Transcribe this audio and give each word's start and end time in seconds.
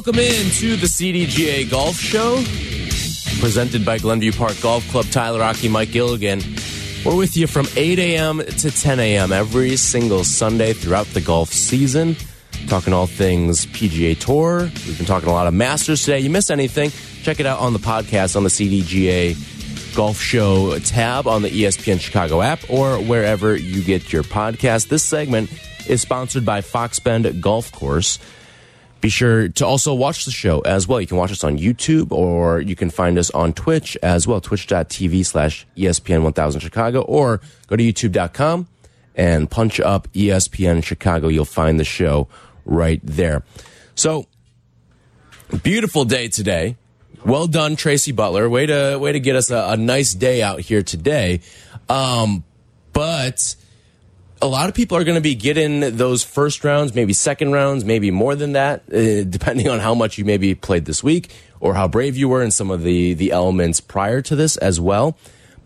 Welcome 0.00 0.20
in 0.20 0.50
to 0.52 0.76
the 0.76 0.86
CDGA 0.86 1.70
Golf 1.70 1.94
Show, 1.96 2.36
presented 3.38 3.84
by 3.84 3.98
Glenview 3.98 4.32
Park 4.32 4.58
Golf 4.62 4.88
Club. 4.88 5.04
Tyler 5.10 5.42
Aki, 5.42 5.68
Mike 5.68 5.90
Gilligan. 5.90 6.40
We're 7.04 7.16
with 7.16 7.36
you 7.36 7.46
from 7.46 7.66
8 7.76 7.98
a.m. 7.98 8.38
to 8.38 8.70
10 8.70 8.98
a.m. 8.98 9.30
every 9.30 9.76
single 9.76 10.24
Sunday 10.24 10.72
throughout 10.72 11.04
the 11.08 11.20
golf 11.20 11.50
season, 11.50 12.16
talking 12.66 12.94
all 12.94 13.06
things 13.06 13.66
PGA 13.66 14.18
Tour. 14.18 14.70
We've 14.86 14.96
been 14.96 15.04
talking 15.04 15.28
a 15.28 15.32
lot 15.32 15.46
of 15.46 15.52
Masters 15.52 16.02
today. 16.02 16.20
You 16.20 16.30
miss 16.30 16.48
anything? 16.48 16.92
Check 17.22 17.38
it 17.38 17.44
out 17.44 17.60
on 17.60 17.74
the 17.74 17.78
podcast 17.78 18.36
on 18.36 18.42
the 18.42 18.48
CDGA 18.48 19.94
Golf 19.94 20.18
Show 20.18 20.78
tab 20.78 21.26
on 21.26 21.42
the 21.42 21.50
ESPN 21.50 22.00
Chicago 22.00 22.40
app 22.40 22.60
or 22.70 22.96
wherever 23.00 23.54
you 23.54 23.82
get 23.82 24.14
your 24.14 24.22
podcast. 24.22 24.88
This 24.88 25.02
segment 25.02 25.52
is 25.86 26.00
sponsored 26.00 26.46
by 26.46 26.62
Fox 26.62 26.98
Bend 27.00 27.42
Golf 27.42 27.70
Course. 27.70 28.18
Be 29.00 29.08
sure 29.08 29.48
to 29.48 29.66
also 29.66 29.94
watch 29.94 30.26
the 30.26 30.30
show 30.30 30.60
as 30.60 30.86
well. 30.86 31.00
You 31.00 31.06
can 31.06 31.16
watch 31.16 31.32
us 31.32 31.42
on 31.42 31.56
YouTube 31.56 32.12
or 32.12 32.60
you 32.60 32.76
can 32.76 32.90
find 32.90 33.18
us 33.18 33.30
on 33.30 33.54
Twitch 33.54 33.96
as 34.02 34.26
well, 34.26 34.40
twitch.tv 34.40 35.24
slash 35.24 35.66
ESPN 35.76 36.22
1000 36.22 36.60
Chicago, 36.60 37.00
or 37.02 37.40
go 37.66 37.76
to 37.76 37.82
youtube.com 37.82 38.68
and 39.14 39.50
punch 39.50 39.80
up 39.80 40.08
ESPN 40.12 40.84
Chicago. 40.84 41.28
You'll 41.28 41.44
find 41.46 41.80
the 41.80 41.84
show 41.84 42.28
right 42.66 43.00
there. 43.02 43.42
So, 43.94 44.26
beautiful 45.62 46.04
day 46.04 46.28
today. 46.28 46.76
Well 47.24 47.46
done, 47.46 47.76
Tracy 47.76 48.12
Butler. 48.12 48.48
Way 48.48 48.66
to 48.66 48.96
way 48.96 49.12
to 49.12 49.20
get 49.20 49.36
us 49.36 49.50
a, 49.50 49.70
a 49.70 49.76
nice 49.76 50.14
day 50.14 50.42
out 50.42 50.60
here 50.60 50.82
today. 50.82 51.40
Um, 51.88 52.44
but 52.92 53.56
a 54.42 54.46
lot 54.46 54.68
of 54.68 54.74
people 54.74 54.96
are 54.96 55.04
going 55.04 55.16
to 55.16 55.20
be 55.20 55.34
getting 55.34 55.80
those 55.96 56.22
first 56.22 56.64
rounds, 56.64 56.94
maybe 56.94 57.12
second 57.12 57.52
rounds, 57.52 57.84
maybe 57.84 58.10
more 58.10 58.34
than 58.34 58.52
that, 58.52 58.82
uh, 58.92 59.24
depending 59.28 59.68
on 59.68 59.80
how 59.80 59.94
much 59.94 60.18
you 60.18 60.24
maybe 60.24 60.54
played 60.54 60.84
this 60.84 61.02
week 61.02 61.30
or 61.60 61.74
how 61.74 61.86
brave 61.86 62.16
you 62.16 62.28
were 62.28 62.42
in 62.42 62.50
some 62.50 62.70
of 62.70 62.82
the 62.82 63.14
the 63.14 63.32
elements 63.32 63.80
prior 63.80 64.22
to 64.22 64.34
this 64.34 64.56
as 64.56 64.80
well. 64.80 65.16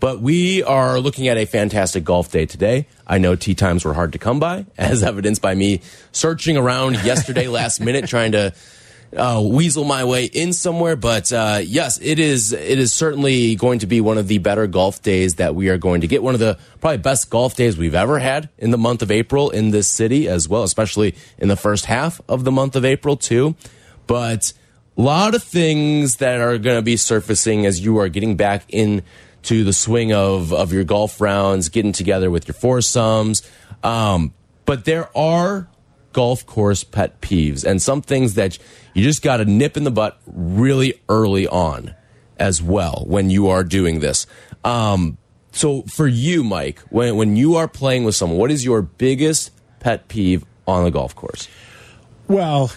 But 0.01 0.21
we 0.21 0.63
are 0.63 0.99
looking 1.01 1.29
at 1.29 1.39
a 1.39 1.47
fantastic 1.47 2.05
golf 2.05 2.31
day 2.31 2.47
today. 2.47 2.87
I 3.07 3.19
know 3.19 3.37
tee 3.37 3.55
times 3.55 3.85
were 3.85 3.95
hard 3.95 4.13
to 4.13 4.19
come 4.19 4.41
by, 4.41 4.67
as 4.79 5.03
evidenced 5.03 5.41
by 5.41 5.55
me 5.55 5.81
searching 6.13 6.57
around 6.57 6.95
yesterday 7.05 7.49
last 7.61 7.81
minute 7.81 8.07
trying 8.09 8.33
to 8.33 8.53
uh, 9.17 9.43
weasel 9.45 9.85
my 9.85 10.05
way 10.05 10.25
in 10.25 10.53
somewhere. 10.53 10.97
But 10.97 11.33
uh, 11.33 11.61
yes, 11.65 11.99
it 12.03 12.19
is. 12.19 12.53
It 12.53 12.79
is 12.79 12.93
certainly 12.93 13.55
going 13.55 13.81
to 13.81 13.87
be 13.87 14.01
one 14.01 14.19
of 14.19 14.29
the 14.29 14.39
better 14.39 14.67
golf 14.67 15.03
days 15.03 15.37
that 15.37 15.55
we 15.55 15.69
are 15.69 15.79
going 15.79 16.01
to 16.03 16.07
get. 16.07 16.23
One 16.23 16.35
of 16.35 16.41
the 16.41 16.59
probably 16.81 16.99
best 16.99 17.31
golf 17.31 17.57
days 17.57 17.77
we've 17.77 17.95
ever 17.95 18.19
had 18.19 18.49
in 18.59 18.71
the 18.71 18.79
month 18.79 19.03
of 19.03 19.11
April 19.11 19.51
in 19.51 19.71
this 19.71 19.89
city 19.89 20.29
as 20.29 20.49
well, 20.49 20.63
especially 20.63 21.15
in 21.39 21.49
the 21.49 21.57
first 21.57 21.87
half 21.87 22.21
of 22.29 22.45
the 22.45 22.53
month 22.53 22.77
of 22.77 22.85
April 22.85 23.17
too. 23.17 23.55
But 24.07 24.53
a 24.97 25.03
lot 25.03 25.35
of 25.35 25.43
things 25.43 26.17
that 26.17 26.41
are 26.41 26.59
going 26.59 26.77
to 26.77 26.83
be 26.83 26.97
surfacing 26.97 27.67
as 27.67 27.85
you 27.85 27.99
are 27.99 28.09
getting 28.09 28.37
back 28.37 28.65
into 28.69 29.65
the 29.65 29.73
swing 29.73 30.13
of 30.13 30.53
of 30.53 30.73
your 30.73 30.85
golf 30.85 31.21
rounds, 31.21 31.69
getting 31.69 31.93
together 31.93 32.31
with 32.31 32.49
your 32.49 32.55
foursomes. 32.55 33.43
Um, 33.83 34.33
but 34.67 34.85
there 34.85 35.17
are 35.17 35.69
golf 36.13 36.47
course 36.47 36.85
pet 36.85 37.21
peeves 37.21 37.65
and 37.65 37.83
some 37.83 38.01
things 38.01 38.35
that 38.35 38.57
you 38.95 39.03
just 39.03 39.23
got 39.23 39.39
to 39.39 39.45
nip 39.45 39.77
in 39.77 39.85
the 39.85 39.91
butt 39.91 40.19
really 40.27 41.01
early 41.09 41.47
on 41.47 41.95
as 42.39 42.63
well 42.63 43.05
when 43.07 43.31
you 43.31 43.49
are 43.49 43.63
doing 43.65 44.01
this. 44.01 44.27
Um, 44.65 45.19
so 45.53 45.83
for 45.83 46.07
you, 46.09 46.43
Mike, 46.43 46.81
when 46.91 47.17
when 47.17 47.37
you 47.37 47.57
are 47.57 47.69
playing 47.69 48.05
with 48.05 48.15
someone, 48.15 48.39
what 48.39 48.51
is 48.51 48.65
your 48.65 48.83
biggest 48.83 49.51
pet 49.81 50.09
peeve 50.09 50.45
on 50.67 50.85
the 50.85 50.91
golf 50.91 51.15
course? 51.15 51.49
Well, 52.29 52.73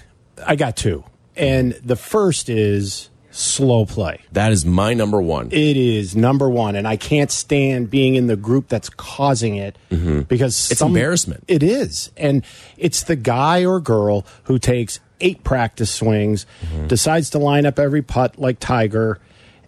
I 0.45 0.55
got 0.55 0.75
two. 0.75 1.03
And 1.35 1.73
the 1.83 1.95
first 1.95 2.49
is 2.49 3.09
slow 3.31 3.85
play. 3.85 4.19
That 4.31 4.51
is 4.51 4.65
my 4.65 4.93
number 4.95 5.21
one. 5.21 5.49
It 5.51 5.77
is 5.77 6.15
number 6.15 6.49
one. 6.49 6.75
And 6.75 6.87
I 6.87 6.97
can't 6.97 7.29
stand 7.31 7.89
being 7.91 8.15
in 8.15 8.25
the 8.27 8.35
group 8.35 8.67
that's 8.67 8.89
causing 8.89 9.55
it 9.55 9.77
because 9.89 9.99
Mm-hmm. 9.99 10.33
It's 10.71 10.77
some- 10.77 10.89
embarrassment. 10.89 11.43
It 11.47 11.61
is. 11.63 12.11
And 12.17 12.43
it's 12.77 13.03
the 13.03 13.15
guy 13.15 13.63
or 13.65 13.79
girl 13.79 14.25
who 14.45 14.57
takes 14.59 14.99
eight 15.21 15.43
practice 15.43 15.89
swings, 15.91 16.45
Mm-hmm. 16.65 16.87
decides 16.87 17.29
to 17.31 17.39
line 17.39 17.65
up 17.65 17.79
every 17.79 18.01
putt 18.01 18.37
like 18.39 18.59
Tiger, 18.59 19.19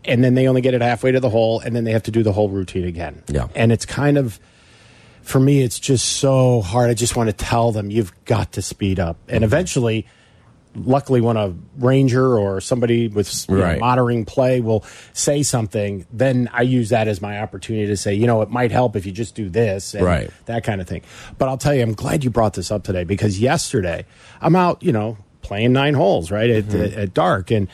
and 0.06 0.24
then 0.24 0.34
they 0.36 0.48
only 0.48 0.62
get 0.62 0.74
it 0.74 0.82
halfway 0.82 1.12
to 1.12 1.20
the 1.20 1.30
hole, 1.30 1.60
and 1.60 1.76
then 1.76 1.84
they 1.84 1.92
have 1.92 2.04
to 2.04 2.12
do 2.12 2.24
the 2.24 2.32
whole 2.34 2.50
routine 2.50 2.86
again. 2.86 3.24
Yeah. 3.28 3.48
And 3.56 3.72
it's 3.72 3.86
kind 3.86 4.18
of 4.18 4.40
for 5.22 5.40
me, 5.40 5.62
it's 5.62 5.80
just 5.80 6.08
so 6.18 6.62
hard. 6.62 6.90
I 6.90 6.94
just 6.96 7.16
want 7.16 7.30
to 7.30 7.34
tell 7.34 7.72
them 7.72 7.92
you've 7.92 8.14
got 8.26 8.54
to 8.54 8.62
speed 8.64 9.00
up. 9.00 9.18
Mm-hmm. 9.28 9.36
And 9.36 9.44
eventually, 9.44 10.08
luckily, 10.76 11.22
when 11.22 11.38
a 11.38 11.54
ranger 11.78 12.38
or 12.38 12.62
somebody 12.62 13.08
with 13.10 13.46
you 13.50 13.58
know, 13.58 13.78
monitoring 13.80 14.26
play 14.26 14.60
will 14.62 14.84
say 15.14 15.44
something, 15.44 16.06
then 16.12 16.50
I 16.54 16.62
use 16.64 16.90
that 16.90 17.08
as 17.08 17.22
my 17.22 17.40
opportunity 17.42 17.88
to 17.88 17.98
say, 17.98 18.14
you 18.14 18.26
know, 18.26 18.42
it 18.42 18.50
might 18.50 18.72
help 18.72 18.96
if 18.96 19.06
you 19.06 19.12
just 19.12 19.36
do 19.36 19.50
this 19.50 19.94
and 19.94 20.04
Right. 20.04 20.32
that 20.46 20.64
kind 20.64 20.82
of 20.82 20.88
thing. 20.88 21.02
But 21.38 21.50
I'll 21.50 21.58
tell 21.58 21.76
you, 21.76 21.84
I'm 21.84 21.94
glad 21.94 22.24
you 22.24 22.30
brought 22.30 22.54
this 22.54 22.72
up 22.72 22.84
today 22.84 23.04
because 23.04 23.40
yesterday 23.40 24.06
I'm 24.42 24.56
out, 24.56 24.82
you 24.82 24.92
know, 24.94 25.18
playing 25.42 25.74
nine 25.74 25.94
holes, 25.94 26.32
right, 26.32 26.50
at, 26.50 26.66
Mm-hmm. 26.66 27.00
at 27.00 27.14
dark. 27.14 27.52
And 27.52 27.68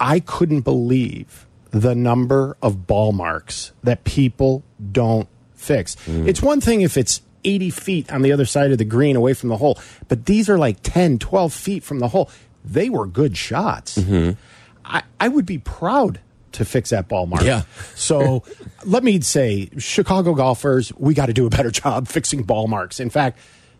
I 0.00 0.20
couldn't 0.20 0.62
believe 0.62 1.46
the 1.70 1.94
number 1.94 2.56
of 2.60 2.86
ball 2.86 3.12
marks 3.12 3.72
that 3.82 4.04
people 4.04 4.62
don't 4.92 5.28
fix. 5.54 5.96
Mm. 6.06 6.26
It's 6.28 6.42
one 6.42 6.60
thing 6.60 6.82
if 6.82 6.96
it's 6.96 7.22
80 7.44 7.70
feet 7.70 8.12
on 8.12 8.22
the 8.22 8.32
other 8.32 8.44
side 8.44 8.72
of 8.72 8.78
the 8.78 8.84
green 8.84 9.16
away 9.16 9.32
from 9.34 9.48
the 9.48 9.56
hole, 9.56 9.78
but 10.08 10.26
these 10.26 10.48
are 10.50 10.58
like 10.58 10.78
10, 10.82 11.18
12 11.18 11.52
feet 11.52 11.82
from 11.82 11.98
the 11.98 12.08
hole. 12.08 12.30
They 12.64 12.88
were 12.90 13.06
good 13.06 13.36
shots. 13.36 13.98
Mm-hmm. 13.98 14.38
I, 14.84 15.02
I 15.18 15.28
would 15.28 15.46
be 15.46 15.58
proud 15.58 16.20
to 16.52 16.64
fix 16.64 16.90
that 16.90 17.08
ball 17.08 17.26
mark. 17.26 17.42
Yeah. 17.44 17.62
so 17.94 18.42
let 18.84 19.02
me 19.02 19.20
say, 19.22 19.70
Chicago 19.78 20.34
golfers, 20.34 20.92
we 20.98 21.14
got 21.14 21.26
to 21.26 21.32
do 21.32 21.46
a 21.46 21.50
better 21.50 21.70
job 21.82 22.06
fixing 22.06 22.42
ball 22.42 22.68
marks. 22.68 23.00
In 23.00 23.08
fact, 23.10 23.38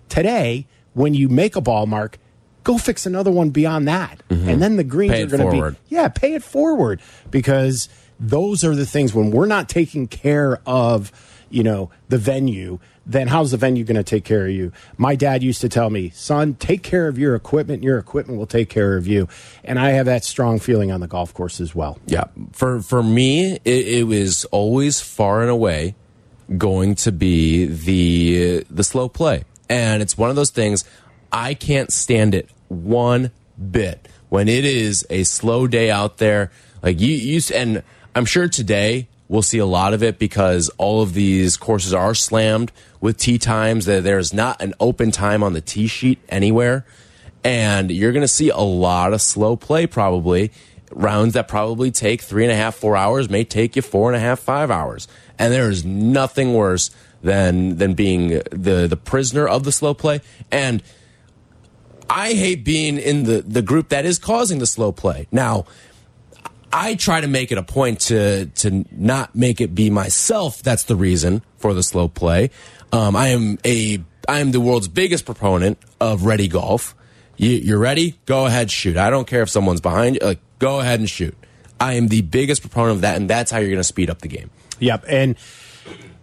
today, 0.09 0.67
when 0.95 1.15
you 1.15 1.29
make 1.29 1.55
a 1.57 1.61
ball 1.61 1.87
mark, 1.87 2.19
go 2.65 2.79
fix 2.79 3.07
another 3.07 3.31
one 3.31 3.51
beyond 3.51 3.89
that. 3.89 4.23
Mm-hmm. 4.29 4.49
And 4.49 4.63
then 4.63 4.77
the 4.77 4.85
greens. 4.85 5.13
Pay 5.13 5.23
are 5.23 5.27
going 5.27 5.51
to 5.51 5.71
be, 5.73 5.79
yeah, 5.89 6.09
pay 6.09 6.35
it 6.35 6.43
forward 6.43 7.01
because 7.31 7.89
those 8.19 8.65
are 8.65 8.75
the 8.75 8.87
things 8.87 9.13
when 9.13 9.31
we're 9.31 9.47
not 9.47 9.69
taking 9.69 10.07
care 10.07 10.61
of, 10.67 11.13
you 11.51 11.63
know, 11.63 11.91
the 12.09 12.19
venue, 12.19 12.79
then 13.05 13.27
how's 13.27 13.51
the 13.51 13.57
venue 13.57 13.85
going 13.85 13.97
to 13.97 14.05
take 14.05 14.25
care 14.25 14.47
of 14.47 14.53
you? 14.53 14.73
My 14.97 15.17
dad 15.17 15.43
used 15.43 15.61
to 15.63 15.69
tell 15.69 15.91
me, 15.91 16.11
son, 16.11 16.55
take 16.55 16.83
care 16.83 17.09
of 17.09 17.19
your 17.19 17.35
equipment. 17.35 17.83
Your 17.83 17.99
equipment 17.99 18.39
will 18.39 18.47
take 18.47 18.69
care 18.69 18.97
of 18.97 19.07
you. 19.09 19.29
And 19.65 19.79
I 19.79 19.91
have 19.91 20.07
that 20.07 20.25
strong 20.25 20.61
feeling 20.61 20.93
on 20.93 21.01
the 21.01 21.09
golf 21.09 21.35
course 21.35 21.61
as 21.61 21.75
well. 21.75 21.99
Yeah, 22.07 22.25
for 22.53 22.81
for 22.81 23.03
me, 23.03 23.55
it, 23.65 23.89
it 23.89 24.07
was 24.07 24.45
always 24.47 25.01
far 25.01 25.43
and 25.43 25.51
away 25.51 25.97
going 26.57 26.95
to 26.97 27.11
be 27.11 27.67
the 27.67 28.65
the 28.71 28.85
slow 28.85 29.09
play, 29.09 29.45
and 29.69 30.01
it's 30.01 30.17
one 30.17 30.31
of 30.31 30.37
those 30.37 30.51
things 30.51 30.85
I 31.33 31.55
can't 31.55 31.91
stand 31.93 32.35
it 32.35 32.49
one 32.69 33.31
bit 33.71 34.09
when 34.29 34.49
it 34.49 34.65
is 34.65 35.07
a 35.11 35.25
slow 35.25 35.67
day 35.67 35.91
out 35.91 36.19
there. 36.19 36.51
Like 36.83 37.01
you, 37.01 37.09
you 37.15 37.41
and 37.55 37.83
I'm 38.15 38.25
sure 38.25 38.49
today 38.49 39.09
we'll 39.29 39.43
see 39.43 39.59
a 39.59 39.67
lot 39.67 39.95
of 39.95 40.03
it 40.03 40.19
because 40.19 40.69
all 40.79 41.01
of 41.03 41.15
these 41.15 41.57
courses 41.57 41.95
are 41.95 42.15
slammed 42.15 42.71
with 43.01 43.17
tee 43.17 43.39
times. 43.39 43.87
There- 43.87 44.01
There's 44.01 44.33
not 44.33 44.61
an 44.61 44.75
open 44.79 45.11
time 45.11 45.43
on 45.43 45.53
the 45.55 45.61
tee 45.61 45.87
sheet 45.87 46.19
anywhere 46.29 46.85
and 47.45 47.91
you're 47.91 48.13
going 48.13 48.21
to 48.23 48.29
see 48.29 48.51
a 48.51 48.59
lot 48.59 49.13
of 49.13 49.21
slow 49.21 49.57
play 49.57 49.87
probably 49.87 50.53
rounds 50.93 51.35
that 51.35 51.49
probably 51.49 51.91
take 51.91 52.21
three 52.21 52.45
and 52.45 52.53
a 52.53 52.57
half 52.57 52.75
four 52.77 52.97
hours 52.97 53.29
may 53.31 53.43
take 53.45 53.75
you 53.75 53.83
four 53.83 54.11
and 54.13 54.17
a 54.17 54.21
half 54.21 54.39
five 54.39 54.71
hours 54.71 55.09
and 55.39 55.53
there 55.53 55.71
is 55.71 55.85
nothing 55.85 56.53
worse 56.55 56.91
than 57.23 57.79
than 57.79 57.95
being 57.95 58.29
the 58.51 58.87
the 58.89 58.97
prisoner 58.97 59.49
of 59.49 59.65
the 59.65 59.73
slow 59.73 59.95
play 59.95 60.21
and 60.53 60.83
i 62.13 62.33
hate 62.33 62.65
being 62.65 62.99
in 62.99 63.25
the 63.25 63.43
the 63.43 63.63
group 63.63 63.89
that 63.89 64.05
is 64.05 64.19
causing 64.19 64.59
the 64.59 64.67
slow 64.67 64.93
play 64.93 65.27
now 65.33 65.65
I 66.75 66.95
try 66.95 67.21
to 67.21 67.29
make 67.29 67.53
it 67.53 67.59
a 67.59 67.63
point 67.63 68.01
to 68.03 68.47
to 68.47 68.85
not 68.91 69.35
make 69.35 69.61
it 69.61 69.75
be 69.75 69.91
myself 69.91 70.63
that's 70.63 70.85
the 70.85 70.97
reason 70.97 71.43
for 71.59 71.75
the 71.75 71.83
slow 71.83 72.09
play. 72.09 72.51
Um, 72.93 73.15
I 73.15 73.29
am 73.29 73.59
a 73.65 74.03
I 74.29 74.41
am 74.41 74.53
the 74.53 74.61
world's 74.61 74.89
biggest 74.89 75.25
proponent 75.25 75.79
of 76.01 76.25
ready 76.25 76.49
golf. 76.49 76.95
You, 77.37 77.51
you're 77.51 77.79
ready? 77.79 78.19
Go 78.27 78.47
ahead, 78.47 78.71
shoot. 78.71 78.97
I 78.97 79.11
don't 79.11 79.27
care 79.27 79.43
if 79.43 79.51
someone's 79.51 79.81
behind 79.81 80.17
you. 80.17 80.27
Like, 80.27 80.39
go 80.59 80.81
ahead 80.81 81.01
and 81.01 81.09
shoot. 81.09 81.37
I 81.81 81.95
am 81.95 82.09
the 82.09 82.23
biggest 82.23 82.63
proponent 82.63 82.97
of 82.97 83.01
that, 83.03 83.17
and 83.17 83.29
that's 83.29 83.51
how 83.51 83.59
you're 83.59 83.71
going 83.71 83.79
to 83.79 83.85
speed 83.85 84.11
up 84.11 84.21
the 84.21 84.29
game. 84.29 84.51
Yep. 84.79 85.05
And, 85.09 85.37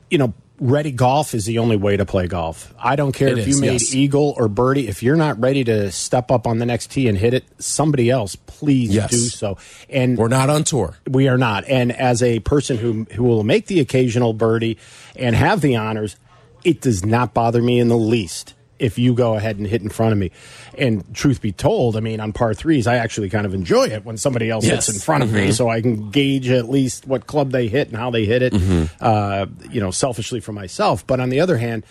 you 0.10 0.18
know, 0.18 0.34
ready 0.60 0.92
golf 0.92 1.34
is 1.34 1.46
the 1.46 1.60
only 1.60 1.76
way 1.78 1.98
to 1.98 2.06
play 2.06 2.28
golf. 2.28 2.74
I 2.78 2.96
don't 2.96 3.12
care 3.14 3.30
It 3.30 3.38
if 3.40 3.48
is, 3.48 3.56
you 3.56 3.62
made 3.62 3.74
yes. 3.82 3.94
eagle 3.96 4.34
or 4.38 4.48
birdie. 4.48 4.88
If 4.88 5.02
you're 5.04 5.16
not 5.16 5.40
ready 5.40 5.64
to 5.64 5.92
step 5.92 6.32
up 6.32 6.46
on 6.48 6.58
the 6.60 6.66
next 6.66 6.92
tee 6.92 7.08
and 7.08 7.18
hit 7.18 7.34
it, 7.34 7.46
somebody 7.60 8.10
else, 8.10 8.36
please 8.36 8.94
Yes. 8.94 9.12
do 9.12 9.18
so. 9.18 9.58
And 9.90 10.18
We're 10.18 10.28
not 10.28 10.50
on 10.50 10.64
tour. 10.64 10.96
we 11.10 11.28
are 11.28 11.38
not. 11.38 11.64
And 11.68 11.92
as 11.92 12.22
a 12.24 12.40
person 12.40 12.78
who 12.78 13.06
who 13.14 13.24
will 13.24 13.44
make 13.44 13.68
the 13.68 13.80
occasional 13.80 14.34
birdie 14.34 14.78
and 15.16 15.36
have 15.36 15.62
the 15.62 15.76
honors, 15.76 16.16
it 16.64 16.82
does 16.82 17.06
not 17.06 17.34
bother 17.34 17.62
me 17.62 17.80
in 17.80 17.88
the 17.88 17.98
least 17.98 18.54
if 18.80 18.98
you 18.98 19.14
go 19.14 19.36
ahead 19.36 19.58
and 19.58 19.68
hit 19.68 19.82
in 19.82 19.90
front 19.90 20.14
of 20.14 20.18
me. 20.18 20.32
And 20.78 21.04
truth 21.14 21.42
be 21.42 21.52
told, 21.52 21.98
I 21.98 22.00
mean, 22.00 22.20
on 22.20 22.34
par 22.34 22.54
threes, 22.54 22.88
I 22.88 22.96
actually 22.96 23.30
kind 23.30 23.46
of 23.46 23.54
enjoy 23.54 23.88
it 23.88 24.06
when 24.06 24.18
somebody 24.18 24.50
else 24.50 24.66
Yes. 24.66 24.88
hits 24.88 24.98
in 24.98 25.02
front 25.02 25.24
of 25.24 25.32
me, 25.32 25.42
mm-hmm. 25.42 25.52
so 25.52 25.70
I 25.70 25.82
can 25.82 26.10
gauge 26.10 26.50
at 26.50 26.70
least 26.70 27.06
what 27.06 27.28
club 27.28 27.52
they 27.52 27.68
hit 27.68 27.90
and 27.90 27.98
how 27.98 28.10
they 28.10 28.26
hit 28.26 28.42
it. 28.42 28.54
Mm-hmm. 28.54 28.86
Uh, 29.00 29.46
you 29.70 29.82
know, 29.82 29.92
selfishly 29.92 30.40
for 30.40 30.54
myself. 30.54 31.06
But 31.06 31.20
on 31.20 31.30
the 31.30 31.42
other 31.42 31.58
hand, 31.58 31.84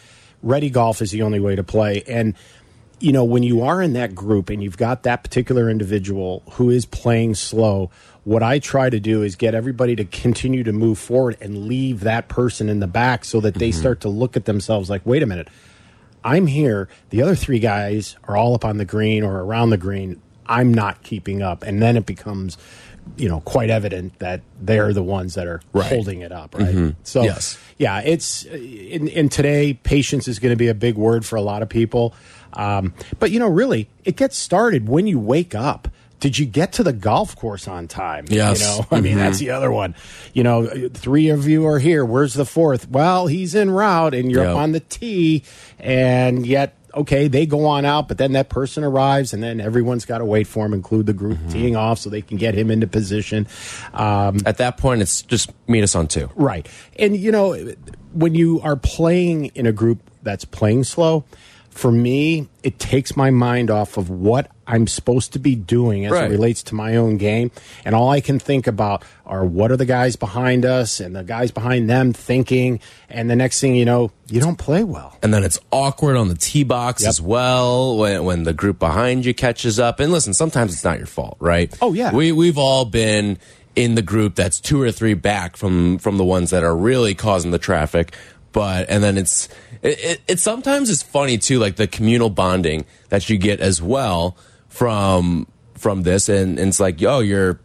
ready 0.43 0.71
golf 0.71 1.03
is 1.03 1.11
the 1.11 1.23
only 1.23 1.41
way 1.41 1.57
to 1.57 1.65
play. 1.65 2.03
And 2.07 2.35
you 3.01 3.13
know, 3.13 3.25
when 3.25 3.43
you 3.43 3.63
are 3.63 3.81
in 3.81 3.93
that 3.93 4.15
group 4.15 4.51
and 4.51 4.63
you've 4.63 4.77
got 4.77 5.05
that 5.05 5.23
particular 5.23 5.71
individual 5.71 6.43
who 6.53 6.71
is 6.71 6.85
playing 6.85 7.35
slow, 7.35 7.91
what 8.25 8.43
I 8.43 8.59
try 8.59 8.91
to 8.91 9.01
do 9.01 9.23
is 9.23 9.37
get 9.37 9.55
everybody 9.55 9.97
to 9.97 10.05
continue 10.05 10.65
to 10.65 10.73
move 10.73 10.99
forward 10.99 11.37
and 11.41 11.67
leave 11.67 12.01
that 12.01 12.29
person 12.29 12.69
in 12.69 12.81
the 12.81 12.87
back 12.87 13.25
so 13.25 13.41
that 13.41 13.55
they 13.55 13.71
mm-hmm. 13.71 13.81
start 13.81 14.01
to 14.01 14.09
look 14.09 14.37
at 14.37 14.45
themselves 14.45 14.91
like, 14.91 15.07
wait 15.07 15.23
a 15.23 15.27
minute, 15.27 15.49
I'm 16.25 16.47
here. 16.47 16.89
The 17.11 17.23
other 17.23 17.35
three 17.35 17.59
guys 17.59 18.17
are 18.25 18.37
all 18.37 18.55
up 18.55 18.65
on 18.65 18.77
the 18.79 18.85
green 18.85 19.23
or 19.25 19.41
around 19.43 19.71
the 19.71 19.77
green. 19.79 20.21
I'm 20.47 20.73
not 20.73 21.03
keeping 21.03 21.43
up. 21.43 21.63
And 21.63 21.81
then 21.83 21.97
it 21.97 22.07
becomes, 22.07 22.57
you 23.17 23.29
know, 23.29 23.41
quite 23.41 23.71
evident 23.71 24.19
that 24.19 24.41
they're 24.61 24.93
the 24.93 25.03
ones 25.03 25.35
that 25.35 25.47
are 25.47 25.61
Right. 25.73 25.87
holding 25.87 26.21
it 26.23 26.33
up, 26.33 26.55
right? 26.55 26.95
So, 27.03 27.23
Yes. 27.23 27.59
yeah, 27.79 28.01
it's 28.01 28.45
in, 28.45 29.09
in 29.09 29.29
today, 29.29 29.75
patience 29.75 30.27
is 30.29 30.39
going 30.39 30.53
to 30.53 30.57
be 30.57 30.69
a 30.69 30.75
big 30.75 30.97
word 30.97 31.25
for 31.27 31.37
a 31.37 31.43
lot 31.43 31.63
of 31.63 31.69
people. 31.69 32.15
Um, 32.55 32.95
but, 33.19 33.31
you 33.31 33.39
know, 33.39 33.49
really, 33.49 33.89
it 34.05 34.17
gets 34.17 34.37
started 34.39 34.89
when 34.89 35.07
you 35.07 35.19
wake 35.19 35.55
up. 35.55 35.89
Did 36.21 36.39
you 36.39 36.47
get 36.47 36.73
to 36.75 36.83
the 36.83 36.93
golf 36.93 37.37
course 37.37 37.69
on 37.69 37.87
time? 37.89 38.27
Yes. 38.29 38.61
You 38.61 38.67
know, 38.67 38.87
I 38.91 39.01
mean, 39.01 39.17
that's 39.19 39.39
the 39.39 39.51
other 39.51 39.71
one. 39.71 39.95
You 40.33 40.43
know, 40.43 40.89
three 40.93 41.29
of 41.29 41.47
you 41.49 41.67
are 41.67 41.79
here. 41.79 42.05
Where's 42.05 42.35
the 42.35 42.45
fourth? 42.45 42.89
Well, 42.91 43.27
he's 43.29 43.55
en 43.55 43.71
route 43.71 44.15
and 44.15 44.31
you're 44.31 44.43
Yep. 44.43 44.53
up 44.53 44.59
on 44.59 44.73
the 44.73 44.81
tee, 44.81 45.45
and 45.79 46.45
yet, 46.47 46.75
okay, 46.95 47.29
they 47.29 47.47
go 47.47 47.67
on 47.67 47.85
out, 47.85 48.09
but 48.09 48.19
then 48.19 48.33
that 48.33 48.49
person 48.49 48.83
arrives, 48.83 49.33
and 49.33 49.43
then 49.43 49.61
everyone's 49.61 50.05
got 50.05 50.19
to 50.19 50.25
wait 50.25 50.49
for 50.49 50.67
him, 50.67 50.73
include 50.73 51.07
the 51.07 51.13
group 51.13 51.39
teeing 51.51 51.77
off 51.77 51.99
so 52.01 52.11
they 52.11 52.23
can 52.23 52.37
get 52.37 52.55
him 52.55 52.71
into 52.71 52.87
position. 52.89 53.47
Um, 53.95 54.39
At 54.45 54.57
that 54.59 54.77
point, 54.79 55.03
it's 55.03 55.23
just 55.23 55.53
meet 55.69 55.83
us 55.85 55.95
on 55.95 56.09
two. 56.09 56.31
Right. 56.35 56.67
And, 56.99 57.17
you 57.17 57.31
know, 57.31 57.55
when 58.13 58.35
you 58.35 58.61
are 58.63 58.75
playing 58.75 59.47
in 59.55 59.67
a 59.67 59.73
group 59.73 60.01
that's 60.25 60.45
playing 60.45 60.83
slow, 60.85 61.25
for 61.71 61.93
me, 61.93 62.49
it 62.65 62.81
takes 62.81 63.17
my 63.17 63.31
mind 63.31 63.71
off 63.71 63.97
of 63.99 64.11
what 64.11 64.51
I'm 64.71 64.87
supposed 64.87 65.33
to 65.33 65.39
be 65.39 65.55
doing 65.55 66.05
as 66.05 66.13
Right. 66.13 66.31
it 66.31 66.31
relates 66.31 66.63
to 66.65 66.75
my 66.75 66.95
own 66.97 67.17
game. 67.17 67.51
And 67.87 67.95
all 67.95 68.11
I 68.11 68.21
can 68.21 68.39
think 68.39 68.67
about 68.67 69.03
are 69.25 69.45
what 69.45 69.73
are 69.73 69.77
the 69.79 69.87
guys 69.87 70.15
behind 70.15 70.67
us 70.67 71.01
and 71.01 71.17
the 71.17 71.25
guys 71.25 71.51
behind 71.51 71.89
them 71.89 72.13
thinking. 72.13 72.79
And 73.09 73.31
the 73.31 73.35
next 73.37 73.61
thing 73.61 73.75
you 73.75 73.87
know, 73.87 74.13
you 74.31 74.41
don't 74.41 74.59
play 74.59 74.85
well. 74.85 75.17
And 75.23 75.33
then 75.33 75.43
it's 75.43 75.59
awkward 75.73 76.17
on 76.19 76.29
the 76.29 76.35
tee 76.35 76.65
box 76.65 77.03
Yep. 77.03 77.09
as 77.09 77.21
well 77.21 77.97
when, 77.97 78.25
when 78.25 78.43
the 78.45 78.53
group 78.53 78.79
behind 78.79 79.25
you 79.25 79.33
catches 79.33 79.81
up. 79.81 80.01
And 80.01 80.13
listen, 80.13 80.35
sometimes 80.35 80.75
it's 80.75 80.85
not 80.85 80.99
your 80.99 81.07
fault, 81.07 81.39
right? 81.41 81.75
Oh, 81.81 81.95
yeah. 81.95 82.13
We 82.15 82.31
we've 82.33 82.59
all 82.59 82.85
been 82.85 83.39
in 83.75 83.95
the 83.95 84.03
group 84.03 84.35
that's 84.35 84.61
two 84.61 84.83
or 84.83 84.93
three 84.93 85.15
back 85.15 85.57
from 85.57 85.97
from 85.99 86.19
the 86.19 86.25
ones 86.25 86.51
that 86.51 86.63
are 86.63 86.77
really 86.77 87.15
causing 87.15 87.53
the 87.53 87.59
traffic. 87.59 88.15
But 88.53 88.91
and 88.91 89.03
then 89.03 89.17
it's 89.17 89.49
it, 89.83 89.99
it, 90.05 90.21
it 90.27 90.39
sometimes 90.41 90.91
is 90.91 91.03
funny 91.03 91.39
too, 91.39 91.59
like 91.59 91.77
the 91.77 91.87
communal 91.87 92.29
bonding 92.29 92.85
that 93.11 93.31
you 93.31 93.39
get 93.39 93.61
as 93.61 93.81
well 93.81 94.37
from 94.69 95.47
from 95.75 96.03
this. 96.03 96.29
And, 96.29 96.59
and 96.59 96.69
it's 96.69 96.81
like, 96.81 97.01
yo, 97.01 97.21
you're 97.21 97.61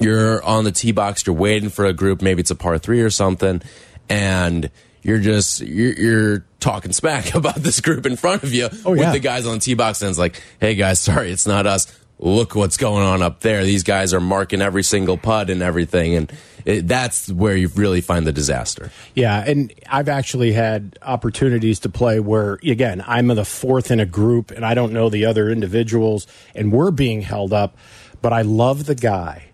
you're 0.00 0.42
on 0.44 0.64
the 0.64 0.72
tee 0.72 0.92
box, 0.92 1.26
you're 1.26 1.36
waiting 1.36 1.68
for 1.70 1.84
a 1.84 1.92
group, 1.92 2.22
maybe 2.22 2.40
it's 2.40 2.50
a 2.50 2.54
par 2.56 2.78
three 2.78 3.00
or 3.02 3.10
something, 3.10 3.62
and 4.08 4.70
you're 5.02 5.18
just 5.20 5.60
you're, 5.60 5.92
you're 5.92 6.46
talking 6.60 6.92
smack 6.92 7.34
about 7.34 7.56
this 7.56 7.80
group 7.80 8.06
in 8.06 8.16
front 8.16 8.42
of 8.42 8.52
you 8.52 8.68
Oh, 8.84 8.90
with 8.92 9.00
yeah. 9.00 9.12
the 9.12 9.18
guys 9.20 9.46
on 9.46 9.54
the 9.54 9.60
tee 9.60 9.74
box, 9.74 10.00
and 10.02 10.08
it's 10.10 10.18
like, 10.18 10.42
hey 10.60 10.74
guys, 10.74 10.98
sorry, 11.00 11.30
it's 11.30 11.46
not 11.46 11.66
us. 11.66 11.86
Look 12.24 12.54
what's 12.54 12.76
going 12.76 13.02
on 13.02 13.20
up 13.20 13.40
there. 13.40 13.64
These 13.64 13.82
guys 13.82 14.14
are 14.14 14.20
marking 14.20 14.62
every 14.62 14.84
single 14.84 15.18
putt 15.18 15.50
and 15.50 15.60
everything, 15.60 16.14
and 16.14 16.32
it, 16.64 16.86
that's 16.86 17.28
where 17.30 17.56
you 17.56 17.68
really 17.74 18.00
find 18.00 18.26
the 18.26 18.32
disaster. 18.32 18.92
Yeah, 19.14 19.42
and 19.44 19.72
I've 19.88 20.08
actually 20.08 20.52
had 20.52 20.98
opportunities 21.02 21.80
to 21.80 21.88
play 21.88 22.20
where, 22.20 22.60
again, 22.62 23.02
I'm 23.06 23.26
the 23.26 23.44
fourth 23.44 23.90
in 23.90 23.98
a 23.98 24.06
group 24.06 24.52
and 24.52 24.64
I 24.64 24.74
don't 24.74 24.92
know 24.92 25.10
the 25.10 25.24
other 25.24 25.50
individuals 25.50 26.28
and 26.54 26.72
we're 26.72 26.92
being 26.92 27.22
held 27.22 27.52
up. 27.52 27.76
But 28.20 28.32
I 28.32 28.42
love 28.42 28.86
the 28.86 28.94
guy 28.94 29.46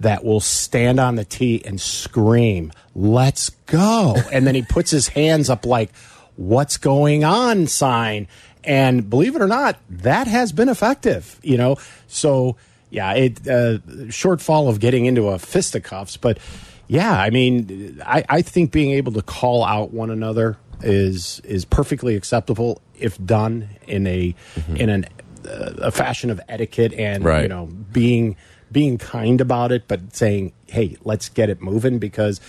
that 0.00 0.24
will 0.24 0.40
stand 0.40 0.98
on 0.98 1.16
the 1.16 1.26
tee 1.26 1.62
and 1.64 1.78
scream, 1.78 2.72
let's 2.94 3.50
go. 3.50 4.16
And 4.32 4.46
then 4.46 4.54
he 4.54 4.62
puts 4.62 4.90
his 4.90 5.08
hands 5.08 5.50
up 5.50 5.66
like, 5.66 5.90
what's 6.36 6.78
going 6.78 7.22
on 7.22 7.66
sign. 7.66 8.26
And 8.66 9.08
believe 9.10 9.36
it 9.36 9.42
or 9.42 9.46
not, 9.46 9.78
that 9.90 10.26
has 10.26 10.52
been 10.52 10.68
effective, 10.68 11.38
you 11.42 11.56
know? 11.56 11.76
So, 12.06 12.56
yeah, 12.90 13.12
it 13.12 13.40
uh, 13.46 13.78
shortfall 14.08 14.68
of 14.68 14.80
getting 14.80 15.04
into 15.06 15.28
a 15.28 15.38
fisticuffs, 15.38 16.16
but 16.16 16.38
yeah, 16.86 17.12
I 17.18 17.30
mean, 17.30 18.00
I, 18.04 18.24
I 18.28 18.42
think 18.42 18.70
being 18.70 18.92
able 18.92 19.12
to 19.12 19.22
call 19.22 19.64
out 19.64 19.92
one 19.92 20.10
another 20.10 20.56
is 20.82 21.40
is 21.44 21.64
perfectly 21.64 22.14
acceptable 22.14 22.80
if 22.98 23.22
done 23.24 23.68
in 23.86 24.06
a 24.06 24.34
in 24.76 24.90
an 24.90 25.06
uh, 25.48 25.72
a 25.78 25.90
fashion 25.90 26.30
of 26.30 26.40
etiquette 26.48 26.92
and 26.94 27.24
Right. 27.24 27.42
you 27.42 27.48
know 27.48 27.66
being 27.92 28.36
being 28.70 28.98
kind 28.98 29.40
about 29.40 29.72
it, 29.72 29.84
but 29.88 30.14
saying, 30.14 30.52
"Hey, 30.66 30.96
let's 31.04 31.28
get 31.28 31.48
it 31.48 31.62
moving," 31.62 31.98
because 31.98 32.40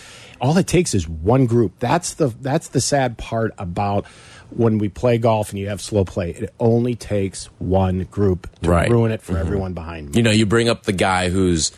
all 0.41 0.57
it 0.57 0.67
takes 0.67 0.94
is 0.94 1.07
one 1.07 1.45
group. 1.45 1.73
That's 1.79 2.15
the 2.15 2.27
that's 2.41 2.67
the 2.69 2.81
sad 2.81 3.17
part 3.17 3.53
about 3.57 4.06
when 4.51 4.77
we 4.77 4.89
play 4.89 5.18
golf 5.18 5.50
and 5.50 5.59
you 5.59 5.68
have 5.69 5.81
slow 5.81 6.06
play. 6.06 6.31
It 6.31 6.53
only 6.59 6.96
takes 6.96 7.46
one 7.60 8.03
group 8.12 8.48
to 8.62 8.70
Right. 8.70 8.89
ruin 8.89 9.12
it 9.12 9.22
for 9.22 9.38
everyone 9.38 9.74
behind 9.74 10.08
me. 10.12 10.17
you 10.17 10.24
know, 10.24 10.31
you 10.31 10.46
bring 10.46 10.70
up 10.70 10.84
the 10.84 10.93
guy 10.93 11.29
who's 11.29 11.72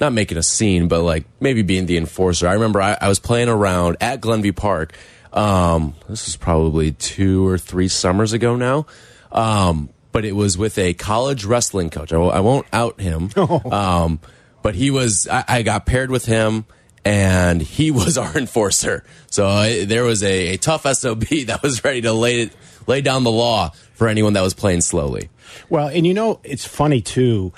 not 0.00 0.12
making 0.12 0.36
a 0.38 0.42
scene, 0.42 0.88
but 0.88 1.02
like 1.02 1.24
maybe 1.40 1.62
being 1.62 1.86
the 1.86 1.96
enforcer. 1.96 2.46
I 2.48 2.52
remember 2.54 2.80
I, 2.82 2.96
I 3.00 3.08
was 3.08 3.18
playing 3.18 3.48
around 3.48 3.96
at 4.00 4.20
Glenview 4.20 4.52
Park. 4.52 4.94
Um, 5.32 5.94
this 6.08 6.26
was 6.26 6.36
probably 6.36 6.92
two 6.92 7.46
or 7.46 7.58
three 7.58 7.88
summers 7.88 8.32
ago 8.32 8.56
now. 8.56 8.86
Um, 9.32 9.90
but 10.12 10.24
it 10.24 10.32
was 10.32 10.56
with 10.56 10.78
a 10.78 10.94
college 10.94 11.44
wrestling 11.44 11.90
coach. 11.90 12.12
I, 12.12 12.16
won't- 12.18 12.34
I 12.34 12.40
won't 12.40 12.66
out 12.72 13.00
him. 13.00 13.30
Um, 13.36 14.20
but 14.62 14.74
he 14.74 14.90
was, 14.90 15.28
I, 15.28 15.44
I 15.46 15.62
got 15.62 15.86
paired 15.86 16.10
with 16.10 16.24
him 16.26 16.64
and 17.06 17.62
he 17.62 17.90
was 17.92 18.18
our 18.18 18.36
enforcer. 18.36 19.04
So 19.30 19.46
uh, 19.46 19.84
there 19.84 20.04
was 20.04 20.22
a, 20.22 20.54
a 20.54 20.56
tough 20.56 20.82
SOB 20.94 21.20
that 21.46 21.60
was 21.62 21.84
ready 21.84 22.00
to 22.02 22.12
lay, 22.12 22.50
lay 22.86 23.00
down 23.00 23.24
the 23.24 23.30
law 23.30 23.70
for 23.94 24.08
anyone 24.08 24.32
that 24.34 24.42
was 24.42 24.54
playing 24.54 24.80
slowly. 24.80 25.30
Well, 25.70 25.88
and 25.88 26.06
you 26.06 26.12
know, 26.14 26.40
it's 26.42 26.64
funny 26.66 27.00
too 27.00 27.52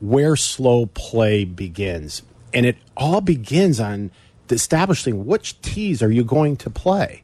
where 0.00 0.36
slow 0.36 0.86
play 0.86 1.44
begins. 1.44 2.22
And 2.52 2.66
it 2.66 2.76
all 2.96 3.20
begins 3.20 3.80
on 3.80 4.10
establishing 4.50 5.26
which 5.26 5.60
tees 5.62 6.02
are 6.02 6.10
you 6.10 6.24
going 6.24 6.56
to 6.56 6.70
play. 6.70 7.22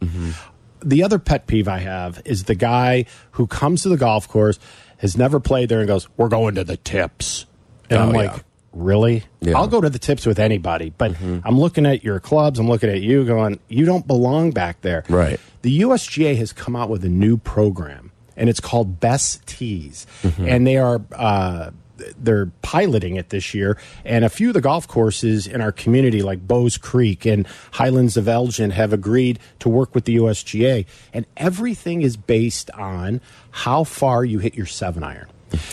The 0.81 1.03
other 1.03 1.19
pet 1.19 1.47
peeve 1.47 1.67
I 1.69 1.79
have 1.79 2.23
is 2.25 2.45
the 2.45 2.55
guy 2.55 3.07
who 3.33 3.47
comes 3.47 3.83
to 3.83 3.89
the 3.89 3.97
golf 3.97 4.29
course, 4.29 4.59
has 4.99 5.17
never 5.17 5.41
played 5.41 5.69
there, 5.69 5.81
and 5.81 5.89
goes, 5.89 6.09
We're 6.17 6.29
going 6.29 6.55
to 6.55 6.65
the 6.65 6.77
tips. 6.77 7.47
And 7.91 7.99
Oh, 7.99 8.03
I'm 8.03 8.15
yeah. 8.15 8.39
Really? 8.77 9.25
Yeah. 9.41 9.57
I'll 9.57 9.69
go 9.69 9.81
to 9.81 9.89
the 9.89 9.99
tips 9.99 10.27
with 10.27 10.39
anybody, 10.39 10.93
but 10.97 11.17
I'm 11.21 11.59
looking 11.59 11.87
at 11.87 12.05
your 12.05 12.21
clubs, 12.21 12.59
I'm 12.59 12.69
looking 12.69 12.91
at 12.91 13.01
you 13.01 13.25
going, 13.25 13.59
You 13.69 13.87
don't 13.87 14.07
belong 14.07 14.51
back 14.51 14.83
there. 14.83 15.03
Right. 15.09 15.41
The 15.63 15.81
USGA 15.81 16.37
has 16.37 16.53
come 16.53 16.77
out 16.77 16.91
with 16.91 17.03
a 17.05 17.09
new 17.09 17.39
program, 17.39 18.13
and 18.37 18.51
it's 18.51 18.61
called 18.61 19.01
Best 19.01 19.47
Tees, 19.47 20.07
and 20.39 20.67
they 20.67 20.77
are 20.77 21.01
uh, 21.15 21.71
they're 22.19 22.47
piloting 22.61 23.17
it 23.17 23.31
this 23.31 23.55
year. 23.55 23.79
And 24.05 24.25
a 24.25 24.29
few 24.29 24.49
of 24.49 24.55
the 24.55 24.61
golf 24.61 24.87
courses 24.87 25.47
in 25.47 25.63
our 25.63 25.73
community, 25.73 26.23
like 26.23 26.47
Bowes 26.47 26.77
Creek 26.77 27.25
and 27.25 27.47
Highlands 27.73 28.19
of 28.19 28.29
Elgin, 28.29 28.71
have 28.73 28.93
agreed 28.93 29.39
to 29.61 29.71
work 29.71 29.95
with 29.95 30.05
the 30.05 30.17
USGA, 30.17 30.85
and 31.15 31.25
everything 31.39 32.03
is 32.03 32.19
based 32.19 32.71
on 32.73 33.23
how 33.51 33.85
far 33.85 34.25
you 34.25 34.39
hit 34.39 34.55
your 34.55 34.67
seven 34.67 35.03
iron. 35.03 35.29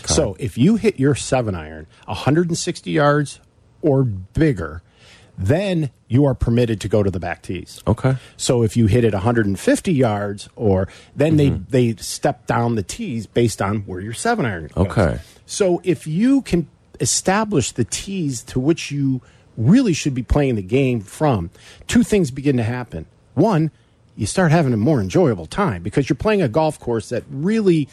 So 0.05 0.35
if 0.39 0.57
you 0.57 0.75
hit 0.75 0.99
your 0.99 1.15
seven 1.15 1.55
iron 1.55 1.87
160 2.05 2.91
yards 2.91 3.39
or 3.81 4.03
bigger, 4.03 4.81
then 5.37 5.89
you 6.07 6.25
are 6.25 6.35
permitted 6.35 6.79
to 6.81 6.87
go 6.87 7.01
to 7.01 7.09
the 7.09 7.19
back 7.19 7.41
tees. 7.41 7.81
Okay. 7.87 8.17
So 8.37 8.61
if 8.63 8.77
you 8.77 8.85
hit 8.85 9.03
it 9.03 9.13
150 9.13 9.91
yards, 9.93 10.47
or 10.55 10.87
then 11.15 11.37
Mm-hmm. 11.37 11.63
they 11.69 11.91
they 11.93 12.01
step 12.01 12.45
down 12.45 12.75
the 12.75 12.83
tees 12.83 13.25
based 13.25 13.61
on 13.61 13.79
where 13.81 13.99
your 13.99 14.13
seven 14.13 14.45
iron. 14.45 14.67
Goes. 14.75 14.87
Okay. 14.87 15.19
So 15.45 15.81
if 15.83 16.05
you 16.05 16.41
can 16.43 16.67
establish 16.99 17.71
the 17.71 17.83
tees 17.83 18.43
to 18.43 18.59
which 18.59 18.91
you 18.91 19.21
really 19.57 19.93
should 19.93 20.13
be 20.13 20.23
playing 20.23 20.55
the 20.55 20.61
game 20.61 21.01
from, 21.01 21.49
two 21.87 22.03
things 22.03 22.29
begin 22.31 22.57
to 22.57 22.63
happen. 22.63 23.05
One, 23.33 23.71
you 24.15 24.27
start 24.27 24.51
having 24.51 24.73
a 24.73 24.77
more 24.77 25.01
enjoyable 25.01 25.47
time 25.47 25.81
because 25.81 26.07
you're 26.07 26.15
playing 26.15 26.41
a 26.43 26.47
golf 26.47 26.79
course 26.79 27.09
that 27.09 27.23
really 27.31 27.89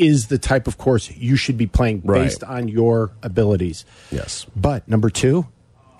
is 0.00 0.28
the 0.28 0.38
type 0.38 0.66
of 0.66 0.78
course 0.78 1.10
you 1.10 1.36
should 1.36 1.56
be 1.58 1.66
playing 1.66 2.02
Right. 2.04 2.24
based 2.24 2.42
on 2.44 2.68
your 2.68 3.12
abilities. 3.22 3.84
Yes. 4.10 4.46
But 4.56 4.88
number 4.88 5.10
two, 5.10 5.46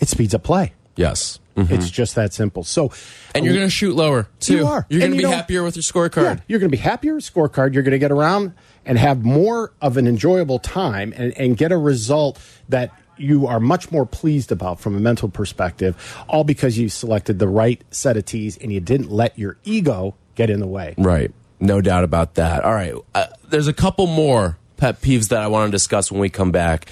it 0.01 0.09
speeds 0.09 0.35
up 0.35 0.43
play. 0.43 0.73
Yes. 0.97 1.39
Mm-hmm. 1.57 1.75
It's 1.75 1.91
just 1.91 2.15
that 2.15 2.33
simple. 2.33 2.65
So, 2.65 2.93
And 3.35 3.45
you're 3.45 3.53
uh, 3.55 3.59
going 3.59 3.67
to 3.67 3.71
shoot 3.71 3.95
lower 3.95 4.29
too. 4.41 4.57
You 4.59 4.67
are. 4.67 4.87
You're 4.89 5.01
going 5.01 5.11
to 5.13 5.17
you 5.17 5.23
be 5.25 5.29
know- 5.29 5.37
happier 5.37 5.63
with 5.63 5.77
your 5.77 5.83
scorecard. 5.83 6.23
yeah, 6.37 6.37
you're 6.49 6.59
going 6.59 6.71
to 6.71 6.77
be 6.77 6.81
happier 6.83 7.15
with 7.15 7.25
scorecard. 7.25 7.75
You're 7.75 7.83
going 7.83 7.93
to 7.93 7.99
get 7.99 8.11
around 8.13 8.55
and 8.87 8.99
have 8.99 9.25
more 9.25 9.73
of 9.83 9.97
an 9.97 10.07
enjoyable 10.07 10.59
time 10.59 11.13
and, 11.17 11.33
and 11.39 11.57
get 11.57 11.71
a 11.73 11.77
result 11.77 12.39
that 12.71 12.91
you 13.19 13.47
are 13.47 13.61
much 13.61 13.93
more 13.93 14.07
pleased 14.07 14.51
about 14.51 14.81
from 14.81 14.97
a 14.97 15.01
mental 15.01 15.29
perspective, 15.29 15.95
all 16.29 16.43
because 16.45 16.79
you 16.79 16.89
selected 16.89 17.39
the 17.39 17.49
right 17.49 17.83
set 17.91 18.17
of 18.17 18.25
tees 18.25 18.57
and 18.57 18.73
you 18.73 18.81
didn't 18.81 19.11
let 19.11 19.39
your 19.39 19.59
ego 19.65 20.15
get 20.37 20.49
in 20.49 20.59
the 20.61 20.67
way. 20.67 20.95
Right. 20.97 21.31
No 21.61 21.81
doubt 21.81 22.05
about 22.05 22.35
that. 22.35 22.65
All 22.65 22.73
right. 22.73 22.95
Uh, 23.15 23.27
there's 23.49 23.69
a 23.69 23.73
couple 23.73 24.07
more 24.07 24.57
pet 24.79 25.01
peeves 25.03 25.29
that 25.29 25.43
I 25.43 25.49
want 25.49 25.69
to 25.69 25.73
discuss 25.73 26.11
when 26.11 26.21
we 26.21 26.31
come 26.31 26.51
back. 26.51 26.87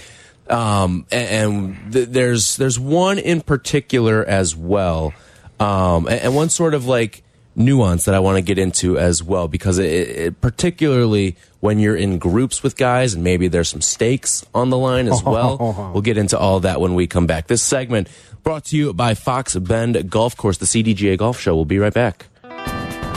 Um, 0.49 1.07
and 1.11 1.29
and 1.29 1.93
th- 1.93 2.09
there's 2.09 2.57
there's 2.57 2.79
one 2.79 3.19
in 3.19 3.43
particular 3.43 4.25
as 4.25 4.57
well, 4.57 5.13
um, 5.61 6.07
and, 6.07 6.21
and 6.21 6.35
one 6.35 6.49
sort 6.49 6.73
of 6.73 6.87
like 6.87 7.23
nuance 7.55 8.05
that 8.05 8.15
I 8.15 8.21
want 8.21 8.37
to 8.37 8.43
get 8.43 8.57
into 8.57 8.97
as 8.97 9.23
well 9.23 9.49
because 9.49 9.79
it, 9.79 9.87
it, 9.87 10.41
particularly 10.41 11.37
when 11.61 11.81
you're 11.81 11.97
in 11.97 12.19
groups 12.19 12.63
with 12.63 12.77
guys 12.77 13.15
and 13.15 13.25
maybe 13.25 13.49
there's 13.49 13.69
some 13.69 13.81
stakes 13.81 14.47
on 14.55 14.71
the 14.71 14.79
line 14.79 15.09
as 15.09 15.23
well. 15.23 15.91
we'll 15.93 16.03
get 16.03 16.17
into 16.17 16.39
all 16.39 16.61
that 16.61 16.81
when 16.81 16.95
we 16.95 17.07
come 17.09 17.27
back. 17.27 17.49
This 17.49 17.63
segment 17.63 18.09
brought 18.45 18.67
to 18.67 18.77
you 18.77 18.95
by 18.95 19.15
Fox 19.15 19.57
Bend 19.57 20.09
Golf 20.09 20.37
Course, 20.37 20.59
the 20.59 20.67
CDGA 20.67 21.19
Golf 21.19 21.41
Show. 21.41 21.57
We'll 21.57 21.65
be 21.65 21.81
right 21.81 21.93
back. 21.93 22.27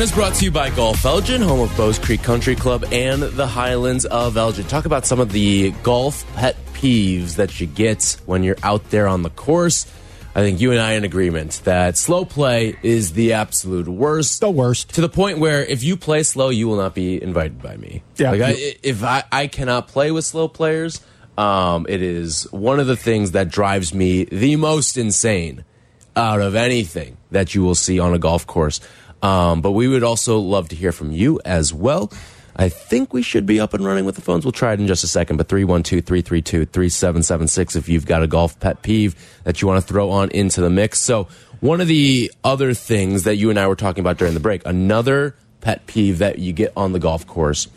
Segment 0.00 0.12
is 0.12 0.14
brought 0.14 0.34
to 0.34 0.44
you 0.46 0.50
by 0.50 0.70
Golf 0.70 1.04
Elgin, 1.04 1.42
home 1.42 1.60
of 1.60 1.76
Bowes 1.76 1.98
Creek 1.98 2.22
Country 2.22 2.56
Club 2.56 2.86
and 2.90 3.22
the 3.22 3.46
Highlands 3.46 4.06
of 4.06 4.36
Elgin. 4.36 4.64
Talk 4.66 4.86
about 4.86 5.04
some 5.04 5.20
of 5.20 5.30
the 5.30 5.72
golf 5.82 6.24
pet 6.36 6.56
peeves 6.72 7.36
that 7.36 7.60
you 7.60 7.66
get 7.66 8.16
when 8.24 8.42
you're 8.42 8.56
out 8.62 8.88
there 8.88 9.06
on 9.06 9.20
the 9.22 9.28
course. 9.28 9.84
I 10.34 10.40
think 10.40 10.58
you 10.58 10.70
and 10.70 10.80
I 10.80 10.94
are 10.94 10.96
in 10.96 11.04
agreement 11.04 11.60
that 11.64 11.98
slow 11.98 12.24
play 12.24 12.78
is 12.82 13.12
the 13.12 13.34
absolute 13.34 13.88
worst. 13.88 14.40
The 14.40 14.50
worst. 14.50 14.94
To 14.94 15.02
the 15.02 15.08
point 15.10 15.38
where 15.38 15.62
if 15.64 15.82
you 15.82 15.98
play 15.98 16.22
slow, 16.22 16.48
you 16.48 16.66
will 16.66 16.78
not 16.78 16.94
be 16.94 17.22
invited 17.22 17.60
by 17.60 17.76
me. 17.76 18.02
Yeah. 18.16 18.30
Like 18.30 18.40
I, 18.40 18.54
if 18.82 19.04
I, 19.04 19.24
I 19.30 19.48
cannot 19.48 19.88
play 19.88 20.12
with 20.12 20.24
slow 20.24 20.48
players, 20.48 21.02
um, 21.36 21.84
it 21.88 22.00
is 22.00 22.50
one 22.52 22.80
of 22.80 22.86
the 22.86 22.96
things 22.96 23.32
that 23.32 23.50
drives 23.50 23.92
me 23.92 24.24
the 24.24 24.56
most 24.56 24.96
insane 24.96 25.64
out 26.16 26.40
of 26.40 26.54
anything 26.54 27.16
that 27.30 27.54
you 27.54 27.62
will 27.62 27.74
see 27.74 27.98
on 27.98 28.14
a 28.14 28.18
golf 28.18 28.46
course. 28.46 28.80
Um, 29.22 29.60
but 29.60 29.72
we 29.72 29.88
would 29.88 30.02
also 30.02 30.38
love 30.38 30.68
to 30.70 30.76
hear 30.76 30.92
from 30.92 31.12
you 31.12 31.40
as 31.44 31.72
well. 31.72 32.12
I 32.56 32.68
think 32.68 33.12
we 33.12 33.22
should 33.22 33.46
be 33.46 33.60
up 33.60 33.74
and 33.74 33.84
running 33.84 34.04
with 34.04 34.16
the 34.16 34.20
phones. 34.20 34.44
We'll 34.44 34.52
try 34.52 34.72
it 34.72 34.80
in 34.80 34.86
just 34.86 35.04
a 35.04 35.08
second. 35.08 35.36
But 35.36 35.48
312 35.48 36.04
332 36.04 36.66
3776 36.66 37.76
if 37.76 37.88
you've 37.88 38.06
got 38.06 38.22
a 38.22 38.26
golf 38.26 38.58
pet 38.60 38.82
peeve 38.82 39.14
that 39.44 39.62
you 39.62 39.68
want 39.68 39.80
to 39.80 39.86
throw 39.86 40.10
on 40.10 40.30
into 40.30 40.60
the 40.60 40.70
mix. 40.70 41.00
So, 41.00 41.28
one 41.60 41.80
of 41.80 41.88
the 41.88 42.32
other 42.42 42.74
things 42.74 43.24
that 43.24 43.36
you 43.36 43.50
and 43.50 43.58
I 43.58 43.66
were 43.66 43.76
talking 43.76 44.00
about 44.00 44.16
during 44.18 44.34
the 44.34 44.40
break, 44.40 44.62
another 44.66 45.36
pet 45.60 45.86
peeve 45.86 46.18
that 46.18 46.38
you 46.38 46.52
get 46.52 46.72
on 46.76 46.92
the 46.92 46.98
golf 46.98 47.26
course 47.26 47.68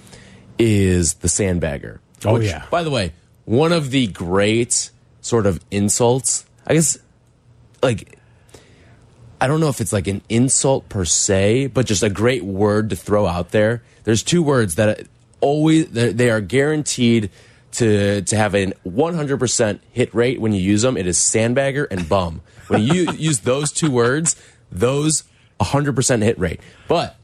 is 0.57 1.15
the 1.15 1.27
sandbagger. 1.27 1.99
Oh, 2.25 2.39
yeah. 2.39 2.65
By 2.69 2.83
the 2.83 2.91
way, 2.91 3.11
one 3.45 3.73
of 3.73 3.91
the 3.91 4.07
great 4.07 4.89
sort 5.21 5.45
of 5.45 5.59
insults, 5.69 6.45
I 6.65 6.75
guess, 6.75 6.97
like, 7.81 8.17
I 9.43 9.47
don't 9.47 9.59
know 9.59 9.67
if 9.67 9.81
it's 9.81 9.91
like 9.91 10.07
an 10.07 10.21
insult 10.29 10.87
per 10.87 11.03
se, 11.03 11.67
but 11.67 11.85
just 11.85 12.01
a 12.01 12.09
great 12.09 12.45
word 12.45 12.91
to 12.91 12.95
throw 12.95 13.27
out 13.27 13.49
there. 13.49 13.83
There's 14.05 14.23
two 14.23 14.41
words 14.41 14.75
that 14.75 15.05
always 15.41 15.89
they 15.89 16.29
are 16.29 16.39
guaranteed 16.39 17.29
to 17.73 18.21
to 18.21 18.37
have 18.37 18.55
a 18.55 18.67
100% 18.67 19.79
hit 19.91 20.15
rate 20.15 20.39
when 20.39 20.53
you 20.53 20.61
use 20.61 20.83
them. 20.83 20.95
It 20.95 21.07
is 21.07 21.17
sandbagger 21.17 21.87
and 21.91 22.07
bum. 22.07 22.39
When 22.69 22.83
you 22.83 23.11
use 23.17 23.41
those 23.41 23.73
two 23.73 23.91
words, 23.91 24.37
those 24.71 25.25
100% 25.59 26.23
hit 26.23 26.39
rate. 26.39 26.61
But 26.87 27.17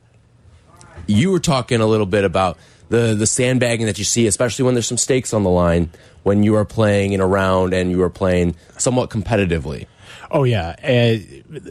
you 1.08 1.32
were 1.32 1.40
talking 1.40 1.80
a 1.80 1.88
little 1.88 2.06
bit 2.06 2.26
about 2.26 2.58
the 2.90 3.16
the 3.16 3.28
sandbagging 3.28 3.86
that 3.86 3.98
you 3.98 4.04
see, 4.04 4.28
especially 4.28 4.66
when 4.66 4.74
there's 4.76 4.88
some 4.88 4.98
stakes 4.98 5.34
on 5.34 5.44
the 5.44 5.50
line 5.50 5.90
when 6.24 6.44
you 6.44 6.56
are 6.56 6.66
playing 6.66 7.14
in 7.14 7.22
a 7.22 7.28
round 7.28 7.74
and 7.74 7.92
you 7.92 8.04
are 8.04 8.10
playing 8.10 8.58
somewhat 8.78 9.10
competitively. 9.10 9.88
Oh 10.32 10.44
yeah, 10.44 10.76
uh, 10.84 11.70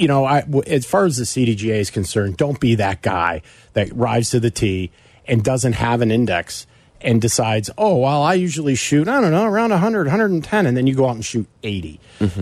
you 0.00 0.08
know, 0.08 0.24
I, 0.24 0.44
as 0.66 0.86
far 0.86 1.04
as 1.04 1.18
the 1.18 1.24
CDGA 1.24 1.78
is 1.78 1.90
concerned, 1.90 2.38
don't 2.38 2.58
be 2.58 2.76
that 2.76 3.02
guy 3.02 3.42
that 3.74 3.94
rides 3.94 4.30
to 4.30 4.40
the 4.40 4.50
tee 4.50 4.90
and 5.26 5.44
doesn't 5.44 5.74
have 5.74 6.00
an 6.00 6.10
index 6.10 6.66
and 7.02 7.20
decides, 7.20 7.68
oh 7.76 7.98
well, 7.98 8.22
I 8.22 8.34
usually 8.34 8.74
shoot 8.74 9.08
I 9.08 9.20
don't 9.20 9.30
know 9.30 9.44
around 9.44 9.70
100, 9.70 10.06
110, 10.06 10.66
and 10.66 10.74
then 10.76 10.86
you 10.86 10.94
go 10.94 11.06
out 11.06 11.16
and 11.16 11.24
shoot 11.24 11.46
80. 11.62 12.00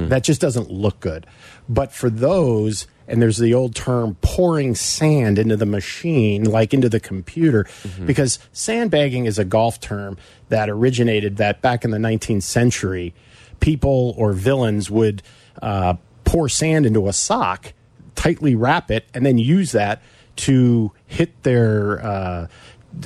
That 0.08 0.22
just 0.22 0.40
doesn't 0.40 0.70
look 0.70 1.00
good. 1.00 1.26
But 1.68 1.92
for 1.92 2.08
those, 2.08 2.86
and 3.08 3.20
there's 3.20 3.38
the 3.38 3.54
old 3.54 3.74
term 3.74 4.16
pouring 4.20 4.76
sand 4.76 5.36
into 5.38 5.56
the 5.56 5.66
machine, 5.66 6.44
like 6.44 6.72
into 6.72 6.88
the 6.88 7.00
computer, 7.00 7.66
because 8.06 8.38
sandbagging 8.52 9.26
is 9.26 9.38
a 9.38 9.44
golf 9.44 9.80
term 9.80 10.16
that 10.48 10.70
originated 10.70 11.38
that 11.38 11.60
back 11.60 11.84
in 11.84 11.90
the 11.90 11.98
19th 11.98 12.44
century 12.44 13.14
people 13.58 14.14
or 14.16 14.32
villains 14.32 14.88
would 14.90 15.22
uh, 15.60 15.94
pour 16.28 16.46
sand 16.48 16.84
into 16.84 17.08
a 17.08 17.12
sock, 17.12 17.72
tightly 18.14 18.54
wrap 18.54 18.90
it, 18.90 19.06
and 19.14 19.24
then 19.24 19.38
use 19.38 19.72
that 19.72 20.02
to 20.36 20.92
hit 21.06 21.42
their 21.42 22.04
uh, 22.04 22.46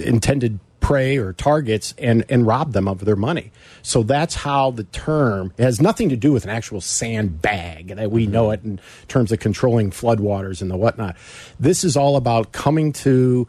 intended 0.03 0.59
prey 0.81 1.17
or 1.17 1.33
targets 1.33 1.95
and, 1.99 2.25
and 2.29 2.49
rob 2.49 2.73
them 2.73 2.89
of 2.89 3.05
their 3.05 3.15
money. 3.15 3.53
So 3.83 4.03
that's 4.03 4.35
how 4.35 4.73
the 4.73 4.83
term 4.83 5.53
has 5.57 5.81
nothing 5.81 6.09
to 6.09 6.17
do 6.17 6.33
with 6.33 6.43
an 6.43 6.51
actual 6.51 6.81
sandbag 6.81 7.95
that 7.95 8.11
we 8.11 8.27
know 8.27 8.51
it 8.51 8.65
in 8.65 8.81
terms 9.07 9.31
of 9.31 9.39
controlling 9.39 9.93
floodwaters 9.93 10.61
and 10.61 10.69
the 10.69 10.77
whatnot. 10.77 11.17
This 11.61 11.85
is 11.85 11.97
all 11.97 12.17
about 12.17 12.51
coming 12.51 12.93
to 12.95 13.47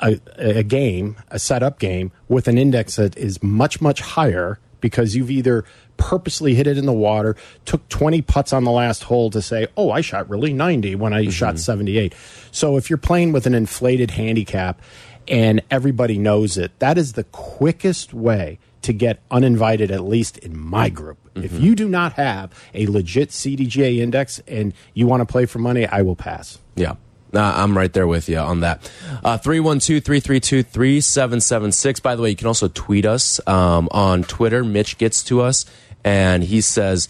a, 0.00 0.20
a 0.36 0.64
game, 0.64 1.16
a 1.30 1.38
setup 1.38 1.78
game, 1.78 2.10
with 2.28 2.48
an 2.48 2.58
index 2.58 2.96
that 2.96 3.16
is 3.16 3.40
much, 3.40 3.80
much 3.80 4.00
higher 4.00 4.58
because 4.86 5.16
you've 5.16 5.32
either 5.32 5.64
purposely 5.96 6.54
hit 6.54 6.68
it 6.68 6.78
in 6.78 6.86
the 6.86 6.92
water, 6.92 7.34
took 7.64 7.88
20 7.88 8.22
putts 8.22 8.52
on 8.52 8.62
the 8.62 8.70
last 8.70 9.02
hole 9.02 9.30
to 9.30 9.42
say, 9.42 9.66
oh, 9.76 9.90
I 9.90 10.00
shot 10.00 10.30
really 10.30 10.52
90 10.52 10.94
when 10.94 11.12
I 11.12 11.28
shot 11.28 11.54
mm-hmm. 11.54 11.58
78. 11.58 12.14
So 12.52 12.76
if 12.76 12.88
you're 12.88 12.96
playing 12.96 13.32
with 13.32 13.46
an 13.46 13.54
inflated 13.54 14.12
handicap 14.12 14.80
and 15.26 15.60
everybody 15.72 16.18
knows 16.18 16.56
it, 16.56 16.78
that 16.78 16.98
is 16.98 17.14
the 17.14 17.24
quickest 17.24 18.14
way 18.14 18.60
to 18.82 18.92
get 18.92 19.20
uninvited, 19.32 19.90
at 19.90 20.04
least 20.04 20.38
in 20.38 20.56
my 20.56 20.88
group. 20.88 21.18
If 21.34 21.50
mm-hmm. 21.50 21.64
you 21.64 21.74
do 21.74 21.88
not 21.88 22.12
have 22.12 22.52
a 22.72 22.86
legit 22.86 23.30
CDGA 23.30 23.98
index 23.98 24.40
and 24.46 24.72
you 24.94 25.08
want 25.08 25.22
to 25.22 25.26
play 25.26 25.46
for 25.46 25.58
money, 25.58 25.86
I 25.86 26.02
will 26.02 26.14
pass. 26.14 26.58
Yeah. 26.76 26.94
I'm 27.36 27.76
right 27.76 27.92
there 27.92 28.06
with 28.06 28.28
you 28.28 28.38
on 28.38 28.60
that. 28.60 28.90
Uh, 29.24 29.38
312 29.38 30.02
332 30.02 30.62
3776. 30.62 32.00
By 32.00 32.16
the 32.16 32.22
way, 32.22 32.30
you 32.30 32.36
can 32.36 32.46
also 32.46 32.68
tweet 32.68 33.06
us 33.06 33.40
um, 33.46 33.88
on 33.90 34.24
Twitter. 34.24 34.64
Mitch 34.64 34.98
gets 34.98 35.22
to 35.24 35.40
us 35.42 35.66
and 36.04 36.42
he 36.42 36.60
says, 36.60 37.08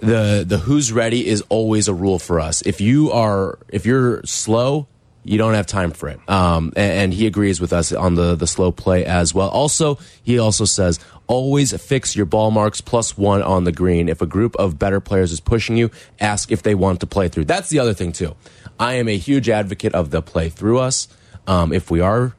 the 0.00 0.44
the 0.46 0.58
who's 0.58 0.92
ready 0.92 1.26
is 1.26 1.42
always 1.48 1.88
a 1.88 1.94
rule 1.94 2.18
for 2.18 2.38
us. 2.38 2.62
If 2.62 2.80
you 2.80 3.10
are 3.10 3.58
if 3.68 3.84
you're 3.84 4.22
slow, 4.24 4.86
you 5.24 5.38
don't 5.38 5.54
have 5.54 5.66
time 5.66 5.90
for 5.90 6.08
it. 6.08 6.20
Um, 6.28 6.72
and, 6.76 6.92
and, 6.92 7.14
he 7.14 7.26
agrees 7.26 7.60
with 7.60 7.72
us 7.72 7.92
on 7.92 8.14
the, 8.14 8.34
the 8.34 8.46
slow 8.46 8.72
play 8.72 9.04
as 9.04 9.34
well. 9.34 9.48
Also, 9.48 9.98
he 10.22 10.38
also 10.38 10.64
says, 10.64 10.98
always 11.26 11.78
fix 11.82 12.16
your 12.16 12.24
ball 12.24 12.50
marks 12.50 12.80
plus 12.80 13.18
one 13.18 13.42
on 13.42 13.64
the 13.64 13.72
green. 13.72 14.08
If 14.08 14.22
a 14.22 14.26
group 14.26 14.56
of 14.56 14.78
better 14.78 15.00
players 15.00 15.30
is 15.30 15.40
pushing 15.40 15.76
you, 15.76 15.90
ask 16.18 16.50
if 16.50 16.62
they 16.62 16.74
want 16.74 17.00
to 17.00 17.06
play 17.06 17.28
through. 17.28 17.44
That's 17.44 17.68
the 17.68 17.78
other 17.78 17.92
thing, 17.92 18.12
too. 18.12 18.34
I 18.78 18.94
am 18.94 19.08
a 19.08 19.16
huge 19.16 19.48
advocate 19.48 19.94
of 19.94 20.10
the 20.10 20.22
play 20.22 20.48
through 20.48 20.78
us. 20.78 21.08
Um, 21.46 21.72
if 21.72 21.90
we 21.90 22.00
are 22.00 22.34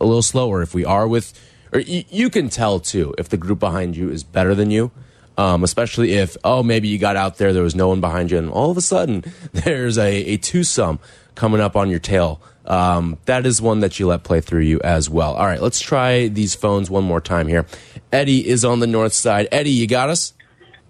a 0.00 0.04
little 0.04 0.22
slower, 0.22 0.62
if 0.62 0.74
we 0.74 0.84
are 0.84 1.06
with, 1.06 1.38
or 1.72 1.80
you 1.80 2.30
can 2.30 2.48
tell, 2.48 2.80
too, 2.80 3.14
if 3.18 3.28
the 3.28 3.36
group 3.36 3.60
behind 3.60 3.96
you 3.96 4.10
is 4.10 4.24
better 4.24 4.54
than 4.54 4.70
you. 4.70 4.90
Um, 5.36 5.64
especially 5.64 6.12
if, 6.12 6.36
oh, 6.44 6.62
maybe 6.62 6.86
you 6.86 6.96
got 6.96 7.16
out 7.16 7.38
there, 7.38 7.52
there 7.52 7.64
was 7.64 7.74
no 7.74 7.88
one 7.88 8.00
behind 8.00 8.30
you, 8.30 8.38
and 8.38 8.50
all 8.50 8.70
of 8.70 8.76
a 8.76 8.80
sudden 8.80 9.24
there's 9.52 9.98
a, 9.98 10.24
a 10.24 10.36
twosome 10.36 11.00
coming 11.34 11.60
up 11.60 11.74
on 11.74 11.90
your 11.90 11.98
tail. 11.98 12.40
Um, 12.66 13.18
that 13.26 13.44
is 13.44 13.60
one 13.60 13.80
that 13.80 13.98
you 13.98 14.06
let 14.06 14.22
play 14.22 14.40
through 14.40 14.62
you 14.62 14.80
as 14.82 15.10
well. 15.10 15.34
All 15.34 15.44
right, 15.44 15.60
let's 15.60 15.80
try 15.80 16.28
these 16.28 16.54
phones 16.54 16.88
one 16.88 17.04
more 17.04 17.20
time 17.20 17.48
here. 17.48 17.66
Eddie 18.12 18.46
is 18.48 18.64
on 18.64 18.78
the 18.78 18.86
north 18.86 19.12
side. 19.12 19.48
Eddie, 19.50 19.70
you 19.70 19.86
got 19.86 20.08
us? 20.08 20.32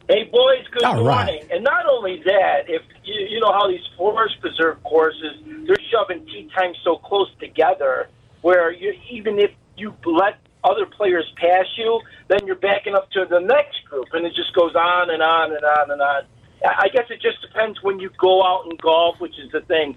Hey, 0.09 0.25
boys, 0.25 0.67
good 0.71 0.85
All 0.85 0.97
morning. 0.97 1.09
Right. 1.09 1.51
And 1.51 1.65
not 1.65 1.87
only 1.87 2.23
that, 2.25 2.69
if 2.69 2.83
you, 3.05 3.27
you 3.29 3.41
know 3.41 3.53
how 3.53 3.69
these 3.69 3.87
forest 3.97 4.41
preserve 4.41 4.83
courses, 4.83 5.37
they're 5.67 5.77
shoving 5.91 6.25
tee 6.27 6.51
times 6.57 6.77
so 6.85 6.97
close 6.97 7.29
together 7.41 8.09
where 8.43 8.73
you, 8.73 8.95
even 9.11 9.39
if 9.39 9.51
you 9.77 9.95
let 10.05 10.39
other 10.63 10.87
players 10.87 11.31
pass 11.37 11.67
you, 11.77 12.01
then 12.29 12.39
you're 12.47 12.57
backing 12.57 12.95
up 12.95 13.11
to 13.11 13.27
the 13.29 13.41
next 13.41 13.85
group, 13.89 14.07
and 14.13 14.27
it 14.27 14.35
just 14.35 14.53
goes 14.55 14.75
on 14.75 15.11
and 15.11 15.23
on 15.23 15.53
and 15.53 15.65
on 15.65 15.91
and 15.91 16.01
on. 16.01 16.23
I 16.65 16.89
guess 16.89 17.05
it 17.11 17.21
just 17.21 17.43
depends 17.43 17.83
when 17.83 17.99
you 17.99 18.11
go 18.19 18.43
out 18.43 18.65
and 18.65 18.81
golf, 18.81 19.17
which 19.21 19.39
is 19.39 19.53
the 19.53 19.61
thing. 19.63 19.97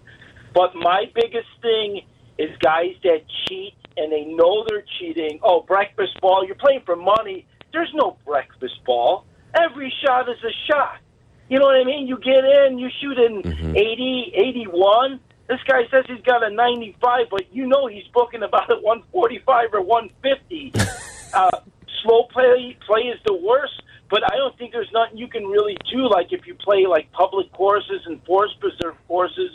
But 0.53 0.75
my 0.75 1.05
biggest 1.15 1.47
thing 1.61 2.01
is 2.37 2.49
guys 2.61 2.95
that 3.03 3.21
cheat 3.47 3.73
and 3.95 4.11
they 4.11 4.25
know 4.25 4.65
they're 4.67 4.83
cheating. 4.99 5.39
Oh, 5.43 5.61
breakfast 5.61 6.19
ball, 6.21 6.45
you're 6.45 6.55
playing 6.55 6.81
for 6.85 6.95
money. 6.95 7.45
There's 7.71 7.91
no 7.93 8.17
breakfast 8.25 8.83
ball. 8.85 9.25
Every 9.55 9.93
shot 10.03 10.29
is 10.29 10.37
a 10.43 10.53
shot. 10.71 10.99
You 11.49 11.59
know 11.59 11.65
what 11.65 11.79
I 11.79 11.83
mean? 11.83 12.07
You 12.07 12.17
get 12.17 12.43
in, 12.43 12.77
you 12.77 12.89
shoot 12.99 13.17
in 13.17 13.41
mm-hmm. 13.41 13.75
80, 13.75 14.33
81. 14.35 15.19
This 15.47 15.59
guy 15.65 15.87
says 15.89 16.03
he's 16.07 16.21
got 16.23 16.43
a 16.43 16.53
95, 16.53 17.27
but 17.31 17.53
you 17.53 17.67
know 17.67 17.87
he's 17.87 18.03
booking 18.13 18.43
about 18.43 18.69
a 18.69 18.75
145 18.81 19.73
or 19.73 19.81
150. 19.81 20.73
uh, 21.33 21.49
slow 22.03 22.23
play 22.31 22.77
play 22.85 23.01
is 23.01 23.19
the 23.25 23.33
worst, 23.33 23.81
but 24.09 24.23
I 24.23 24.35
don't 24.35 24.57
think 24.57 24.73
there's 24.73 24.91
nothing 24.93 25.17
you 25.17 25.29
can 25.29 25.45
really 25.45 25.77
do. 25.89 26.09
Like 26.09 26.33
if 26.33 26.45
you 26.45 26.55
play 26.55 26.85
like 26.85 27.11
public 27.13 27.51
courses 27.53 28.01
and 28.05 28.23
forest 28.25 28.59
preserve 28.59 28.95
courses, 29.07 29.51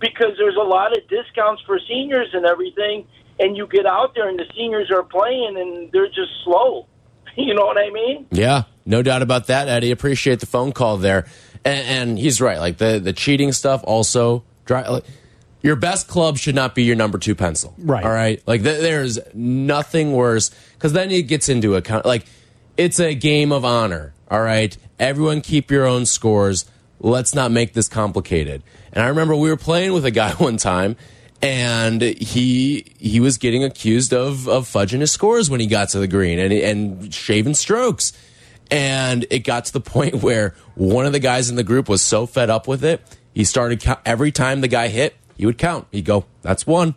because 0.00 0.32
there's 0.38 0.56
a 0.56 0.64
lot 0.64 0.96
of 0.96 1.08
discounts 1.08 1.62
for 1.66 1.78
seniors 1.88 2.28
and 2.32 2.44
everything, 2.44 3.06
and 3.38 3.56
you 3.56 3.68
get 3.68 3.86
out 3.86 4.14
there 4.14 4.28
and 4.28 4.38
the 4.38 4.46
seniors 4.56 4.90
are 4.90 5.02
playing 5.04 5.56
and 5.56 5.92
they're 5.92 6.08
just 6.08 6.32
slow. 6.44 6.86
You 7.36 7.54
know 7.54 7.66
what 7.66 7.78
I 7.78 7.88
mean? 7.90 8.26
Yeah, 8.32 8.64
no 8.88 9.02
doubt 9.02 9.20
about 9.20 9.48
that, 9.48 9.68
Eddie. 9.68 9.90
Appreciate 9.90 10.40
the 10.40 10.46
phone 10.46 10.72
call 10.72 10.96
there, 10.96 11.26
and, 11.62 11.86
and 11.86 12.18
he's 12.18 12.40
right. 12.40 12.58
Like 12.58 12.78
the 12.78 12.98
the 12.98 13.12
cheating 13.12 13.52
stuff 13.52 13.82
also. 13.84 14.44
Dry, 14.64 14.88
like, 14.88 15.04
your 15.62 15.76
best 15.76 16.08
club 16.08 16.38
should 16.38 16.54
not 16.54 16.74
be 16.74 16.84
your 16.84 16.96
number 16.96 17.18
two 17.18 17.34
pencil. 17.34 17.74
Right. 17.78 18.02
All 18.02 18.10
right. 18.10 18.42
Like 18.46 18.62
th 18.62 18.80
there's 18.80 19.18
nothing 19.34 20.12
worse 20.12 20.50
because 20.74 20.94
then 20.94 21.10
it 21.10 21.22
gets 21.22 21.48
into 21.50 21.76
a 21.76 21.82
like 22.04 22.24
it's 22.78 22.98
a 22.98 23.14
game 23.14 23.52
of 23.52 23.64
honor. 23.64 24.14
All 24.30 24.40
right. 24.40 24.76
Everyone 24.98 25.42
keep 25.42 25.70
your 25.70 25.86
own 25.86 26.06
scores. 26.06 26.64
Let's 26.98 27.34
not 27.34 27.50
make 27.50 27.74
this 27.74 27.88
complicated. 27.88 28.62
And 28.92 29.04
I 29.04 29.08
remember 29.08 29.36
we 29.36 29.50
were 29.50 29.56
playing 29.56 29.92
with 29.92 30.06
a 30.06 30.10
guy 30.10 30.32
one 30.38 30.56
time 30.56 30.96
and 31.42 32.00
he 32.00 32.94
he 32.98 33.20
was 33.20 33.36
getting 33.36 33.64
accused 33.64 34.14
of 34.14 34.48
of 34.48 34.66
fudging 34.66 35.00
his 35.00 35.12
scores 35.12 35.50
when 35.50 35.60
he 35.60 35.66
got 35.66 35.90
to 35.90 35.98
the 35.98 36.08
green 36.08 36.38
and 36.38 36.52
and 36.52 37.14
shaving 37.14 37.54
strokes. 37.54 38.12
And 38.70 39.26
it 39.30 39.40
got 39.40 39.66
to 39.66 39.72
the 39.72 39.80
point 39.94 40.22
where 40.22 40.54
one 40.74 41.06
of 41.06 41.12
the 41.12 41.18
guys 41.20 41.50
in 41.50 41.56
the 41.56 41.64
group 41.64 41.88
was 41.88 42.02
so 42.02 42.26
fed 42.26 42.50
up 42.50 42.68
with 42.68 42.84
it, 42.84 43.02
he 43.32 43.44
started 43.44 43.84
every 44.04 44.32
time 44.32 44.60
the 44.60 44.68
guy 44.68 44.88
hit, 44.88 45.16
he 45.36 45.46
would 45.46 45.58
count. 45.58 45.86
He'd 45.92 46.04
go, 46.04 46.24
"That's 46.42 46.66
one." 46.66 46.94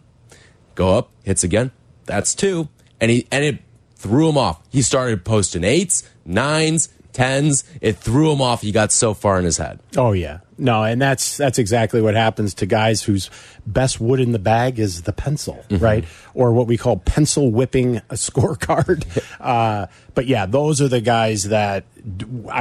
Go 0.73 0.97
up, 0.97 1.11
hits 1.23 1.43
again. 1.43 1.71
That's 2.05 2.33
two. 2.33 2.69
And 2.99 3.11
he 3.11 3.27
and 3.31 3.43
it 3.43 3.59
threw 3.95 4.29
him 4.29 4.37
off. 4.37 4.61
He 4.69 4.81
started 4.81 5.23
posting 5.23 5.63
eights, 5.63 6.09
nines, 6.25 6.89
tens. 7.13 7.63
It 7.81 7.97
threw 7.97 8.31
him 8.31 8.41
off. 8.41 8.61
He 8.61 8.71
got 8.71 8.91
so 8.91 9.13
far 9.13 9.37
in 9.39 9.45
his 9.45 9.57
head. 9.57 9.79
Oh 9.97 10.13
yeah, 10.13 10.39
no, 10.57 10.83
and 10.83 11.01
that's 11.01 11.37
that's 11.37 11.57
exactly 11.57 12.01
what 12.01 12.15
happens 12.15 12.53
to 12.55 12.65
guys 12.65 13.03
whose 13.03 13.29
best 13.65 13.99
wood 13.99 14.19
in 14.19 14.31
the 14.31 14.39
bag 14.39 14.79
is 14.79 15.03
the 15.03 15.13
pencil, 15.13 15.63
mm 15.69 15.77
-hmm. 15.77 15.83
right? 15.83 16.05
Or 16.33 16.53
what 16.53 16.67
we 16.67 16.77
call 16.77 16.97
pencil 16.97 17.51
whipping 17.51 17.97
a 17.97 18.15
scorecard. 18.27 19.05
uh, 19.39 19.85
but 20.13 20.27
yeah, 20.27 20.49
those 20.49 20.83
are 20.83 20.89
the 20.89 21.01
guys 21.01 21.49
that 21.49 21.83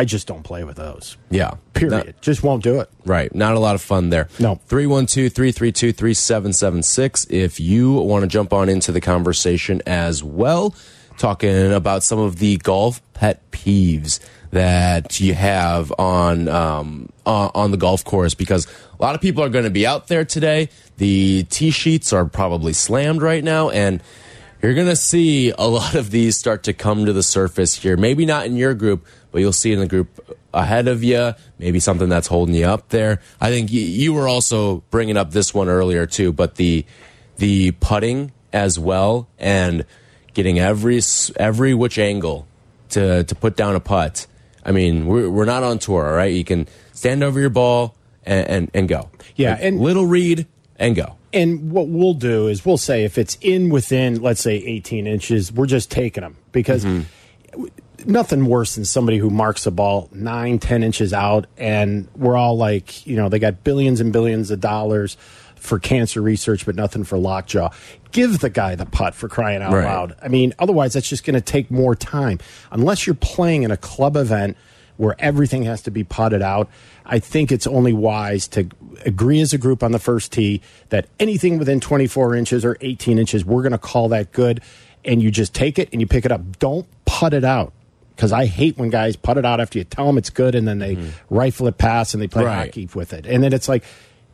I 0.01 0.05
just 0.05 0.27
don't 0.27 0.43
play 0.43 0.65
with 0.65 0.77
those. 0.77 1.17
Yeah, 1.31 1.51
period. 1.73 2.07
Not, 2.07 2.23
just 2.23 2.43
won't 2.43 2.63
do 2.63 2.81
it. 2.81 2.89
Right. 3.05 3.35
Not 3.35 3.53
a 3.53 3.59
lot 3.59 3.75
of 3.75 3.83
fun 3.83 4.11
there. 4.11 4.29
No. 4.39 4.61
312-332-3776 4.69 7.27
if 7.31 7.61
you 7.61 7.93
want 7.93 8.23
to 8.23 8.29
jump 8.39 8.53
on 8.53 8.69
into 8.69 8.93
the 8.93 9.01
conversation 9.01 9.83
as 9.87 10.23
well 10.23 10.75
talking 11.21 11.73
about 11.73 12.03
some 12.03 12.19
of 12.19 12.39
the 12.39 12.57
golf 12.57 13.03
pet 13.13 13.51
peeves 13.51 14.21
that 14.51 15.21
you 15.21 15.35
have 15.35 15.93
on 15.99 16.49
um, 16.49 17.09
on 17.25 17.71
the 17.71 17.77
golf 17.77 18.05
course 18.05 18.35
because 18.35 18.67
a 18.99 19.03
lot 19.03 19.15
of 19.15 19.21
people 19.21 19.45
are 19.45 19.49
going 19.49 19.65
to 19.65 19.71
be 19.71 19.87
out 19.87 20.09
there 20.09 20.25
today. 20.25 20.69
The 20.97 21.45
tee 21.45 21.71
sheets 21.71 22.13
are 22.13 22.25
probably 22.25 22.73
slammed 22.73 23.23
right 23.23 23.43
now, 23.43 23.71
and 23.71 24.03
you're 24.61 24.75
going 24.75 24.89
to 24.89 24.97
see 24.97 25.51
a 25.51 25.67
lot 25.67 25.95
of 25.95 26.11
these 26.11 26.37
start 26.37 26.65
to 26.65 26.73
come 26.73 27.07
to 27.07 27.13
the 27.13 27.23
surface 27.23 27.75
here. 27.75 27.97
Maybe 27.97 28.27
not 28.27 28.47
in 28.47 28.57
your 28.57 28.75
group, 28.75 29.07
but 29.31 29.41
you'll 29.41 29.53
see 29.53 29.73
in 29.73 29.79
the 29.79 29.87
group 29.87 30.37
ahead 30.53 30.89
of 30.89 31.05
you. 31.05 31.35
Maybe 31.59 31.79
something 31.79 32.09
that's 32.09 32.27
holding 32.27 32.55
you 32.55 32.67
up 32.67 32.89
there. 32.89 33.21
I 33.41 33.51
think 33.51 33.71
you 33.71 34.13
were 34.13 34.29
also 34.29 34.83
bringing 34.91 35.17
up 35.17 35.31
this 35.31 35.55
one 35.55 35.69
earlier 35.69 36.07
too, 36.07 36.33
but 36.33 36.57
the 36.57 36.85
the 37.37 37.71
putting 37.73 38.33
as 38.53 38.79
well 38.79 39.29
and 39.39 39.87
getting 40.35 40.59
every 40.59 41.01
every 41.37 41.73
which 41.73 41.99
angle 41.99 42.47
to 42.91 43.25
to 43.25 43.35
put 43.35 43.57
down 43.57 43.77
a 43.77 43.81
putt 43.81 44.27
I 44.71 44.73
mean, 44.73 45.07
we're, 45.07 45.29
we're 45.29 45.47
not 45.47 45.65
on 45.65 45.81
tour, 45.81 46.07
all 46.07 46.15
right? 46.15 46.33
You 46.33 46.45
can 46.45 46.69
stand 46.93 47.25
over 47.25 47.41
your 47.41 47.51
ball 47.51 47.97
and, 48.23 48.49
and, 48.49 48.71
and 48.73 48.89
go. 48.89 49.11
Yeah. 49.35 49.55
Like, 49.55 49.65
and 49.65 49.81
little 49.81 50.07
read 50.07 50.47
and 50.77 50.95
go. 50.95 51.17
And 51.33 51.73
what 51.73 51.89
we'll 51.89 52.15
do 52.15 52.47
is 52.47 52.65
we'll 52.65 52.79
say 52.79 53.03
if 53.03 53.19
it's 53.19 53.37
in 53.41 53.69
within, 53.71 54.23
let's 54.23 54.41
say, 54.41 54.55
18 54.55 55.09
inches, 55.09 55.53
we're 55.53 55.67
just 55.67 55.91
taking 55.91 56.23
them 56.23 56.37
because 56.53 56.85
mm 56.85 57.05
-hmm. 57.53 57.69
nothing 58.07 58.47
worse 58.47 58.77
than 58.77 58.85
somebody 58.85 59.19
who 59.19 59.29
marks 59.29 59.67
a 59.67 59.73
ball 59.73 60.09
nine, 60.13 60.61
10 60.61 60.85
inches 60.85 61.13
out, 61.13 61.47
and 61.59 62.07
we're 62.17 62.37
all 62.37 62.57
like, 62.57 63.05
you 63.09 63.17
know, 63.17 63.29
they 63.29 63.41
got 63.41 63.65
billions 63.65 64.01
and 64.01 64.13
billions 64.13 64.53
of 64.53 64.61
dollars 64.61 65.17
for 65.57 65.81
cancer 65.81 66.23
research, 66.23 66.65
but 66.65 66.77
nothing 66.77 67.05
for 67.05 67.19
lockjaw. 67.19 67.71
Give 68.13 68.39
the 68.41 68.51
guy 68.51 68.75
the 68.75 68.87
putt 68.87 69.15
for 69.15 69.29
crying 69.29 69.63
out 69.63 69.73
right. 69.73 69.85
loud. 69.85 70.17
I 70.23 70.29
mean, 70.29 70.53
otherwise, 70.59 70.95
that's 70.95 71.09
just 71.09 71.25
going 71.25 71.35
to 71.35 71.41
take 71.41 71.71
more 71.71 71.95
time. 71.95 72.39
Unless 72.71 73.07
you're 73.07 73.15
playing 73.15 73.63
in 73.63 73.71
a 73.71 73.77
club 73.77 74.17
event 74.17 74.57
where 74.97 75.17
everything 75.19 75.63
has 75.65 75.83
to 75.83 75.91
be 75.91 76.05
putted 76.05 76.43
out, 76.43 76.69
I 77.07 77.19
think 77.19 77.51
it's 77.51 77.67
only 77.67 77.93
wise 77.93 78.47
to 78.49 78.69
agree 79.07 79.41
as 79.41 79.53
a 79.53 79.59
group 79.59 79.83
on 79.83 79.93
the 79.93 79.99
first 79.99 80.33
tee 80.33 80.61
that 80.91 81.07
anything 81.19 81.59
within 81.59 81.81
24 81.81 82.35
inches 82.35 82.65
or 82.65 82.77
18 82.81 83.19
inches, 83.19 83.45
we're 83.45 83.63
going 83.63 83.73
to 83.73 83.79
call 83.79 84.09
that 84.09 84.33
good. 84.33 84.61
And 85.05 85.23
you 85.23 85.31
just 85.31 85.55
take 85.55 85.79
it 85.79 85.89
and 85.93 86.01
you 86.01 86.07
pick 86.07 86.27
it 86.27 86.33
up. 86.33 86.59
Don't 86.59 86.87
put 87.07 87.33
it 87.33 87.45
out 87.45 87.73
because 88.15 88.33
I 88.33 88.45
hate 88.45 88.77
when 88.77 88.91
guys 88.91 89.17
put 89.17 89.39
it 89.39 89.47
out 89.47 89.61
after 89.61 89.79
you 89.79 89.85
tell 89.85 90.07
them 90.07 90.19
it's 90.19 90.29
good 90.29 90.55
and 90.55 90.69
then 90.69 90.79
they 90.79 90.97
mm. 90.97 91.11
rifle 91.31 91.67
it 91.69 91.79
past 91.79 92.13
and 92.13 92.23
they 92.23 92.29
play 92.29 92.45
right. 92.45 92.67
hockey 92.67 92.87
with 92.95 93.15
it. 93.15 93.25
And 93.25 93.43
then 93.43 93.55
it's 93.55 93.67
like, 93.67 93.83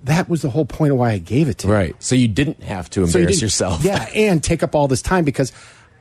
that 0.05 0.29
was 0.29 0.43
the 0.43 0.51
whole 0.51 0.65
point 0.65 0.93
of 0.93 0.99
why 0.99 1.13
I 1.13 1.19
gave 1.19 1.49
it 1.49 1.59
to 1.59 1.69
you. 1.69 1.75
Right. 1.75 2.03
So 2.03 2.15
you 2.15 2.29
didn't 2.29 2.63
have 2.63 2.89
to 2.91 3.05
embarrass 3.05 3.37
so 3.37 3.41
you 3.41 3.47
yourself. 3.47 3.85
Yeah, 3.85 4.07
and 4.15 4.43
take 4.43 4.63
up 4.63 4.75
all 4.75 4.89
this 4.89 5.03
time 5.03 5.25
because 5.25 5.53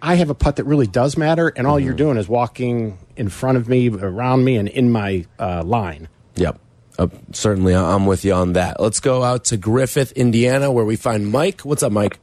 I 0.02 0.16
have 0.16 0.30
a 0.30 0.36
putt 0.36 0.58
that 0.58 0.66
really 0.66 0.88
does 0.88 1.18
matter, 1.18 1.52
and 1.56 1.66
all 1.66 1.76
mm 1.76 1.82
-hmm. 1.82 1.86
you're 1.86 1.96
doing 1.96 2.18
is 2.18 2.28
walking 2.28 2.98
in 3.16 3.30
front 3.30 3.58
of 3.58 3.68
me, 3.68 3.90
around 3.90 4.44
me, 4.44 4.60
and 4.60 4.70
in 4.70 4.92
my 4.92 5.26
uh, 5.40 5.64
line. 5.64 6.08
Yep. 6.36 6.60
Uh, 6.98 7.08
certainly, 7.32 7.74
I'm 7.74 8.06
with 8.06 8.24
you 8.24 8.34
on 8.34 8.54
that. 8.54 8.80
Let's 8.80 9.00
go 9.00 9.24
out 9.24 9.46
to 9.46 9.58
Griffith, 9.58 10.12
Indiana, 10.14 10.72
where 10.72 10.86
we 10.86 10.96
find 10.96 11.32
Mike. 11.32 11.64
What's 11.64 11.84
up, 11.84 11.92
Mike? 11.92 12.20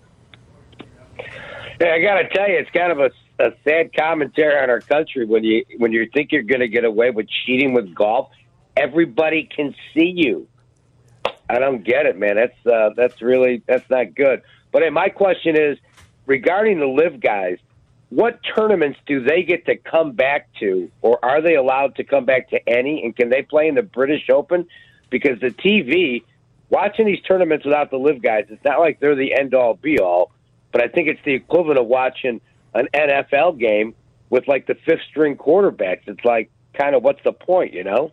Hey, 1.78 1.90
I 1.96 2.00
got 2.00 2.22
to 2.22 2.28
tell 2.34 2.48
you, 2.48 2.58
it's 2.58 2.70
kind 2.70 2.92
of 2.92 2.98
a, 2.98 3.10
a 3.44 3.50
sad 3.64 3.90
commentary 3.94 4.56
on 4.62 4.70
our 4.70 4.80
country 4.80 5.26
when 5.26 5.42
you 5.44 5.64
when 5.78 5.92
you 5.92 6.08
think 6.14 6.32
you're 6.32 6.48
going 6.54 6.60
to 6.60 6.68
get 6.68 6.84
away 6.84 7.10
with 7.10 7.26
cheating 7.44 7.74
with 7.74 7.94
golf. 7.94 8.30
Everybody 8.76 9.48
can 9.54 9.74
see 9.92 10.12
you. 10.14 10.46
I 11.48 11.58
don't 11.58 11.84
get 11.84 12.06
it, 12.06 12.16
man. 12.16 12.36
That's 12.36 12.66
uh, 12.66 12.90
that's 12.96 13.20
really 13.20 13.62
that's 13.66 13.88
not 13.90 14.14
good. 14.14 14.42
But 14.70 14.82
hey, 14.82 14.90
my 14.90 15.08
question 15.08 15.56
is 15.60 15.78
regarding 16.26 16.80
the 16.80 16.86
LIV 16.86 17.20
guys. 17.20 17.58
What 18.08 18.40
tournaments 18.54 18.98
do 19.06 19.22
they 19.22 19.42
get 19.42 19.64
to 19.66 19.76
come 19.76 20.12
back 20.12 20.48
to, 20.60 20.90
or 21.00 21.18
are 21.24 21.40
they 21.40 21.54
allowed 21.54 21.96
to 21.96 22.04
come 22.04 22.26
back 22.26 22.50
to 22.50 22.68
any? 22.68 23.02
And 23.04 23.16
can 23.16 23.30
they 23.30 23.42
play 23.42 23.68
in 23.68 23.74
the 23.74 23.82
British 23.82 24.28
Open? 24.28 24.66
Because 25.08 25.40
the 25.40 25.48
TV 25.48 26.22
watching 26.68 27.06
these 27.06 27.20
tournaments 27.22 27.64
without 27.64 27.90
the 27.90 27.98
LIV 27.98 28.22
guys, 28.22 28.46
it's 28.50 28.64
not 28.64 28.80
like 28.80 29.00
they're 29.00 29.14
the 29.14 29.34
end 29.34 29.54
all 29.54 29.74
be 29.74 29.98
all, 29.98 30.30
but 30.72 30.82
I 30.82 30.88
think 30.88 31.08
it's 31.08 31.20
the 31.24 31.34
equivalent 31.34 31.78
of 31.78 31.86
watching 31.86 32.40
an 32.74 32.88
NFL 32.94 33.58
game 33.58 33.94
with 34.30 34.48
like 34.48 34.66
the 34.66 34.74
fifth 34.74 35.02
string 35.10 35.36
quarterbacks. 35.36 36.02
It's 36.06 36.24
like 36.24 36.50
kind 36.74 36.94
of 36.94 37.02
what's 37.02 37.22
the 37.24 37.32
point, 37.32 37.74
you 37.74 37.84
know? 37.84 38.12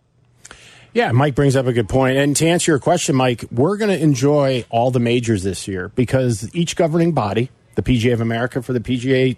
Yeah, 0.93 1.11
Mike 1.11 1.35
brings 1.35 1.55
up 1.55 1.67
a 1.67 1.73
good 1.73 1.87
point. 1.87 2.17
And 2.17 2.35
to 2.37 2.47
answer 2.47 2.71
your 2.71 2.79
question, 2.79 3.15
Mike, 3.15 3.45
we're 3.51 3.77
going 3.77 3.91
to 3.91 4.03
enjoy 4.03 4.65
all 4.69 4.89
the 4.89 4.99
majors 4.99 5.43
this 5.43 5.67
year 5.67 5.89
because 5.89 6.53
each 6.55 6.75
governing 6.75 7.11
body, 7.11 7.51
the 7.75 7.83
PGA 7.83 8.13
of 8.13 8.21
America 8.21 8.61
for 8.63 8.73
the 8.73 8.79
PGA 8.79 9.37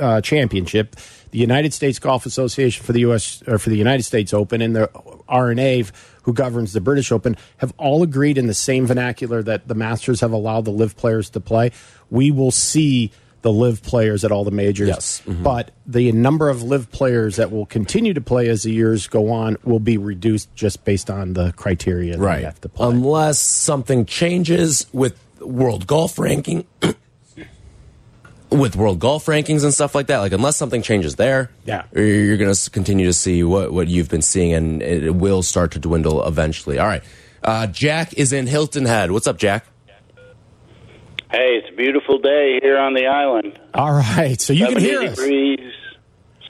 uh, 0.00 0.20
Championship, 0.20 0.96
the 1.30 1.38
United 1.38 1.72
States 1.72 2.00
Golf 2.00 2.26
Association 2.26 2.84
for 2.84 2.92
the 2.92 3.00
U.S. 3.00 3.42
or 3.46 3.58
for 3.58 3.70
the 3.70 3.76
United 3.76 4.02
States 4.02 4.34
Open, 4.34 4.60
and 4.60 4.74
the 4.74 4.90
R&A, 5.28 5.84
who 6.22 6.32
governs 6.32 6.72
the 6.72 6.80
British 6.80 7.12
Open, 7.12 7.36
have 7.58 7.72
all 7.76 8.02
agreed 8.02 8.36
in 8.36 8.48
the 8.48 8.54
same 8.54 8.86
vernacular 8.86 9.42
that 9.42 9.68
the 9.68 9.74
Masters 9.74 10.20
have 10.20 10.32
allowed 10.32 10.64
the 10.64 10.72
LIV 10.72 10.96
players 10.96 11.30
to 11.30 11.40
play. 11.40 11.70
We 12.10 12.30
will 12.30 12.50
see 12.50 13.12
the 13.42 13.52
LIV 13.52 13.82
players 13.82 14.24
at 14.24 14.32
all 14.32 14.44
the 14.44 14.50
majors. 14.50 14.88
Yes. 14.88 15.22
Mm-hmm. 15.26 15.42
But 15.44 15.70
the 15.86 16.10
number 16.12 16.48
of 16.48 16.62
LIV 16.62 16.90
players 16.90 17.36
that 17.36 17.50
will 17.52 17.66
continue 17.66 18.12
to 18.14 18.20
play 18.20 18.48
as 18.48 18.64
the 18.64 18.72
years 18.72 19.06
go 19.06 19.30
on 19.30 19.56
will 19.64 19.78
be 19.80 19.96
reduced 19.96 20.52
just 20.56 20.84
based 20.84 21.08
on 21.10 21.34
the 21.34 21.52
criteria 21.52 22.16
that 22.16 22.22
Right. 22.22 22.40
you 22.40 22.46
have 22.46 22.60
to 22.62 22.68
play. 22.68 22.88
Unless 22.88 23.38
something 23.38 24.04
changes 24.06 24.86
with 24.92 25.16
world 25.40 25.86
golf 25.86 26.18
ranking. 26.18 26.64
With 28.50 28.76
world 28.76 28.98
golf 28.98 29.26
rankings 29.26 29.62
and 29.62 29.74
stuff 29.74 29.94
like 29.94 30.06
that, 30.06 30.20
like 30.20 30.32
unless 30.32 30.56
something 30.56 30.80
changes 30.80 31.16
there, 31.16 31.50
Yeah. 31.66 31.82
you're 31.94 32.38
going 32.38 32.52
to 32.52 32.70
continue 32.70 33.04
to 33.04 33.12
see 33.12 33.42
what 33.44 33.74
what 33.74 33.88
you've 33.88 34.08
been 34.08 34.22
seeing, 34.22 34.54
and 34.54 34.82
it 34.82 35.14
will 35.14 35.42
start 35.42 35.72
to 35.72 35.78
dwindle 35.78 36.26
eventually. 36.26 36.78
All 36.78 36.86
right, 36.86 37.02
uh, 37.44 37.66
Jack 37.66 38.14
is 38.14 38.32
in 38.32 38.46
Hilton 38.46 38.86
Head. 38.86 39.10
What's 39.10 39.26
up, 39.26 39.36
Jack? 39.36 39.66
Hey, 41.30 41.60
it's 41.62 41.68
a 41.70 41.76
beautiful 41.76 42.18
day 42.18 42.58
here 42.62 42.78
on 42.78 42.94
the 42.94 43.06
island. 43.06 43.58
all 43.74 43.92
right, 43.92 44.40
so 44.40 44.52
you 44.54 44.66
can 44.66 44.78
hear 44.78 45.02
us. 45.02 45.16
degrees, 45.16 45.72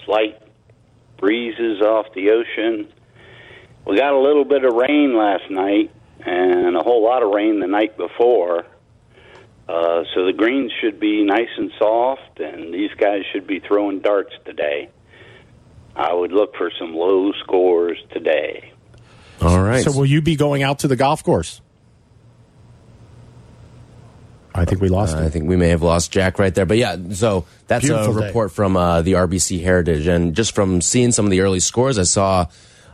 slight 0.04 0.40
breezes 1.16 1.80
off 1.82 2.06
the 2.14 2.30
ocean. 2.30 2.88
We 3.86 3.96
got 3.96 4.12
a 4.12 4.20
little 4.20 4.44
bit 4.44 4.64
of 4.64 4.72
rain 4.74 5.16
last 5.16 5.50
night 5.50 5.90
and 6.24 6.76
a 6.76 6.82
whole 6.82 7.02
lot 7.02 7.22
of 7.22 7.30
rain 7.30 7.58
the 7.58 7.66
night 7.66 7.96
before. 7.96 8.66
Uh, 9.68 10.04
so 10.14 10.24
the 10.24 10.32
greens 10.32 10.72
should 10.80 11.00
be 11.00 11.24
nice 11.24 11.48
and 11.56 11.72
soft, 11.78 12.38
and 12.38 12.72
these 12.72 12.90
guys 12.96 13.22
should 13.32 13.46
be 13.46 13.60
throwing 13.60 14.00
darts 14.00 14.32
today. 14.44 14.88
I 15.96 16.14
would 16.14 16.32
look 16.32 16.54
for 16.56 16.70
some 16.78 16.94
low 16.94 17.32
scores 17.42 17.98
today. 18.12 18.72
All 19.42 19.60
right. 19.60 19.82
So 19.82 19.92
will 19.92 20.06
you 20.06 20.22
be 20.22 20.36
going 20.36 20.62
out 20.62 20.80
to 20.80 20.88
the 20.88 20.96
golf 20.96 21.24
course? 21.24 21.60
I 24.58 24.64
think 24.64 24.80
we 24.80 24.88
lost 24.88 25.16
Uh, 25.16 25.20
I 25.24 25.28
think 25.28 25.48
we 25.48 25.56
may 25.56 25.68
have 25.68 25.82
lost 25.82 26.10
Jack 26.10 26.38
right 26.38 26.54
there. 26.54 26.66
But 26.66 26.76
yeah, 26.78 26.96
so 27.12 27.46
that's 27.66 27.84
Beautiful 27.84 28.16
a 28.16 28.20
day. 28.20 28.26
report 28.26 28.52
from 28.52 28.76
uh, 28.76 29.02
the 29.02 29.12
RBC 29.12 29.62
Heritage. 29.62 30.06
And 30.06 30.34
just 30.34 30.54
from 30.54 30.80
seeing 30.80 31.12
some 31.12 31.24
of 31.24 31.30
the 31.30 31.40
early 31.40 31.60
scores, 31.60 31.98
I 31.98 32.02
saw 32.02 32.46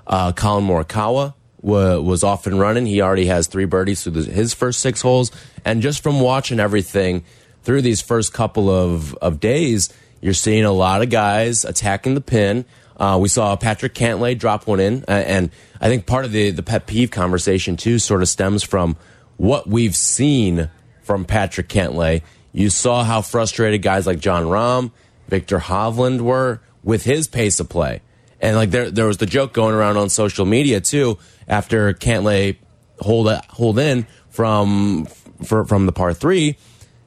uh, 0.07 0.33
Collin 0.33 0.67
Morikawa 0.67 1.35
wa 1.63 1.99
was 1.99 2.23
off 2.23 2.47
and 2.47 2.61
running. 2.61 2.87
He 2.87 3.01
already 3.01 3.27
has 3.27 3.47
three 3.47 3.65
birdies 3.65 4.03
through 4.03 4.13
the, 4.13 4.31
his 4.31 4.55
first 4.55 4.81
six 4.81 5.01
holes. 5.01 5.33
And 5.65 5.83
just 5.83 6.03
from 6.03 6.21
watching 6.21 6.61
everything 6.61 7.25
through 7.63 7.83
these 7.83 8.03
first 8.03 8.33
couple 8.33 8.69
of, 8.69 9.15
of 9.15 9.41
days, 9.41 9.93
you're 10.21 10.35
seeing 10.35 10.65
a 10.65 10.73
lot 10.73 11.03
of 11.03 11.11
guys 11.11 11.65
attacking 11.65 12.15
the 12.15 12.21
pin. 12.21 12.65
Uh, 12.97 13.19
we 13.21 13.29
saw 13.29 13.57
Patrick 13.57 13.95
Cantlay 13.95 14.39
drop 14.39 14.67
one 14.67 14.79
in. 14.79 15.05
Uh, 15.09 15.13
and 15.13 15.51
I 15.81 15.89
think 15.89 16.07
part 16.07 16.25
of 16.25 16.33
the, 16.33 16.51
the 16.51 16.63
pet 16.63 16.87
peeve 16.87 17.11
conversation, 17.11 17.77
too, 17.77 17.99
sort 17.99 18.23
of 18.23 18.29
stems 18.29 18.63
from 18.63 18.97
what 19.37 19.67
we've 19.67 19.97
seen 19.97 20.71
from 21.05 21.25
Patrick 21.25 21.69
Cantlay. 21.69 22.23
You 22.53 22.71
saw 22.71 23.05
how 23.05 23.21
frustrated 23.23 23.83
guys 23.83 24.07
like 24.07 24.19
Jon 24.19 24.45
Rahm, 24.45 24.91
Viktor 25.29 25.59
Hovland 25.59 26.21
were 26.21 26.61
with 26.83 27.05
his 27.05 27.29
pace 27.29 27.61
of 27.61 27.69
play. 27.69 28.03
And 28.41 28.57
like 28.57 28.71
there 28.71 28.91
there 28.91 29.07
was 29.07 29.19
the 29.19 29.27
joke 29.27 29.53
going 29.53 29.75
around 29.75 29.97
on 29.97 30.11
social 30.11 30.45
media 30.45 30.81
too 30.81 31.19
after 31.49 31.95
Cantlay 31.95 32.57
hold 33.01 33.33
hold 33.49 33.79
in 33.79 34.07
from 34.29 35.07
for, 35.45 35.65
from 35.65 35.87
the 35.87 35.93
par 35.93 36.13
3 36.13 36.57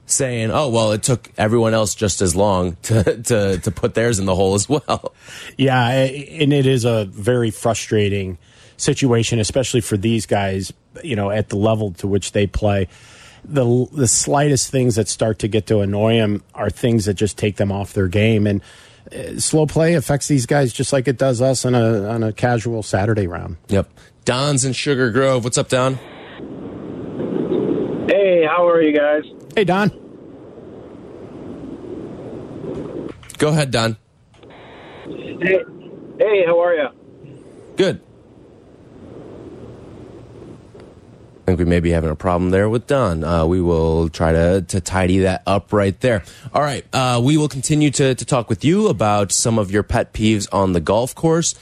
saying, 0.06 0.50
"Oh, 0.50 0.68
well, 0.68 0.92
it 0.92 1.02
took 1.02 1.30
everyone 1.38 1.74
else 1.74 1.94
just 1.94 2.22
as 2.22 2.34
long 2.34 2.76
to 2.82 3.22
to 3.22 3.58
to 3.58 3.70
put 3.70 3.94
theirs 3.94 4.18
in 4.18 4.26
the 4.26 4.34
hole 4.34 4.54
as 4.54 4.68
well." 4.68 5.14
Yeah, 5.56 5.86
and 5.88 6.52
it 6.52 6.66
is 6.66 6.84
a 6.84 7.04
very 7.06 7.50
frustrating 7.50 8.38
situation, 8.76 9.38
especially 9.38 9.80
for 9.80 9.96
these 9.96 10.26
guys. 10.26 10.72
You 11.04 11.14
know, 11.14 11.30
at 11.30 11.48
the 11.48 11.56
level 11.56 11.92
to 11.94 12.08
which 12.08 12.32
they 12.32 12.46
play, 12.48 12.88
the 13.44 13.86
the 13.92 14.08
slightest 14.08 14.70
things 14.70 14.96
that 14.96 15.08
start 15.08 15.38
to 15.40 15.48
get 15.48 15.66
to 15.68 15.80
annoy 15.80 16.14
them 16.16 16.42
are 16.54 16.70
things 16.70 17.04
that 17.06 17.14
just 17.14 17.38
take 17.38 17.56
them 17.56 17.72
off 17.72 17.92
their 17.92 18.08
game. 18.08 18.46
And 18.46 18.62
uh, 19.12 19.38
slow 19.38 19.66
play 19.66 19.94
affects 19.94 20.28
these 20.28 20.46
guys 20.46 20.72
just 20.72 20.92
like 20.92 21.08
it 21.08 21.18
does 21.18 21.40
us 21.40 21.64
on 21.64 21.74
a 21.74 22.08
on 22.08 22.22
a 22.22 22.32
casual 22.32 22.82
Saturday 22.82 23.26
round. 23.26 23.56
Yep. 23.68 23.88
Don's 24.24 24.64
in 24.64 24.72
Sugar 24.74 25.10
Grove. 25.10 25.44
What's 25.44 25.56
up, 25.58 25.68
Don? 25.68 25.94
Hey, 28.08 28.44
how 28.46 28.68
are 28.68 28.82
you 28.82 28.96
guys? 28.96 29.24
Hey, 29.54 29.64
Don. 29.64 29.88
Go 33.38 33.48
ahead, 33.48 33.70
Don. 33.70 33.96
Hey, 35.06 35.60
hey, 36.18 36.44
how 36.44 36.60
are 36.60 36.74
you? 36.74 36.88
Good. 37.76 38.02
I 41.36 41.37
think 41.48 41.58
we 41.58 41.64
may 41.64 41.80
be 41.80 41.90
having 41.90 42.10
a 42.10 42.16
problem 42.16 42.50
there 42.50 42.68
with 42.68 42.86
Don. 42.86 43.24
Uh, 43.24 43.46
we 43.46 43.60
will 43.60 44.08
try 44.08 44.32
to, 44.32 44.62
to 44.68 44.80
tidy 44.80 45.20
that 45.20 45.42
up 45.46 45.72
right 45.72 45.98
there. 46.00 46.22
All 46.52 46.62
right. 46.62 46.84
Uh, 46.92 47.20
we 47.24 47.36
will 47.36 47.48
continue 47.48 47.90
to, 47.92 48.14
to 48.14 48.24
talk 48.24 48.48
with 48.48 48.64
you 48.64 48.88
about 48.88 49.32
some 49.32 49.58
of 49.58 49.70
your 49.70 49.82
pet 49.82 50.12
peeves 50.12 50.46
on 50.52 50.72
the 50.72 50.80
golf 50.80 51.14
course 51.14 51.54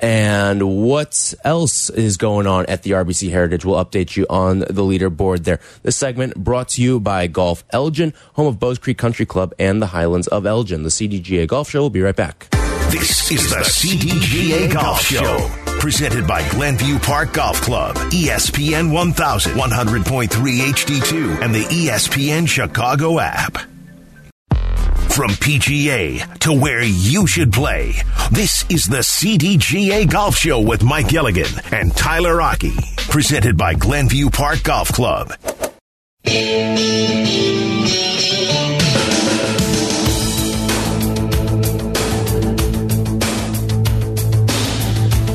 and 0.00 0.82
what 0.84 1.34
else 1.44 1.90
is 1.90 2.16
going 2.16 2.46
on 2.46 2.66
at 2.66 2.82
the 2.82 2.92
RBC 2.92 3.30
Heritage. 3.30 3.64
We'll 3.64 3.82
update 3.82 4.16
you 4.16 4.26
on 4.28 4.60
the 4.60 4.82
leaderboard 4.82 5.44
there. 5.44 5.60
This 5.82 5.96
segment 5.96 6.36
brought 6.36 6.70
to 6.70 6.82
you 6.82 6.98
by 6.98 7.26
Golf 7.26 7.64
Elgin, 7.70 8.12
home 8.34 8.46
of 8.46 8.58
Bowes 8.58 8.78
Creek 8.78 8.98
Country 8.98 9.26
Club 9.26 9.54
and 9.58 9.80
the 9.80 9.88
Highlands 9.88 10.26
of 10.28 10.46
Elgin. 10.46 10.82
The 10.82 10.88
CDGA 10.88 11.46
Golf 11.46 11.70
Show 11.70 11.82
will 11.82 11.90
be 11.90 12.02
right 12.02 12.16
back. 12.16 12.48
This 12.90 13.30
is 13.30 13.50
the 13.50 13.56
CDGA 13.56 14.72
Golf 14.72 15.00
Show. 15.02 15.63
Presented 15.84 16.26
by 16.26 16.48
Glenview 16.48 16.98
Park 16.98 17.34
Golf 17.34 17.60
Club, 17.60 17.94
ESPN 18.10 18.90
1000, 18.90 19.52
100.3 19.52 20.28
HD2, 20.30 21.42
and 21.42 21.54
the 21.54 21.64
ESPN 21.64 22.48
Chicago 22.48 23.20
app. 23.20 23.58
From 25.10 25.30
PGA 25.32 26.38
to 26.38 26.54
where 26.54 26.82
you 26.82 27.26
should 27.26 27.52
play, 27.52 27.96
this 28.30 28.64
is 28.70 28.86
the 28.86 29.00
CDGA 29.00 30.10
Golf 30.10 30.36
Show 30.36 30.58
with 30.58 30.82
Mike 30.82 31.08
Gilligan 31.08 31.52
and 31.70 31.94
Tyler 31.94 32.40
Aki. 32.40 32.72
Presented 33.10 33.58
by 33.58 33.74
Glenview 33.74 34.30
Park 34.30 34.62
Golf 34.62 34.88
Club. 34.88 35.34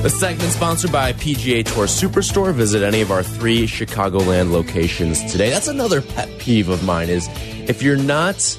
The 0.02 0.10
segment 0.10 0.54
sponsored 0.54 0.94
by 0.94 1.12
PGA 1.12 1.66
Tour 1.66 1.86
Superstore. 1.86 2.54
Visit 2.54 2.84
any 2.84 3.02
of 3.02 3.12
our 3.12 3.22
three 3.22 3.68
Chicagoland 3.68 4.50
locations 4.50 5.30
today. 5.30 5.50
That's 5.50 5.68
another 5.68 6.02
pet 6.02 6.30
peeve 6.40 6.70
of 6.70 6.86
mine 6.86 7.10
is 7.10 7.28
if 7.68 7.84
you're 7.84 7.98
not 7.98 8.58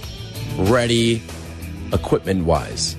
ready 0.58 1.22
equipment 1.94 2.44
wise 2.44 2.94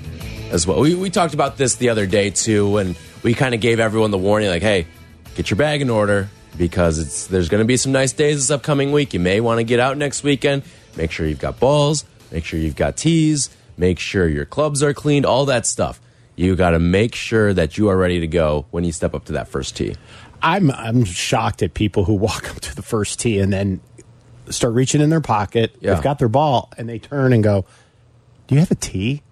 as 0.50 0.66
well. 0.66 0.80
We, 0.80 0.96
we 0.96 1.08
talked 1.08 1.34
about 1.34 1.56
this 1.56 1.76
the 1.76 1.90
other 1.90 2.04
day 2.04 2.30
too, 2.30 2.78
and 2.78 2.96
we 3.22 3.32
kind 3.32 3.54
of 3.54 3.60
gave 3.60 3.78
everyone 3.78 4.10
the 4.10 4.18
warning 4.18 4.48
like, 4.48 4.62
hey, 4.62 4.88
get 5.36 5.48
your 5.48 5.56
bag 5.56 5.80
in 5.80 5.88
order 5.88 6.28
because 6.58 6.98
it's 6.98 7.28
there's 7.28 7.48
going 7.48 7.62
to 7.62 7.64
be 7.64 7.76
some 7.76 7.92
nice 7.92 8.12
days 8.12 8.38
this 8.38 8.50
upcoming 8.50 8.90
week. 8.90 9.14
You 9.14 9.20
may 9.20 9.40
want 9.40 9.58
to 9.58 9.64
get 9.64 9.78
out 9.78 9.96
next 9.96 10.24
weekend. 10.24 10.64
Make 10.96 11.12
sure 11.12 11.28
you've 11.28 11.38
got 11.38 11.60
balls, 11.60 12.04
make 12.32 12.44
sure 12.44 12.58
you've 12.58 12.74
got 12.74 12.96
tees, 12.96 13.50
make 13.76 14.00
sure 14.00 14.26
your 14.26 14.46
clubs 14.46 14.82
are 14.82 14.92
cleaned, 14.92 15.26
all 15.26 15.44
that 15.44 15.64
stuff. 15.64 16.00
You 16.36 16.56
got 16.56 16.70
to 16.70 16.78
make 16.78 17.14
sure 17.14 17.52
that 17.52 17.76
you 17.76 17.88
are 17.88 17.96
ready 17.96 18.20
to 18.20 18.26
go 18.26 18.66
when 18.70 18.84
you 18.84 18.92
step 18.92 19.14
up 19.14 19.26
to 19.26 19.32
that 19.32 19.48
first 19.48 19.76
tee. 19.76 19.96
I'm 20.40 20.70
I'm 20.70 21.04
shocked 21.04 21.62
at 21.62 21.74
people 21.74 22.04
who 22.04 22.14
walk 22.14 22.50
up 22.54 22.60
to 22.60 22.74
the 22.74 22.82
first 22.82 23.20
tee 23.20 23.38
and 23.38 23.52
then 23.52 23.80
start 24.48 24.74
reaching 24.74 25.00
in 25.00 25.10
their 25.10 25.20
pocket. 25.20 25.76
Yeah. 25.80 25.94
They've 25.94 26.02
got 26.02 26.18
their 26.18 26.28
ball 26.28 26.70
and 26.76 26.88
they 26.88 26.98
turn 26.98 27.32
and 27.32 27.44
go, 27.44 27.64
"Do 28.46 28.54
you 28.54 28.60
have 28.60 28.70
a 28.70 28.74
tee?" 28.76 29.22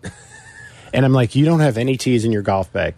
and 0.92 1.04
I'm 1.04 1.12
like, 1.12 1.34
"You 1.34 1.44
don't 1.44 1.60
have 1.60 1.78
any 1.78 1.96
tees 1.96 2.24
in 2.24 2.32
your 2.32 2.42
golf 2.42 2.72
bag." 2.72 2.94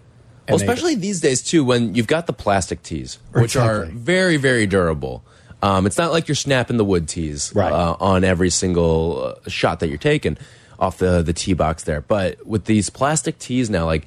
Well, 0.48 0.56
especially 0.56 0.96
these 0.96 1.20
days 1.20 1.40
too, 1.40 1.64
when 1.64 1.94
you've 1.94 2.08
got 2.08 2.26
the 2.26 2.32
plastic 2.32 2.82
tees, 2.82 3.18
which 3.32 3.56
are 3.56 3.86
very, 3.86 4.36
very 4.36 4.66
durable. 4.66 5.24
Um, 5.62 5.86
it's 5.86 5.96
not 5.96 6.10
like 6.10 6.26
you're 6.26 6.34
snapping 6.34 6.76
the 6.76 6.84
wood 6.84 7.06
tees 7.08 7.52
Right. 7.54 7.70
uh, 7.72 7.96
on 8.00 8.24
every 8.24 8.50
single 8.50 9.36
uh, 9.46 9.48
shot 9.48 9.78
that 9.78 9.88
you're 9.88 9.96
taking 9.98 10.36
off 10.82 10.98
the 10.98 11.22
the 11.22 11.32
tee 11.32 11.54
box 11.54 11.84
there. 11.84 12.00
But 12.00 12.44
with 12.44 12.64
these 12.64 12.90
plastic 12.90 13.38
tees 13.38 13.70
now, 13.70 13.86
like 13.86 14.06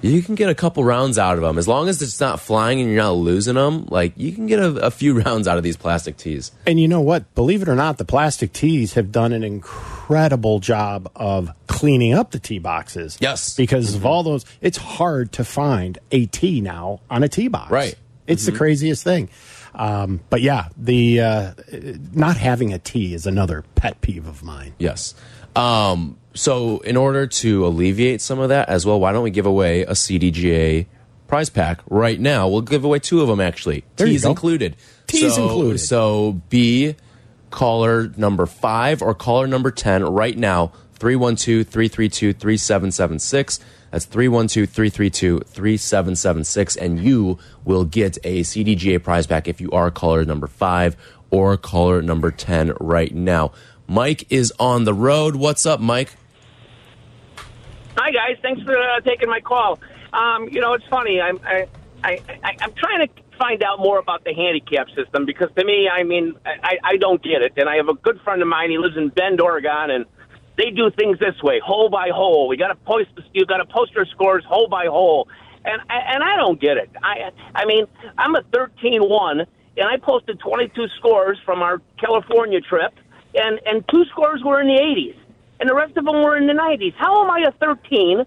you 0.00 0.22
can 0.22 0.34
get 0.34 0.48
a 0.48 0.54
couple 0.54 0.84
rounds 0.84 1.18
out 1.18 1.36
of 1.36 1.42
them 1.42 1.58
as 1.58 1.68
long 1.68 1.88
as 1.88 2.00
it's 2.02 2.20
not 2.20 2.40
flying 2.40 2.80
and 2.80 2.90
you're 2.90 3.02
not 3.02 3.12
losing 3.12 3.54
them. 3.54 3.86
Like 3.86 4.14
you 4.16 4.32
can 4.32 4.46
get 4.46 4.58
a, 4.58 4.86
a 4.86 4.90
few 4.90 5.20
rounds 5.22 5.46
out 5.46 5.58
of 5.58 5.62
these 5.64 5.76
plastic 5.76 6.16
tees. 6.16 6.50
And 6.66 6.80
you 6.80 6.88
know 6.88 7.00
what? 7.00 7.32
Believe 7.34 7.62
it 7.62 7.68
or 7.68 7.74
not, 7.74 7.98
the 7.98 8.04
plastic 8.04 8.52
tees 8.52 8.94
have 8.94 9.12
done 9.12 9.32
an 9.32 9.44
incredible 9.44 10.60
job 10.60 11.10
of 11.14 11.50
cleaning 11.66 12.14
up 12.14 12.30
the 12.30 12.38
tee 12.38 12.58
boxes. 12.58 13.18
Yes. 13.20 13.54
Because 13.54 13.94
of 13.94 14.06
all 14.06 14.22
those, 14.22 14.44
it's 14.60 14.78
hard 14.78 15.32
to 15.32 15.44
find 15.44 15.98
a 16.10 16.26
tee 16.26 16.60
now 16.60 17.00
on 17.10 17.22
a 17.22 17.28
tee 17.28 17.48
box. 17.48 17.70
Right. 17.70 17.94
It's 18.26 18.44
the 18.44 18.52
craziest 18.52 19.04
thing. 19.04 19.28
Um, 19.76 20.20
but 20.30 20.40
yeah, 20.40 20.68
the 20.76 21.20
uh, 21.20 21.52
not 22.12 22.36
having 22.36 22.72
a 22.72 22.78
tee 22.78 23.14
is 23.14 23.26
another 23.26 23.62
pet 23.74 24.00
peeve 24.00 24.26
of 24.26 24.42
mine. 24.42 24.74
Yes. 24.78 25.14
Um, 25.56 26.18
so, 26.34 26.78
in 26.80 26.96
order 26.96 27.26
to 27.26 27.66
alleviate 27.66 28.20
some 28.20 28.38
of 28.38 28.50
that 28.50 28.68
as 28.68 28.84
well, 28.84 29.00
why 29.00 29.12
don't 29.12 29.22
we 29.22 29.30
give 29.30 29.46
away 29.46 29.82
a 29.82 29.92
CDGA 29.92 30.86
prize 31.28 31.48
pack 31.48 31.80
right 31.88 32.20
now? 32.20 32.46
We'll 32.48 32.60
give 32.60 32.84
away 32.84 32.98
two 32.98 33.22
of 33.22 33.28
them 33.28 33.40
actually. 33.40 33.84
There 33.96 34.06
Tees 34.06 34.24
included. 34.24 34.76
Tees 35.06 35.34
so, 35.34 35.44
included. 35.44 35.78
So, 35.78 36.42
be 36.50 36.96
caller 37.50 38.12
number 38.16 38.44
five 38.44 39.00
or 39.00 39.14
caller 39.14 39.46
number 39.46 39.70
10 39.70 40.04
right 40.04 40.36
now 40.36 40.72
312 40.98 41.66
332 41.66 42.32
3776. 42.34 43.60
That's 43.90 44.04
312 44.04 44.68
332 44.68 45.40
3776. 45.40 46.76
And 46.76 47.00
you 47.00 47.38
will 47.64 47.84
get 47.84 48.18
a 48.24 48.40
CDGA 48.40 49.02
prize 49.02 49.26
pack 49.26 49.48
if 49.48 49.60
you 49.60 49.70
are 49.70 49.90
caller 49.90 50.24
number 50.24 50.46
five 50.46 50.96
or 51.30 51.56
caller 51.56 52.02
number 52.02 52.30
10 52.30 52.74
right 52.80 53.14
now. 53.14 53.52
Mike 53.88 54.26
is 54.30 54.52
on 54.58 54.84
the 54.84 54.94
road. 54.94 55.36
What's 55.36 55.66
up, 55.66 55.80
Mike? 55.80 56.16
Hi 57.96 58.10
guys, 58.10 58.36
thanks 58.42 58.62
for 58.62 58.76
uh, 58.76 59.00
taking 59.00 59.28
my 59.28 59.40
call. 59.40 59.78
Um, 60.12 60.48
you 60.50 60.60
know, 60.60 60.74
it's 60.74 60.84
funny. 60.88 61.20
I'm 61.20 61.40
I, 61.44 61.66
I, 62.04 62.20
I'm 62.60 62.72
trying 62.74 63.06
to 63.06 63.22
find 63.38 63.62
out 63.62 63.78
more 63.78 63.98
about 63.98 64.24
the 64.24 64.34
handicap 64.34 64.88
system 64.90 65.24
because 65.26 65.48
to 65.56 65.64
me, 65.64 65.88
I 65.88 66.02
mean, 66.02 66.34
I, 66.44 66.78
I 66.82 66.96
don't 66.96 67.22
get 67.22 67.42
it. 67.42 67.52
And 67.56 67.68
I 67.68 67.76
have 67.76 67.88
a 67.88 67.94
good 67.94 68.20
friend 68.22 68.42
of 68.42 68.48
mine. 68.48 68.70
He 68.70 68.78
lives 68.78 68.96
in 68.96 69.08
Bend, 69.08 69.40
Oregon, 69.40 69.90
and 69.90 70.06
they 70.56 70.70
do 70.70 70.90
things 70.90 71.18
this 71.18 71.40
way, 71.42 71.60
hole 71.64 71.88
by 71.88 72.10
hole. 72.10 72.48
We 72.48 72.56
got 72.56 72.68
to 72.68 72.76
post. 72.76 73.08
You 73.32 73.44
got 73.46 73.58
to 73.58 73.66
post 73.66 73.92
your 73.92 74.06
scores 74.06 74.44
hole 74.44 74.68
by 74.68 74.86
hole, 74.86 75.28
and 75.64 75.80
and 75.88 76.22
I 76.22 76.36
don't 76.36 76.60
get 76.60 76.76
it. 76.76 76.90
I 77.02 77.30
I 77.54 77.64
mean, 77.66 77.86
I'm 78.18 78.34
a 78.34 78.42
13-1, 78.42 79.46
and 79.76 79.88
I 79.88 79.96
posted 79.98 80.38
22 80.40 80.88
scores 80.98 81.38
from 81.44 81.62
our 81.62 81.82
California 81.98 82.60
trip, 82.60 82.94
and 83.36 83.60
and 83.66 83.84
two 83.88 84.04
scores 84.06 84.42
were 84.44 84.60
in 84.60 84.68
the 84.68 84.80
80s, 84.80 85.16
and 85.60 85.68
the 85.68 85.74
rest 85.74 85.96
of 85.96 86.04
them 86.04 86.22
were 86.22 86.36
in 86.36 86.46
the 86.46 86.52
90s. 86.52 86.94
How 86.96 87.24
am 87.24 87.30
I 87.30 87.46
a 87.48 87.52
13? 87.52 88.24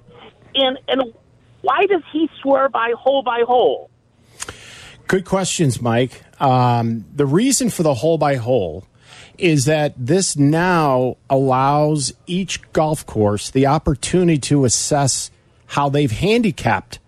And 0.56 0.78
and 0.88 1.13
why 1.62 1.86
does 1.86 2.02
he 2.12 2.30
swear 2.41 2.69
by 2.69 2.93
hole 2.98 3.24
by 3.24 3.43
hole? 3.45 3.89
Good 5.08 5.26
questions, 5.26 5.82
Mike. 5.82 6.24
Um, 6.39 7.06
the 7.13 7.26
reason 7.26 7.69
for 7.69 7.84
the 7.84 7.95
hole 7.95 8.17
by 8.17 8.36
hole 8.36 8.86
is 9.38 9.65
that 9.65 9.93
this 9.98 10.38
now 10.38 11.17
allows 11.30 12.13
each 12.28 12.72
golf 12.74 13.06
course 13.06 13.50
the 13.50 13.65
opportunity 13.65 14.38
to 14.38 14.65
assess 14.65 15.32
how 15.65 15.89
they've 15.89 16.12
handicapped 16.12 17.00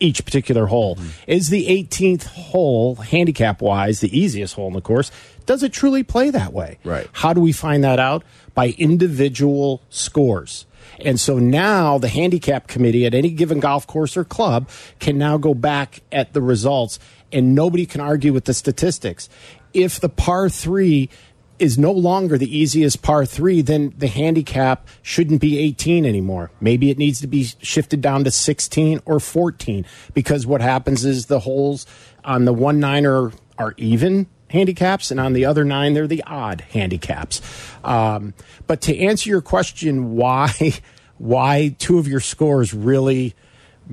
each 0.00 0.24
particular 0.24 0.66
hole. 0.66 0.98
Is 1.26 1.50
the 1.50 1.66
18th 1.66 2.26
hole, 2.26 2.96
handicap 2.96 3.62
wise, 3.62 4.00
the 4.00 4.18
easiest 4.18 4.54
hole 4.54 4.68
in 4.68 4.74
the 4.74 4.80
course? 4.80 5.10
Does 5.46 5.62
it 5.62 5.72
truly 5.72 6.02
play 6.02 6.30
that 6.30 6.52
way? 6.52 6.78
Right. 6.84 7.08
How 7.12 7.32
do 7.32 7.40
we 7.40 7.52
find 7.52 7.84
that 7.84 7.98
out? 7.98 8.24
By 8.54 8.74
individual 8.78 9.82
scores. 9.90 10.66
And 11.00 11.18
so 11.18 11.38
now 11.38 11.98
the 11.98 12.08
handicap 12.08 12.66
committee 12.66 13.06
at 13.06 13.14
any 13.14 13.30
given 13.30 13.60
golf 13.60 13.86
course 13.86 14.16
or 14.16 14.24
club 14.24 14.68
can 15.00 15.18
now 15.18 15.36
go 15.36 15.54
back 15.54 16.00
at 16.12 16.32
the 16.32 16.42
results 16.42 16.98
and 17.32 17.54
nobody 17.54 17.86
can 17.86 18.00
argue 18.00 18.32
with 18.32 18.44
the 18.44 18.54
statistics. 18.54 19.28
If 19.72 19.98
the 19.98 20.08
par 20.08 20.48
three 20.48 21.10
is 21.58 21.78
no 21.78 21.92
longer 21.92 22.36
the 22.36 22.56
easiest 22.56 23.02
par 23.02 23.24
three, 23.24 23.62
then 23.62 23.94
the 23.96 24.08
handicap 24.08 24.88
shouldn't 25.02 25.40
be 25.40 25.58
18 25.58 26.04
anymore. 26.04 26.50
Maybe 26.60 26.90
it 26.90 26.98
needs 26.98 27.20
to 27.20 27.26
be 27.26 27.44
shifted 27.60 28.00
down 28.00 28.24
to 28.24 28.30
16 28.30 29.00
or 29.04 29.20
14 29.20 29.86
because 30.14 30.46
what 30.46 30.60
happens 30.60 31.04
is 31.04 31.26
the 31.26 31.40
holes 31.40 31.86
on 32.24 32.44
the 32.44 32.52
one 32.52 32.80
nine 32.80 33.06
are, 33.06 33.32
are 33.58 33.74
even 33.76 34.26
handicaps 34.54 35.10
and 35.10 35.20
on 35.20 35.32
the 35.32 35.44
other 35.44 35.64
nine 35.64 35.92
they're 35.92 36.06
the 36.06 36.24
odd 36.24 36.62
handicaps. 36.72 37.42
Um, 37.82 38.32
but 38.66 38.80
to 38.82 38.96
answer 38.96 39.28
your 39.28 39.42
question, 39.42 40.16
why 40.16 40.50
why 41.18 41.74
two 41.78 41.98
of 41.98 42.08
your 42.08 42.20
scores 42.20 42.72
really 42.72 43.34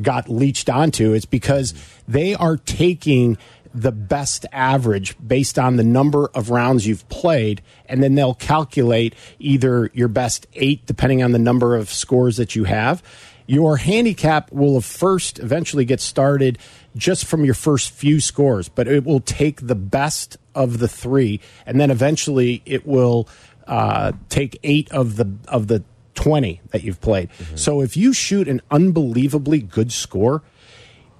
got 0.01 0.29
leached 0.29 0.69
onto, 0.69 1.13
it's 1.13 1.25
because 1.25 1.73
they 2.07 2.33
are 2.33 2.57
taking 2.57 3.37
the 3.73 3.91
best 3.91 4.45
average 4.51 5.15
based 5.25 5.57
on 5.57 5.77
the 5.77 5.83
number 5.83 6.29
of 6.33 6.49
rounds 6.49 6.85
you've 6.85 7.07
played, 7.09 7.61
and 7.85 8.03
then 8.03 8.15
they'll 8.15 8.33
calculate 8.33 9.15
either 9.39 9.89
your 9.93 10.07
best 10.07 10.47
eight, 10.53 10.85
depending 10.85 11.23
on 11.23 11.31
the 11.31 11.39
number 11.39 11.75
of 11.75 11.89
scores 11.89 12.37
that 12.37 12.55
you 12.55 12.65
have. 12.65 13.01
Your 13.47 13.77
handicap 13.77 14.51
will 14.51 14.81
first 14.81 15.39
eventually 15.39 15.85
get 15.85 15.99
started 15.99 16.57
just 16.95 17.25
from 17.25 17.45
your 17.45 17.53
first 17.53 17.91
few 17.91 18.19
scores, 18.19 18.69
but 18.69 18.87
it 18.87 19.03
will 19.03 19.19
take 19.19 19.65
the 19.67 19.75
best 19.75 20.37
of 20.53 20.79
the 20.79 20.87
three, 20.87 21.39
and 21.65 21.79
then 21.79 21.91
eventually 21.91 22.61
it 22.65 22.85
will 22.85 23.27
uh, 23.67 24.11
take 24.29 24.59
eight 24.63 24.91
of 24.91 25.15
the 25.15 25.31
of 25.47 25.67
the 25.67 25.83
twenty 26.13 26.61
that 26.71 26.83
you've 26.83 27.01
played. 27.01 27.29
So 27.55 27.81
if 27.81 27.95
you 27.95 28.13
shoot 28.13 28.47
an 28.47 28.61
unbelievably 28.69 29.61
good 29.61 29.91
score, 29.91 30.41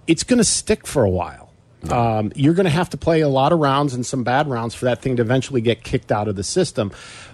it's 0.07 0.23
going 0.23 0.39
to 0.39 0.43
stick 0.43 0.85
for 0.85 1.03
a 1.03 1.09
while. 1.09 1.53
Um, 1.89 2.31
you're 2.35 2.53
going 2.53 2.65
to 2.65 2.69
have 2.69 2.89
to 2.91 2.97
play 2.97 3.21
a 3.21 3.27
lot 3.29 3.51
of 3.51 3.59
rounds 3.59 3.95
and 3.95 4.05
some 4.05 4.23
bad 4.23 4.47
rounds 4.47 4.75
for 4.75 4.85
that 4.85 5.01
thing 5.01 5.15
to 5.15 5.23
eventually 5.23 5.61
get 5.61 5.83
kicked 5.83 6.11
out 6.11 6.27
of 6.27 6.35
the 6.35 6.43
system. 6.43 6.91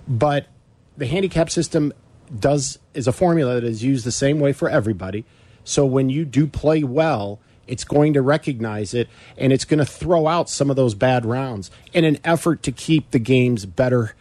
But 0.08 0.48
the 0.96 1.06
handicap 1.06 1.50
system 1.50 1.92
does 2.40 2.80
is 2.94 3.08
a 3.08 3.12
formula 3.12 3.56
that 3.56 3.64
is 3.64 3.84
used 3.84 4.06
the 4.06 4.12
same 4.12 4.40
way 4.40 4.54
for 4.54 4.70
everybody. 4.70 5.26
So 5.64 5.86
when 5.86 6.10
you 6.10 6.24
do 6.24 6.48
play 6.48 6.84
well, 6.84 7.40
it's 7.67 7.84
going 7.84 8.13
to 8.13 8.21
recognize 8.21 8.93
it 8.93 9.10
and 9.38 9.51
it's 9.53 9.65
going 9.65 9.80
to 9.80 9.86
throw 9.86 10.27
out 10.27 10.49
some 10.49 10.69
of 10.69 10.75
those 10.75 10.95
bad 10.95 11.25
rounds 11.25 11.71
in 11.93 12.03
an 12.03 12.17
effort 12.23 12.63
to 12.63 12.71
keep 12.71 13.12
the 13.12 13.19
games 13.19 13.65
better 13.65 14.15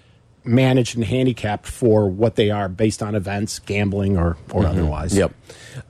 managed 0.44 0.94
and 0.94 1.04
handicapped 1.04 1.66
for 1.66 2.09
what 2.09 2.37
they 2.37 2.50
are 2.50 2.68
based 2.68 3.02
on 3.02 3.14
events, 3.14 3.59
gambling, 3.59 4.16
or 4.16 4.37
or 4.50 4.62
mm-hmm. 4.62 4.70
otherwise. 4.70 5.16
Yep. 5.16 5.32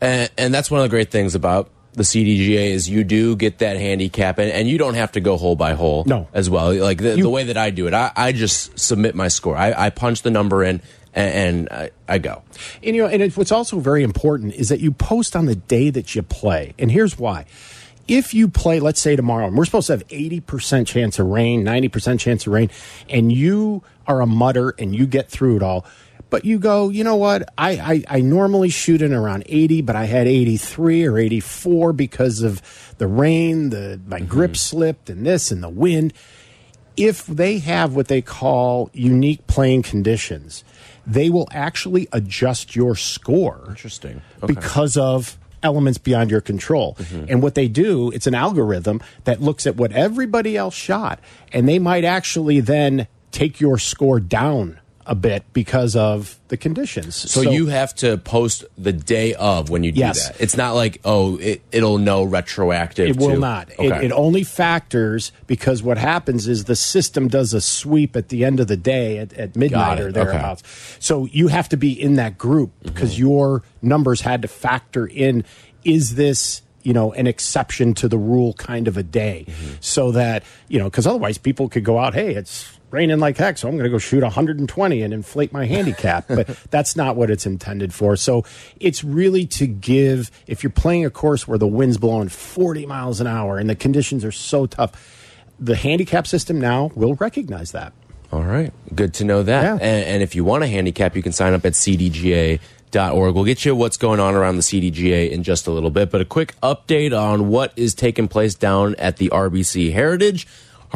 And, 0.01 0.31
and 0.39 0.55
that's 0.55 0.71
one 0.71 0.81
of 0.81 0.85
the 0.85 0.89
great 0.91 1.11
things 1.11 1.35
about 1.35 1.71
the 1.93 2.03
CDGA 2.03 2.71
is 2.71 2.89
you 2.89 3.05
do 3.05 3.37
get 3.37 3.59
that 3.59 3.79
handicap 3.79 4.39
and, 4.39 4.53
and 4.53 4.69
you 4.69 4.77
don't 4.77 4.95
have 4.95 5.13
to 5.13 5.21
go 5.21 5.39
hole 5.39 5.57
by 5.57 5.73
hole 5.73 6.05
No. 6.07 6.29
as 6.35 6.51
well. 6.51 6.75
Like 6.75 6.99
the, 6.99 7.17
You- 7.17 7.23
the 7.23 7.31
way 7.31 7.45
that 7.45 7.57
I 7.57 7.71
do 7.71 7.87
it, 7.87 7.95
I, 7.95 8.13
I 8.15 8.33
just 8.33 8.79
submit 8.79 9.15
my 9.15 9.29
score. 9.29 9.57
I, 9.57 9.73
I 9.87 9.91
punch 9.91 10.21
the 10.21 10.31
number 10.31 10.63
in 10.63 10.83
and, 11.17 11.35
and 11.35 11.69
I, 11.71 11.91
I 12.07 12.19
go. 12.19 12.43
And 12.85 12.95
you 12.95 13.03
know, 13.03 13.09
and 13.09 13.23
it, 13.23 13.37
what's 13.37 13.51
also 13.51 13.81
very 13.81 14.05
important 14.05 14.55
is 14.55 14.69
that 14.69 14.79
you 14.79 14.93
post 14.93 15.35
on 15.35 15.47
the 15.47 15.57
day 15.57 15.91
that 15.91 16.15
you 16.15 16.23
play. 16.23 16.75
And 16.79 16.93
here's 16.93 17.19
why. 17.19 17.47
If 18.07 18.35
you 18.35 18.47
play, 18.47 18.79
let's 18.79 19.01
say 19.01 19.17
tomorrow, 19.17 19.49
and 19.49 19.57
we're 19.57 19.65
supposed 19.65 19.89
to 19.89 19.95
have 19.95 20.07
80% 20.07 20.87
chance 20.87 21.19
of 21.19 21.27
rain, 21.27 21.65
90% 21.65 22.21
chance 22.21 22.47
of 22.47 22.53
rain, 22.53 22.71
and 23.09 23.33
you 23.33 23.83
are 24.07 24.21
a 24.21 24.27
mutter 24.27 24.77
and 24.79 24.95
you 24.95 25.07
get 25.07 25.29
through 25.29 25.57
it 25.57 25.63
all, 25.65 25.85
but 26.31 26.45
you 26.45 26.61
go, 26.61 26.89
you 26.89 27.03
know 27.03 27.17
what? 27.17 27.49
I, 27.59 27.71
I, 27.73 28.19
I 28.19 28.21
normally 28.21 28.69
shoot 28.69 29.03
in 29.03 29.13
around 29.13 29.43
80, 29.47 29.83
but 29.83 29.97
I 29.97 30.05
had 30.05 30.29
83 30.29 31.05
or 31.05 31.19
84 31.19 31.93
because 31.95 32.43
of 32.43 32.95
the 32.99 33.09
rain, 33.09 33.71
the 33.71 34.01
my 34.07 34.19
mm-hmm. 34.19 34.29
grip 34.29 34.57
slipped, 34.57 35.11
and 35.11 35.27
this 35.27 35.51
and 35.51 35.63
the 35.63 35.69
wind 35.69 36.13
if 36.97 37.27
they 37.27 37.59
have 37.59 37.95
what 37.95 38.09
they 38.09 38.23
call 38.23 38.91
unique 38.93 39.47
playing 39.47 39.83
conditions, 39.83 40.65
they 41.07 41.31
will 41.31 41.49
actually 41.53 42.09
adjust 42.13 42.75
your 42.75 42.97
score. 42.97 43.65
Interesting. 43.69 44.23
Okay. 44.43 44.53
Because 44.53 44.97
of 44.97 45.39
elements 45.63 45.99
beyond 45.99 46.31
your 46.31 46.41
control. 46.41 46.95
Mm-hmm. 46.95 47.27
And 47.29 47.43
what 47.43 47.55
they 47.55 47.69
do, 47.69 48.11
it's 48.11 48.27
an 48.27 48.35
algorithm 48.35 49.01
that 49.25 49.41
looks 49.41 49.67
at 49.67 49.77
what 49.77 49.93
everybody 49.93 50.57
else 50.57 50.75
shot, 50.75 51.21
and 51.53 51.69
they 51.69 51.79
might 51.79 52.05
actually 52.05 52.61
then 52.61 53.09
take 53.31 53.61
your 53.61 53.79
score 53.79 54.21
down 54.21 54.79
a 55.07 55.15
bit 55.15 55.45
because 55.53 55.95
of 55.97 56.39
the 56.49 56.57
conditions. 56.57 57.15
So, 57.15 57.41
you 57.41 57.67
have 57.67 57.95
to 57.97 58.19
post 58.19 58.65
the 58.77 58.93
day 58.93 59.35
of 59.35 59.71
when 59.71 59.85
you 59.85 59.93
do 59.93 60.01
Yes. 60.01 60.29
that. 60.29 60.41
It's 60.41 60.57
not 60.57 60.75
like, 60.75 61.01
oh, 61.05 61.37
it, 61.39 61.63
it'll 61.73 61.99
know 61.99 62.25
retroactive. 62.25 63.09
It 63.09 63.17
will 63.17 63.35
to- 63.35 63.39
not. 63.39 63.71
Okay. 63.79 63.87
It, 63.87 64.05
it 64.05 64.13
only 64.13 64.43
factors 64.43 65.33
because 65.47 65.83
what 65.83 65.99
happens 65.99 66.49
is 66.49 66.65
the 66.65 66.77
system 66.77 67.29
does 67.29 67.55
a 67.55 67.61
sweep 67.61 68.17
at 68.17 68.29
the 68.29 68.45
end 68.45 68.61
of 68.61 68.67
the 68.67 68.77
day 68.77 69.19
at, 69.19 69.33
at 69.35 69.57
midnight 69.57 70.01
or 70.01 70.05
Okay. 70.09 70.13
thereabouts. 70.13 70.63
So 70.99 71.27
you 71.27 71.49
have 71.49 71.69
to 71.71 71.77
be 71.77 71.93
in 71.93 72.15
that 72.17 72.37
group 72.39 72.71
mm-hmm. 72.71 72.95
because 72.95 73.19
your 73.19 73.63
numbers 73.83 74.21
had 74.21 74.43
to 74.43 74.49
factor 74.49 75.07
in 75.07 75.45
is 75.85 76.17
this 76.17 76.63
you 76.83 76.93
know 76.93 77.13
an 77.15 77.27
exception 77.27 77.95
to 77.95 78.09
the 78.09 78.19
rule 78.19 78.53
kind 78.55 78.87
of 78.87 78.97
a 78.97 79.03
day 79.03 79.45
mm-hmm. 79.49 79.75
so 79.81 80.13
that 80.13 80.45
you 80.69 80.79
know 80.79 80.85
because 80.85 81.07
otherwise 81.07 81.37
people 81.37 81.69
could 81.69 81.83
go 81.85 81.99
out 81.99 82.15
hey 82.15 82.35
it's 82.35 82.76
raining 82.97 83.19
like 83.19 83.37
heck, 83.37 83.59
so 83.59 83.69
I'm 83.69 83.75
going 83.75 83.85
to 83.85 83.91
go 83.91 83.99
shoot 83.99 84.23
120 84.23 85.03
and 85.03 85.13
inflate 85.15 85.53
my 85.53 85.67
handicap. 85.67 86.27
but 86.29 86.49
that's 86.71 86.97
not 86.97 87.15
what 87.15 87.31
it's 87.31 87.47
intended 87.47 87.93
for. 87.93 88.17
So 88.17 88.45
it's 88.81 89.05
really 89.05 89.47
to 89.49 89.67
give, 89.67 90.31
if 90.47 90.63
you're 90.63 90.71
playing 90.71 91.05
a 91.05 91.11
course 91.11 91.47
where 91.47 91.59
the 91.59 91.67
wind's 91.67 91.99
blowing 91.99 92.29
40 92.29 92.87
miles 92.87 93.21
an 93.21 93.27
hour 93.27 93.59
and 93.59 93.69
the 93.69 93.77
conditions 93.77 94.25
are 94.25 94.33
so 94.33 94.67
tough, 94.67 94.93
the 95.61 95.77
handicap 95.77 96.27
system 96.27 96.59
now 96.59 96.91
will 96.95 97.15
recognize 97.15 97.73
that. 97.73 97.93
All 98.33 98.43
right. 98.43 98.73
Good 98.95 99.15
to 99.15 99.25
know 99.25 99.43
that. 99.43 99.63
Yeah. 99.63 99.73
And, 99.75 100.05
and 100.07 100.23
if 100.23 100.35
you 100.35 100.43
want 100.43 100.65
a 100.65 100.67
handicap, 100.67 101.15
you 101.15 101.23
can 101.23 101.33
sign 101.33 101.53
up 101.53 101.65
at 101.65 101.75
cdga.org. 101.75 103.35
We'll 103.35 103.45
get 103.45 103.65
you 103.65 103.77
what's 103.77 103.97
going 103.97 104.21
on 104.21 104.35
around 104.35 104.57
the 104.57 104.63
CDGA 104.63 105.31
in 105.31 105.43
just 105.43 105.67
a 105.67 105.71
little 105.71 105.91
bit. 105.91 106.11
But 106.11 106.23
a 106.23 106.25
quick 106.25 106.59
update 106.63 107.19
on 107.19 107.49
what 107.49 107.73
is 107.77 107.95
taking 107.95 108.27
place 108.27 108.55
down 108.55 108.95
at 108.97 109.19
the 109.19 109.29
RBC 109.29 109.93
Heritage. 109.93 110.47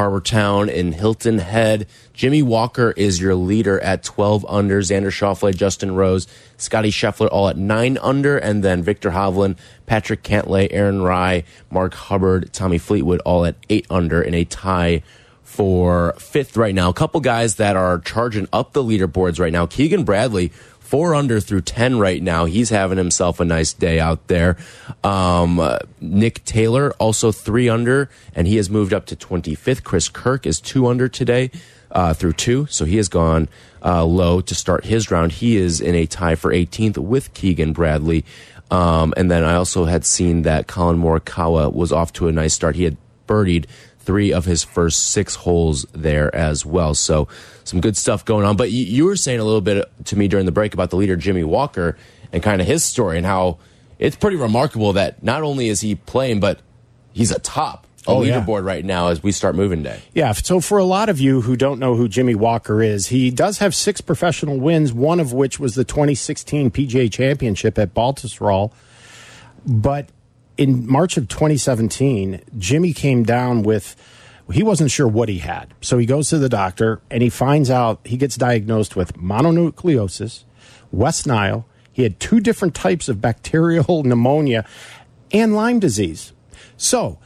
Harbour 0.00 0.22
Town 0.22 0.70
in 0.70 0.92
Hilton 0.92 1.36
Head. 1.36 1.86
Jimmy 2.14 2.40
Walker 2.40 2.94
is 2.96 3.20
your 3.20 3.34
leader 3.34 3.78
at 3.80 4.02
12 4.02 4.46
under. 4.48 4.80
Xander 4.80 5.10
Schauffele, 5.10 5.54
Justin 5.54 5.94
Rose, 5.94 6.26
Scottie 6.56 6.90
Scheffler 6.90 7.28
all 7.30 7.50
at 7.50 7.58
9 7.58 7.98
under. 7.98 8.38
And 8.38 8.64
then 8.64 8.82
Viktor 8.82 9.10
Hovland, 9.10 9.58
Patrick 9.84 10.22
Cantlay, 10.22 10.68
Aaron 10.70 11.02
Rai, 11.02 11.44
Mark 11.70 11.92
Hubbard, 11.92 12.50
Tommy 12.50 12.78
Fleetwood 12.78 13.20
all 13.26 13.44
at 13.44 13.56
8 13.68 13.88
under 13.90 14.22
in 14.22 14.32
a 14.32 14.46
tie 14.46 15.02
for 15.42 16.14
fifth 16.18 16.56
right 16.56 16.74
now. 16.74 16.88
A 16.88 16.94
couple 16.94 17.20
guys 17.20 17.56
that 17.56 17.76
are 17.76 17.98
charging 17.98 18.48
up 18.54 18.72
the 18.72 18.82
leaderboards 18.82 19.38
right 19.38 19.52
now. 19.52 19.66
Keegan 19.66 20.04
Bradley, 20.04 20.50
four 20.90 21.14
under 21.14 21.38
through 21.38 21.61
10 21.61 22.00
right 22.00 22.20
now. 22.20 22.46
He's 22.46 22.70
having 22.70 22.98
himself 22.98 23.38
a 23.38 23.44
nice 23.44 23.72
day 23.72 24.00
out 24.00 24.26
there. 24.26 24.57
Um, 25.05 25.61
uh, 25.61 25.79
Nick 26.00 26.44
Taylor, 26.44 26.90
also 26.94 27.31
three 27.31 27.68
under, 27.68 28.11
and 28.35 28.48
he 28.48 28.57
has 28.57 28.68
moved 28.68 28.92
up 28.92 29.07
to 29.07 29.14
25th. 29.14 29.85
Chris 29.85 30.09
Kirk 30.09 30.46
is 30.46 30.61
two 30.61 30.88
under 30.88 31.09
today 31.09 31.53
uh, 31.92 32.12
through 32.12 32.33
two, 32.33 32.66
so 32.66 32.85
he 32.85 32.96
has 32.96 33.09
gone 33.09 33.48
uh, 33.85 34.05
low 34.05 34.40
to 34.40 34.53
start 34.53 34.85
his 34.85 35.12
round. 35.12 35.31
He 35.31 35.57
is 35.57 35.81
in 35.81 35.94
a 35.94 36.07
tie 36.07 36.35
for 36.35 36.50
18th 36.50 36.98
with 36.98 37.33
Keegan 37.35 37.72
Bradley. 37.72 38.24
Um, 38.72 39.14
and 39.16 39.31
then 39.31 39.44
I 39.44 39.55
also 39.55 39.85
had 39.85 40.05
seen 40.05 40.42
that 40.42 40.66
Collin 40.66 40.98
Morikawa 40.98 41.72
was 41.72 41.92
off 41.92 42.12
to 42.14 42.26
a 42.26 42.33
nice 42.33 42.55
start. 42.55 42.74
He 42.74 42.83
had 42.83 42.96
birdied 43.29 43.66
three 44.00 44.32
of 44.32 44.44
his 44.44 44.64
first 44.64 45.10
six 45.10 45.34
holes 45.36 45.84
there 45.92 46.34
as 46.34 46.66
well. 46.66 46.94
So 46.94 47.28
some 47.64 47.80
good 47.80 47.96
stuff 47.96 48.24
going 48.24 48.44
on. 48.44 48.56
But 48.56 48.70
you, 48.70 48.84
you 48.84 49.04
were 49.04 49.16
saying 49.16 49.40
a 49.40 49.44
little 49.44 49.60
bit 49.60 49.88
to 50.06 50.16
me 50.16 50.26
during 50.28 50.46
the 50.46 50.52
break 50.52 50.74
about 50.74 50.90
the 50.90 50.96
leader 50.96 51.16
Jimmy 51.16 51.44
Walker 51.44 51.96
and 52.32 52.42
kind 52.42 52.60
of 52.60 52.66
his 52.66 52.82
story 52.84 53.16
and 53.18 53.26
how 53.26 53.58
it's 53.98 54.16
pretty 54.16 54.36
remarkable 54.36 54.94
that 54.94 55.22
not 55.22 55.42
only 55.42 55.68
is 55.68 55.80
he 55.82 55.94
playing, 55.94 56.40
but 56.40 56.60
he's 57.12 57.30
a 57.30 57.38
Oh, 58.06 58.22
yeah. 58.22 58.40
leaderboard 58.40 58.64
right 58.64 58.82
now 58.84 59.08
as 59.08 59.22
we 59.22 59.30
start 59.30 59.54
moving 59.54 59.82
day. 59.82 60.00
Yeah, 60.14 60.32
so 60.32 60.60
for 60.60 60.78
a 60.78 60.84
lot 60.84 61.10
of 61.10 61.20
you 61.20 61.42
who 61.42 61.54
don't 61.54 61.78
know 61.78 61.94
who 61.94 62.08
Jimmy 62.08 62.34
Walker 62.34 62.82
is, 62.82 63.08
he 63.08 63.30
does 63.30 63.58
have 63.58 63.74
six 63.74 64.00
professional 64.00 64.58
wins, 64.58 64.90
one 64.90 65.20
of 65.20 65.34
which 65.34 65.60
was 65.60 65.74
the 65.74 65.84
2016 65.84 66.70
PGA 66.70 67.12
Championship 67.12 67.78
at 67.78 67.92
Baltusrol. 67.92 68.72
But 69.66 70.08
in 70.60 70.86
March 70.86 71.16
of 71.16 71.26
2017, 71.26 72.42
Jimmy 72.58 72.92
came 72.92 73.24
down 73.24 73.62
with 73.62 73.96
he 74.52 74.62
wasn't 74.62 74.90
sure 74.90 75.08
what 75.08 75.30
he 75.30 75.38
had. 75.38 75.72
So 75.80 75.96
he 75.96 76.04
goes 76.04 76.28
to 76.28 76.38
the 76.38 76.50
doctor 76.50 77.00
and 77.10 77.22
he 77.22 77.30
finds 77.30 77.70
out 77.70 78.00
he 78.04 78.18
gets 78.18 78.36
diagnosed 78.36 78.94
with 78.94 79.14
mononucleosis, 79.14 80.44
West 80.92 81.26
Nile. 81.26 81.64
He 81.90 82.02
had 82.02 82.20
two 82.20 82.40
different 82.40 82.74
types 82.74 83.08
of 83.08 83.22
bacterial 83.22 84.02
pneumonia 84.04 84.66
and 85.32 85.56
Lyme 85.56 85.78
disease. 85.78 86.34
So 86.76 87.18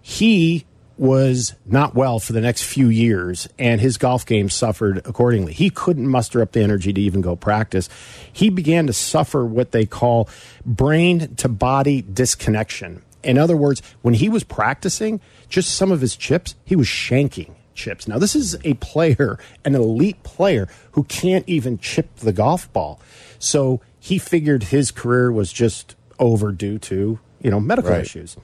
he 0.00 0.64
was 0.98 1.54
not 1.64 1.94
well 1.94 2.18
for 2.18 2.32
the 2.32 2.40
next 2.40 2.62
few 2.64 2.88
years, 2.88 3.48
and 3.58 3.80
his 3.80 3.96
golf 3.96 4.26
game 4.26 4.48
suffered 4.50 4.98
accordingly. 5.06 5.52
He 5.52 5.70
couldn't 5.70 6.08
muster 6.08 6.42
up 6.42 6.52
the 6.52 6.60
energy 6.60 6.92
to 6.92 7.00
even 7.00 7.20
go 7.20 7.36
practice. 7.36 7.88
He 8.32 8.50
began 8.50 8.86
to 8.88 8.92
suffer 8.92 9.44
what 9.44 9.70
they 9.72 9.86
call 9.86 10.28
brain 10.66 11.34
to 11.36 11.48
body 11.48 12.02
disconnection. 12.02 13.02
In 13.22 13.38
other 13.38 13.56
words, 13.56 13.82
when 14.02 14.14
he 14.14 14.28
was 14.28 14.44
practicing, 14.44 15.20
just 15.48 15.74
some 15.74 15.90
of 15.92 16.00
his 16.00 16.16
chips, 16.16 16.54
he 16.64 16.76
was 16.76 16.86
shanking 16.86 17.52
chips. 17.74 18.08
Now, 18.08 18.18
this 18.18 18.34
is 18.34 18.56
a 18.64 18.74
player, 18.74 19.38
an 19.64 19.74
elite 19.74 20.22
player, 20.24 20.68
who 20.92 21.04
can't 21.04 21.48
even 21.48 21.78
chip 21.78 22.16
the 22.16 22.32
golf 22.32 22.72
ball. 22.72 23.00
So 23.38 23.80
he 24.00 24.18
figured 24.18 24.64
his 24.64 24.90
career 24.90 25.30
was 25.30 25.52
just 25.52 25.94
over 26.18 26.50
due 26.50 26.78
to, 26.80 27.20
you 27.40 27.50
know, 27.50 27.60
medical 27.60 27.92
Right. 27.92 28.00
issues. 28.02 28.36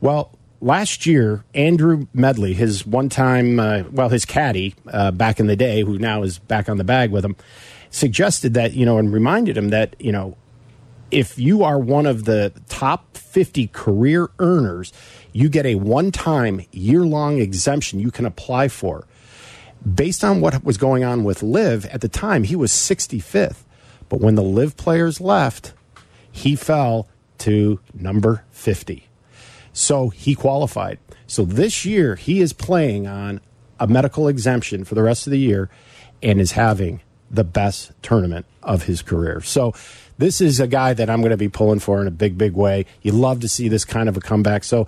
Well, 0.00 0.30
last 0.60 1.06
year, 1.06 1.44
Andrew 1.54 2.06
Medley, 2.12 2.54
his 2.54 2.86
one 2.86 3.08
time, 3.08 3.58
uh, 3.58 3.84
well, 3.90 4.08
his 4.08 4.24
caddy 4.24 4.74
uh, 4.92 5.10
back 5.10 5.40
in 5.40 5.46
the 5.46 5.56
day, 5.56 5.82
who 5.82 5.98
now 5.98 6.22
is 6.22 6.38
back 6.38 6.68
on 6.68 6.76
the 6.76 6.84
bag 6.84 7.10
with 7.10 7.24
him, 7.24 7.36
suggested 7.90 8.54
that, 8.54 8.72
you 8.72 8.84
know, 8.84 8.98
and 8.98 9.12
reminded 9.12 9.56
him 9.56 9.70
that, 9.70 9.96
you 9.98 10.12
know, 10.12 10.36
if 11.10 11.38
you 11.38 11.64
are 11.64 11.78
one 11.78 12.06
of 12.06 12.24
the 12.24 12.52
top 12.68 13.16
50 13.16 13.66
career 13.68 14.30
earners, 14.38 14.92
you 15.32 15.48
get 15.48 15.66
a 15.66 15.74
one 15.74 16.12
time 16.12 16.64
year 16.70 17.04
long 17.04 17.40
exemption 17.40 17.98
you 17.98 18.10
can 18.10 18.26
apply 18.26 18.68
for. 18.68 19.06
Based 19.94 20.22
on 20.22 20.40
what 20.40 20.62
was 20.62 20.76
going 20.76 21.04
on 21.04 21.24
with 21.24 21.42
LIV 21.42 21.86
at 21.86 22.00
the 22.00 22.08
time, 22.08 22.44
he 22.44 22.54
was 22.54 22.70
65th. 22.70 23.64
But 24.08 24.20
when 24.20 24.34
the 24.34 24.42
LIV 24.42 24.76
players 24.76 25.20
left, 25.20 25.72
he 26.30 26.54
fell 26.54 27.08
to 27.38 27.80
number 27.94 28.44
50. 28.50 29.09
So 29.72 30.08
he 30.08 30.34
qualified. 30.34 30.98
So 31.26 31.44
this 31.44 31.84
year, 31.84 32.16
he 32.16 32.40
is 32.40 32.52
playing 32.52 33.06
on 33.06 33.40
a 33.78 33.86
medical 33.86 34.28
exemption 34.28 34.84
for 34.84 34.94
the 34.94 35.02
rest 35.02 35.26
of 35.26 35.30
the 35.30 35.38
year 35.38 35.70
and 36.22 36.40
is 36.40 36.52
having 36.52 37.00
the 37.30 37.44
best 37.44 37.92
tournament 38.02 38.46
of 38.62 38.84
his 38.84 39.02
career. 39.02 39.40
So 39.40 39.72
this 40.18 40.40
is 40.40 40.60
a 40.60 40.66
guy 40.66 40.92
that 40.92 41.08
I'm 41.08 41.20
going 41.20 41.30
to 41.30 41.36
be 41.36 41.48
pulling 41.48 41.78
for 41.78 42.00
in 42.00 42.06
a 42.06 42.10
big, 42.10 42.36
big 42.36 42.52
way. 42.52 42.84
You 43.02 43.12
love 43.12 43.40
to 43.40 43.48
see 43.48 43.68
this 43.68 43.84
kind 43.84 44.08
of 44.08 44.16
a 44.16 44.20
comeback. 44.20 44.64
So, 44.64 44.86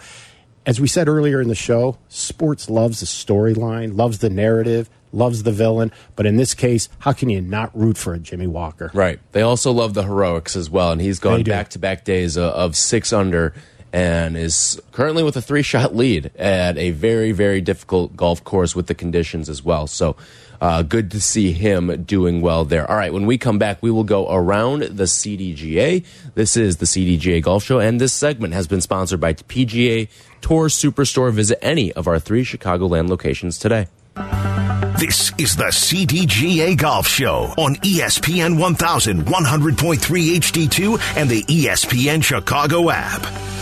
as 0.65 0.81
we 0.81 0.87
said 0.87 1.09
earlier 1.09 1.41
in 1.41 1.49
the 1.49 1.57
show, 1.57 1.99
sports 2.09 2.71
loves 2.71 3.01
the 3.01 3.07
storyline, 3.07 3.97
loves 3.97 4.19
the 4.19 4.31
narrative, 4.31 4.89
loves 5.13 5.43
the 5.43 5.51
villain. 5.51 5.91
But 6.15 6.27
in 6.27 6.37
this 6.37 6.55
case, 6.55 6.89
how 7.01 7.13
can 7.13 7.31
you 7.31 7.41
not 7.41 7.77
root 7.77 7.97
for 7.97 8.15
a 8.15 8.19
Jimmy 8.19 8.47
Walker? 8.47 8.91
Right. 8.95 9.19
They 9.33 9.43
also 9.43 9.73
love 9.73 9.95
the 9.95 10.05
heroics 10.05 10.55
as 10.55 10.71
well, 10.71 10.93
and 10.93 11.01
he's 11.01 11.19
gone 11.19 11.43
back 11.43 11.71
to 11.71 11.79
back 11.79 12.05
days 12.05 12.37
of, 12.37 12.53
of 12.53 12.77
six 12.77 13.13
under 13.13 13.55
and 13.93 14.37
is 14.37 14.81
currently 14.93 15.23
with 15.23 15.37
a 15.37 15.43
three 15.43 15.63
shot 15.63 15.95
lead 16.03 16.31
at 16.37 16.77
a 16.79 16.91
very 16.91 17.33
very 17.33 17.61
difficult 17.61 18.17
golf 18.17 18.43
course 18.45 18.75
with 18.75 18.87
the 18.87 18.95
conditions 18.95 19.49
as 19.49 19.65
well. 19.65 19.87
So. 19.87 20.17
Uh, 20.61 20.81
good 20.81 21.11
to 21.11 21.21
see 21.21 21.51
him 21.51 22.05
doing 22.05 22.41
well 22.41 22.65
there. 22.65 22.89
All 22.89 22.97
right, 22.97 23.13
when 23.13 23.27
we 23.27 23.37
come 23.37 23.59
back, 23.59 23.83
we 23.83 23.91
will 23.91 24.05
go 24.05 24.33
around 24.33 24.83
the 24.83 25.05
CDGA. 25.05 26.05
This 26.37 26.57
is 26.57 26.77
the 26.77 26.87
CDGA 26.87 27.43
Golf 27.43 27.65
Show, 27.65 27.81
and 27.81 28.01
this 28.01 28.13
segment 28.13 28.55
has 28.55 28.69
been 28.69 28.81
sponsored 28.81 29.19
by 29.19 29.35
PGA 29.35 30.09
Tour 30.41 30.69
Superstore. 30.69 31.33
Visit 31.33 31.59
any 31.65 31.93
of 31.95 32.07
our 32.07 32.21
three 32.21 32.45
Chicagoland 32.45 33.09
locations 33.09 33.59
today. 33.59 33.89
This 35.03 35.33
is 35.37 35.57
the 35.57 35.73
CDGA 35.73 36.79
Golf 36.79 37.09
Show 37.09 37.53
on 37.59 37.75
ESPN 37.77 38.57
1100.3 38.57 39.97
HD2 39.99 41.17
and 41.17 41.29
the 41.29 41.43
ESPN 41.43 42.23
Chicago 42.23 42.89
app. 42.89 43.62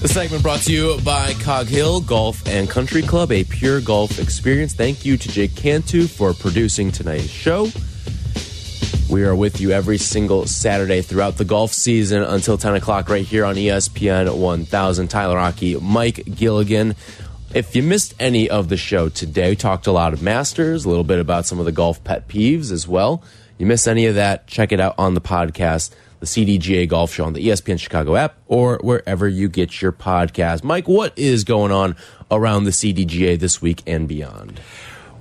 The 0.00 0.08
segment 0.08 0.42
brought 0.42 0.60
to 0.60 0.72
you 0.72 0.98
by 1.04 1.34
Cog 1.34 1.66
Hill 1.66 2.00
Golf 2.00 2.46
and 2.48 2.70
Country 2.70 3.02
Club, 3.02 3.30
a 3.30 3.44
pure 3.44 3.82
golf 3.82 4.18
experience. 4.18 4.72
Thank 4.72 5.04
you 5.04 5.18
to 5.18 5.28
Jake 5.28 5.54
Cantu 5.54 6.06
for 6.06 6.32
producing 6.32 6.90
tonight's 6.90 7.28
show. 7.28 7.68
We 9.10 9.24
are 9.24 9.36
with 9.36 9.60
you 9.60 9.72
every 9.72 9.98
single 9.98 10.46
Saturday 10.46 11.02
throughout 11.02 11.36
the 11.36 11.44
golf 11.44 11.74
season 11.74 12.22
until 12.22 12.56
10 12.56 12.76
o'clock 12.76 13.10
right 13.10 13.26
here 13.26 13.44
on 13.44 13.56
ESPN 13.56 14.34
1000. 14.34 15.08
Tyler 15.08 15.38
Aki, 15.38 15.76
Mike 15.80 16.24
Gilligan. 16.34 16.96
If 17.52 17.76
you 17.76 17.82
missed 17.82 18.14
any 18.18 18.48
of 18.48 18.70
the 18.70 18.78
show 18.78 19.10
today, 19.10 19.50
we 19.50 19.56
talked 19.56 19.86
a 19.86 19.92
lot 19.92 20.14
of 20.14 20.22
Masters, 20.22 20.86
a 20.86 20.88
little 20.88 21.04
bit 21.04 21.18
about 21.18 21.44
some 21.44 21.58
of 21.58 21.66
the 21.66 21.72
golf 21.72 22.02
pet 22.04 22.26
peeves 22.26 22.72
as 22.72 22.88
well. 22.88 23.22
You 23.58 23.66
miss 23.66 23.86
any 23.86 24.06
of 24.06 24.14
that, 24.14 24.46
check 24.46 24.72
it 24.72 24.80
out 24.80 24.94
on 24.96 25.12
the 25.12 25.20
podcast, 25.20 25.90
the 26.20 26.26
CDGA 26.26 26.88
Golf 26.88 27.12
Show 27.12 27.24
on 27.24 27.32
the 27.32 27.46
ESPN 27.48 27.80
Chicago 27.80 28.14
app 28.14 28.36
or 28.46 28.78
wherever 28.82 29.26
you 29.26 29.48
get 29.48 29.82
your 29.82 29.92
podcast. 29.92 30.62
Mike, 30.62 30.86
what 30.86 31.12
is 31.18 31.44
going 31.44 31.72
on 31.72 31.96
around 32.30 32.64
the 32.64 32.70
CDGA 32.70 33.38
this 33.38 33.60
week 33.60 33.82
and 33.86 34.06
beyond? 34.06 34.60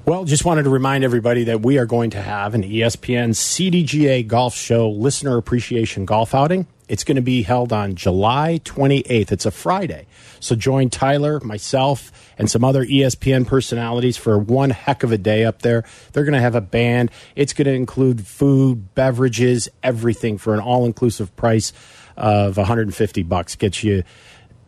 Well, 0.06 0.26
just 0.26 0.43
wanted 0.43 0.64
to 0.64 0.70
remind 0.70 1.04
everybody 1.04 1.45
that 1.45 1.62
we 1.62 1.78
are 1.78 1.86
going 1.86 2.10
to 2.12 2.22
have 2.22 2.54
an 2.54 2.64
ESPN 2.64 3.30
CDGA 3.30 4.28
Golf 4.28 4.56
Show 4.56 4.89
listener 4.89 5.38
appreciation 5.38 6.06
golf 6.06 6.36
outing. 6.36 6.68
It's 6.90 7.04
going 7.04 7.16
to 7.16 7.22
be 7.22 7.44
held 7.44 7.72
on 7.72 7.96
July 7.96 8.60
28th. 8.66 9.32
It's 9.32 9.46
a 9.46 9.52
Friday. 9.52 10.08
So 10.40 10.56
join 10.56 10.90
Tyler, 10.90 11.40
myself, 11.40 12.34
and 12.38 12.50
some 12.50 12.64
other 12.64 12.84
ESPN 12.84 13.46
personalities 13.48 14.18
for 14.18 14.38
one 14.38 14.72
heck 14.72 15.04
of 15.04 15.12
a 15.12 15.18
day 15.18 15.46
up 15.46 15.62
there. 15.62 15.86
They're 16.12 16.24
going 16.24 16.34
to 16.34 16.42
have 16.42 16.56
a 16.56 16.62
band. 16.62 17.12
It's 17.36 17.54
going 17.54 17.68
to 17.68 17.74
include 17.74 18.26
food, 18.26 18.96
beverages, 18.96 19.70
everything 19.84 20.38
for 20.38 20.54
an 20.54 20.60
all 20.60 20.86
inclusive 20.86 21.34
price 21.36 21.72
of 22.18 22.58
150 22.58 23.24
bucks. 23.24 23.56
Gets 23.56 23.84
you 23.84 24.04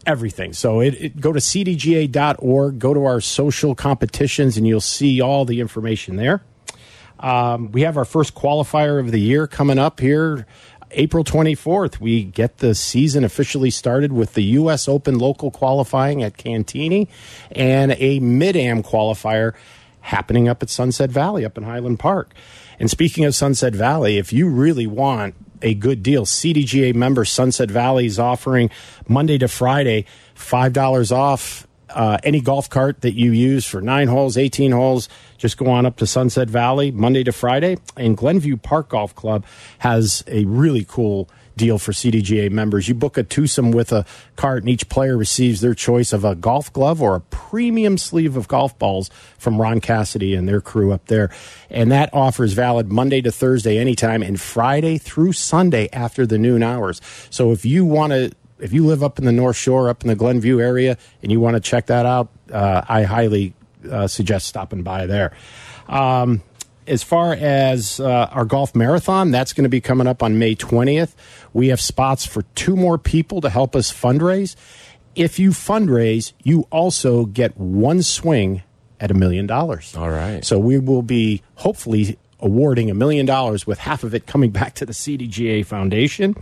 everything. 0.05 0.53
So 0.53 0.79
it, 0.79 0.93
it, 0.95 1.19
go 1.19 1.33
to 1.33 1.39
cdga.org, 1.39 2.79
go 2.79 2.93
to 2.93 3.05
our 3.05 3.21
social 3.21 3.75
competitions, 3.75 4.57
and 4.57 4.67
you'll 4.67 4.81
see 4.81 5.21
all 5.21 5.45
the 5.45 5.59
information 5.59 6.15
there. 6.15 6.43
Um, 7.19 7.71
we 7.71 7.81
have 7.81 7.97
our 7.97 8.05
first 8.05 8.33
qualifier 8.33 8.99
of 8.99 9.11
the 9.11 9.19
year 9.19 9.45
coming 9.45 9.77
up 9.77 9.99
here. 9.99 10.47
April 10.93 11.23
24th, 11.23 11.99
we 11.99 12.23
get 12.23 12.57
the 12.57 12.75
season 12.75 13.23
officially 13.23 13.69
started 13.69 14.11
with 14.11 14.33
the 14.33 14.43
U.S. 14.43 14.87
Open 14.87 15.17
local 15.17 15.51
qualifying 15.51 16.21
at 16.23 16.37
Cantigny 16.37 17.07
and 17.51 17.95
a 17.97 18.19
mid 18.19 18.55
am 18.55 18.83
qualifier 18.83 19.53
happening 20.01 20.49
up 20.49 20.61
at 20.61 20.69
Sunset 20.69 21.09
Valley 21.09 21.45
up 21.45 21.57
in 21.57 21.63
Highland 21.63 21.99
Park. 21.99 22.33
And 22.79 22.89
speaking 22.89 23.25
of 23.25 23.35
Sunset 23.35 23.73
Valley, 23.73 24.17
if 24.17 24.33
you 24.33 24.49
really 24.49 24.87
want 24.87 25.35
a 25.61 25.73
good 25.75 26.01
deal, 26.01 26.25
CDGA 26.25 26.95
member 26.95 27.23
Sunset 27.23 27.69
Valley 27.69 28.07
is 28.07 28.19
offering 28.19 28.69
Monday 29.07 29.37
to 29.37 29.47
Friday 29.47 30.05
$5 30.35 31.11
off 31.11 31.67
uh, 31.93 32.17
any 32.23 32.41
golf 32.41 32.69
cart 32.69 33.01
that 33.01 33.13
you 33.13 33.31
use 33.31 33.65
for 33.65 33.81
nine 33.81 34.07
holes, 34.07 34.37
18 34.37 34.71
holes, 34.71 35.09
just 35.37 35.57
go 35.57 35.67
on 35.69 35.85
up 35.85 35.97
to 35.97 36.07
Sunset 36.07 36.49
Valley 36.49 36.91
Monday 36.91 37.23
to 37.23 37.31
Friday. 37.31 37.77
And 37.97 38.15
Glenview 38.15 38.57
Park 38.57 38.89
Golf 38.89 39.15
Club 39.15 39.45
has 39.79 40.23
a 40.27 40.45
really 40.45 40.85
cool 40.87 41.29
deal 41.55 41.77
for 41.77 41.91
CDGA 41.91 42.49
members. 42.49 42.87
You 42.87 42.95
book 42.95 43.17
a 43.17 43.23
twosome 43.23 43.71
with 43.71 43.91
a 43.91 44.05
cart, 44.35 44.63
and 44.63 44.69
each 44.69 44.89
player 44.89 45.17
receives 45.17 45.61
their 45.61 45.73
choice 45.73 46.13
of 46.13 46.25
a 46.25 46.35
golf 46.35 46.71
glove 46.73 47.01
or 47.01 47.15
a 47.15 47.19
premium 47.21 47.97
sleeve 47.97 48.37
of 48.37 48.47
golf 48.47 48.77
balls 48.79 49.09
from 49.37 49.59
Ron 49.59 49.81
Cassidy 49.81 50.33
and 50.33 50.47
their 50.47 50.61
crew 50.61 50.91
up 50.91 51.05
there. 51.05 51.29
And 51.69 51.91
that 51.91 52.09
offer 52.13 52.43
is 52.43 52.53
valid 52.53 52.91
Monday 52.91 53.21
to 53.21 53.31
Thursday 53.31 53.77
anytime 53.77 54.23
and 54.23 54.39
Friday 54.39 54.97
through 54.97 55.33
Sunday 55.33 55.89
after 55.93 56.25
the 56.25 56.37
noon 56.37 56.63
hours. 56.63 57.01
So 57.29 57.51
if 57.51 57.65
you 57.65 57.85
want 57.85 58.11
to 58.13 58.31
if 58.61 58.73
you 58.73 58.85
live 58.85 59.03
up 59.03 59.19
in 59.19 59.25
the 59.25 59.31
North 59.31 59.57
Shore, 59.57 59.89
up 59.89 60.03
in 60.03 60.07
the 60.07 60.15
Glenview 60.15 60.59
area, 60.59 60.97
and 61.21 61.31
you 61.31 61.39
want 61.39 61.55
to 61.55 61.59
check 61.59 61.87
that 61.87 62.05
out, 62.05 62.29
uh, 62.51 62.83
I 62.87 63.03
highly 63.03 63.53
uh, 63.89 64.07
suggest 64.07 64.47
stopping 64.47 64.83
by 64.83 65.05
there. 65.07 65.35
Um, 65.87 66.41
as 66.87 67.03
far 67.03 67.33
as 67.33 67.99
uh, 67.99 68.29
our 68.31 68.45
golf 68.45 68.75
marathon, 68.75 69.31
that's 69.31 69.53
going 69.53 69.63
to 69.63 69.69
be 69.69 69.81
coming 69.81 70.07
up 70.07 70.23
on 70.23 70.39
May 70.39 70.55
20th. 70.55 71.13
We 71.53 71.67
have 71.67 71.81
spots 71.81 72.25
for 72.25 72.43
two 72.55 72.75
more 72.75 72.97
people 72.97 73.41
to 73.41 73.49
help 73.49 73.75
us 73.75 73.91
fundraise. 73.91 74.55
If 75.15 75.39
you 75.39 75.51
fundraise, 75.51 76.33
you 76.43 76.67
also 76.71 77.25
get 77.25 77.57
one 77.57 78.01
swing 78.01 78.63
at 78.99 79.11
a 79.11 79.13
million 79.13 79.47
dollars. 79.47 79.95
All 79.95 80.09
right. 80.09 80.43
So 80.45 80.59
we 80.59 80.79
will 80.79 81.01
be 81.01 81.41
hopefully 81.55 82.17
awarding 82.39 82.89
a 82.89 82.93
million 82.93 83.25
dollars 83.25 83.67
with 83.67 83.79
half 83.79 84.03
of 84.03 84.15
it 84.15 84.25
coming 84.25 84.51
back 84.51 84.73
to 84.75 84.85
the 84.85 84.93
CDGA 84.93 85.65
Foundation. 85.65 86.35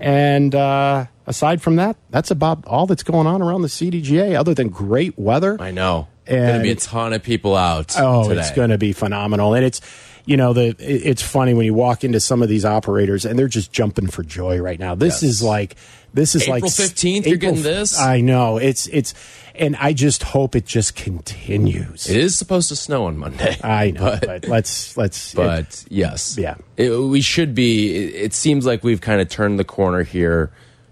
And 0.00 0.54
uh, 0.54 1.06
aside 1.26 1.60
from 1.62 1.76
that, 1.76 1.96
that's 2.10 2.30
about 2.30 2.64
all 2.66 2.86
that's 2.86 3.02
going 3.02 3.26
on 3.26 3.42
around 3.42 3.62
the 3.62 3.68
CDGA, 3.68 4.34
other 4.38 4.54
than 4.54 4.68
great 4.68 5.18
weather. 5.18 5.56
I 5.60 5.70
know. 5.70 6.08
There's 6.24 6.46
going 6.48 6.58
to 6.58 6.62
be 6.64 6.70
a 6.72 6.76
ton 6.76 7.12
of 7.12 7.22
people 7.22 7.54
out 7.54 7.94
Oh, 7.98 8.28
today. 8.28 8.40
it's 8.40 8.50
going 8.50 8.70
to 8.70 8.78
be 8.78 8.92
phenomenal, 8.92 9.54
and 9.54 9.64
it's 9.64 9.80
you 10.24 10.36
know 10.36 10.52
the 10.52 10.74
it's 10.80 11.22
funny 11.22 11.54
when 11.54 11.66
you 11.66 11.74
walk 11.74 12.02
into 12.02 12.18
some 12.18 12.42
of 12.42 12.48
these 12.48 12.64
operators 12.64 13.24
and 13.24 13.38
they're 13.38 13.46
just 13.46 13.70
jumping 13.72 14.08
for 14.08 14.24
joy 14.24 14.58
right 14.60 14.80
now. 14.80 14.96
This 14.96 15.22
Yes. 15.22 15.30
is 15.34 15.42
like 15.44 15.76
this 16.14 16.34
is 16.34 16.42
April 16.42 16.62
like 16.62 16.64
15th, 16.64 17.26
you're 17.26 17.36
getting 17.36 17.62
this? 17.62 17.96
I 17.96 18.22
know 18.22 18.56
it's 18.56 18.88
it's, 18.88 19.14
and 19.54 19.76
I 19.76 19.92
just 19.92 20.24
hope 20.24 20.56
it 20.56 20.66
just 20.66 20.96
continues. 20.96 22.08
It 22.10 22.16
is 22.16 22.36
supposed 22.36 22.70
to 22.70 22.76
snow 22.76 23.04
on 23.06 23.18
Monday. 23.18 23.56
I 23.62 23.92
know, 23.92 24.18
but- 24.20 24.26
but, 24.26 24.48
let's 24.48 24.96
let's 24.96 25.32
but 25.32 25.84
yes, 25.88 26.36
Yeah. 26.36 26.56
It- 26.76 26.90
we 26.90 27.20
should 27.20 27.54
be. 27.54 27.94
It, 27.94 28.14
it 28.16 28.32
seems 28.34 28.66
like 28.66 28.82
we've 28.82 29.00
kind 29.00 29.20
of 29.20 29.28
turned 29.28 29.60
the 29.60 29.64
corner 29.64 30.02
here 30.02 30.50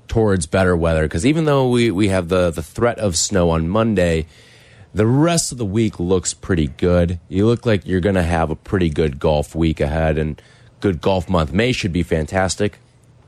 towards 0.08 0.46
better 0.46 0.76
weather 0.76 1.02
because 1.04 1.24
even 1.26 1.44
though 1.44 1.68
we 1.68 1.90
we 1.90 2.08
have 2.08 2.28
the 2.28 2.50
the 2.50 2.62
threat 2.62 2.98
of 2.98 3.16
snow 3.16 3.50
on 3.50 3.68
Monday, 3.68 4.26
the 4.92 5.06
rest 5.06 5.52
of 5.52 5.58
the 5.58 5.64
week 5.64 5.98
looks 5.98 6.34
pretty 6.34 6.68
good. 6.68 7.18
You 7.28 7.46
look 7.46 7.66
like 7.66 7.86
you're 7.86 8.00
going 8.00 8.14
to 8.14 8.22
have 8.22 8.50
a 8.50 8.56
pretty 8.56 8.90
good 8.90 9.18
golf 9.18 9.54
week 9.54 9.80
ahead 9.80 10.18
and 10.18 10.40
good 10.80 11.00
golf 11.00 11.28
month. 11.28 11.52
May 11.52 11.72
should 11.72 11.92
be 11.92 12.02
fantastic. 12.02 12.78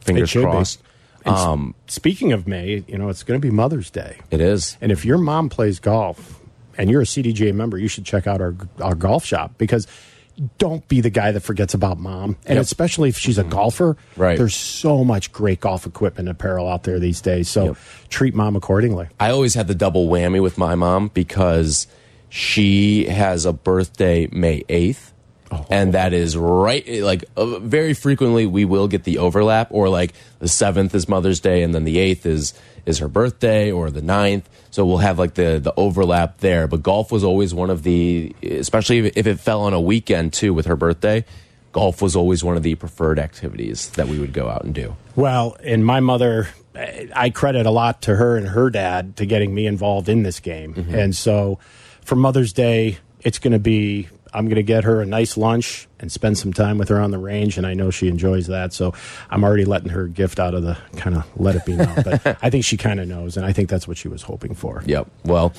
Fingers 0.01 0.33
crossed. 0.33 0.83
Um, 1.24 1.74
speaking 1.89 2.33
of 2.33 2.47
May, 2.47 2.85
you 2.87 2.97
know 2.99 3.09
it's 3.09 3.24
going 3.24 3.41
to 3.41 3.45
be 3.45 3.51
Mother's 3.51 3.91
Day, 3.91 4.18
it 4.31 4.41
is. 4.41 4.77
and 4.81 4.93
if 4.93 5.05
your 5.05 5.18
mom 5.18 5.49
plays 5.49 5.81
golf 5.81 6.41
and 6.79 6.89
you're 6.89 7.01
a 7.01 7.05
CDGA 7.07 7.53
member, 7.53 7.79
you 7.79 7.89
should 7.89 8.05
check 8.05 8.27
out 8.29 8.41
our 8.41 8.55
our 8.81 8.95
golf 8.95 9.24
shop 9.24 9.53
because. 9.59 9.87
Don't 10.59 10.87
be 10.89 11.01
the 11.01 11.11
guy 11.11 11.32
that 11.32 11.41
forgets 11.41 11.72
about 11.72 11.99
mom, 11.99 12.37
and 12.45 12.57
Yep. 12.57 12.62
especially 12.62 13.09
if 13.09 13.16
she's 13.16 13.39
a 13.39 13.43
mm-hmm. 13.43 13.51
golfer. 13.51 13.97
Right. 14.16 14.37
There's 14.37 14.55
so 14.55 15.03
much 15.05 15.32
great 15.32 15.61
golf 15.61 15.87
equipment 15.87 16.28
and 16.28 16.37
apparel 16.37 16.68
out 16.68 16.82
there 16.82 16.99
these 16.99 17.20
days. 17.20 17.49
So 17.49 17.64
Yep. 17.64 17.76
treat 18.11 18.34
mom 18.34 18.55
accordingly. 18.57 19.09
I 19.18 19.30
always 19.30 19.55
had 19.55 19.66
the 19.66 19.74
double 19.74 20.09
whammy 20.09 20.43
with 20.43 20.59
my 20.59 20.74
mom 20.74 21.11
because 21.14 21.87
she 22.28 23.07
has 23.07 23.47
a 23.47 23.53
birthday 23.53 24.28
May 24.30 24.62
8th. 24.68 25.12
And 25.71 25.95
that 25.95 26.13
is 26.13 26.37
right, 26.37 27.03
like 27.03 27.25
uh, 27.37 27.59
very 27.61 27.95
frequently 27.95 28.47
we 28.47 28.65
will 28.65 28.89
get 28.89 29.05
the 29.05 29.19
overlap, 29.19 29.69
or 29.71 29.89
like 29.89 30.13
the 30.39 30.49
seventh 30.49 30.95
is 30.95 31.09
Mother's 31.09 31.41
Day, 31.41 31.63
and 31.63 31.75
then 31.75 31.85
the 31.85 31.99
eighth 31.99 32.27
is 32.27 32.55
is 32.85 32.99
her 32.99 33.09
birthday, 33.09 33.71
or 33.71 33.91
the 33.91 34.01
9th. 34.01 34.45
So 34.71 34.85
we'll 34.85 34.99
have 34.99 35.19
like 35.19 35.35
the 35.35 35.59
the 35.59 35.73
overlap 35.77 36.39
there. 36.39 36.67
But 36.67 36.83
golf 36.83 37.13
was 37.13 37.25
always 37.25 37.55
one 37.55 37.71
of 37.71 37.83
the, 37.83 38.35
especially 38.43 38.99
if 38.99 39.17
if 39.17 39.27
it 39.27 39.41
fell 39.41 39.63
on 39.63 39.73
a 39.73 39.81
weekend 39.81 40.33
too 40.33 40.53
with 40.53 40.67
her 40.67 40.77
birthday. 40.77 41.25
Golf 41.73 42.01
was 42.01 42.17
always 42.17 42.43
one 42.43 42.57
of 42.57 42.63
the 42.63 42.75
preferred 42.75 43.19
activities 43.19 43.91
that 43.91 44.09
we 44.09 44.19
would 44.19 44.33
go 44.33 44.49
out 44.49 44.65
and 44.65 44.75
do. 44.75 44.97
Well, 45.15 45.59
and 45.63 45.85
my 45.85 46.01
mother, 46.01 46.49
I 46.75 47.29
credit 47.29 47.67
a 47.67 47.71
lot 47.71 48.03
to 48.03 48.17
her 48.17 48.39
and 48.39 48.49
her 48.49 48.71
dad 48.71 49.17
to 49.19 49.27
getting 49.27 49.55
me 49.55 49.67
involved 49.67 50.09
in 50.09 50.23
this 50.23 50.41
game. 50.41 50.73
Mm-hmm. 50.73 50.95
And 50.95 51.15
so 51.15 51.59
for 52.03 52.17
Mother's 52.17 52.55
Day, 52.55 52.97
it's 53.21 53.39
going 53.39 53.53
to 53.53 53.59
be, 53.59 54.09
I'm 54.37 54.45
going 54.45 54.57
to 54.57 54.62
get 54.62 54.84
her 54.84 55.01
a 55.01 55.07
nice 55.07 55.39
lunch 55.39 55.89
and 55.99 56.12
spend 56.12 56.37
some 56.37 56.53
time 56.53 56.76
with 56.76 56.91
her 56.91 57.01
on 57.01 57.11
the 57.11 57.18
range. 57.18 57.57
And 57.57 57.66
I 57.66 57.72
know 57.72 57.91
she 57.91 58.07
enjoys 58.09 58.49
that. 58.49 58.74
So 58.74 58.93
I'm 59.30 59.43
already 59.43 59.64
letting 59.64 59.89
her 59.89 60.07
gift 60.07 60.39
out 60.39 60.53
of 60.53 60.62
the 60.62 60.76
kind 60.97 61.16
of 61.16 61.24
let 61.41 61.57
it 61.57 61.64
be 61.64 61.74
known. 61.74 61.95
but 62.05 62.26
I 62.43 62.51
think 62.51 62.64
she 62.64 62.76
kind 62.76 63.01
of 63.01 63.09
knows. 63.09 63.39
And 63.39 63.47
I 63.47 63.53
think 63.53 63.70
that's 63.70 63.89
what 63.89 63.97
she 63.97 64.09
was 64.09 64.22
hoping 64.22 64.55
for. 64.55 64.82
Yep. 64.84 65.11
Well, 65.24 65.55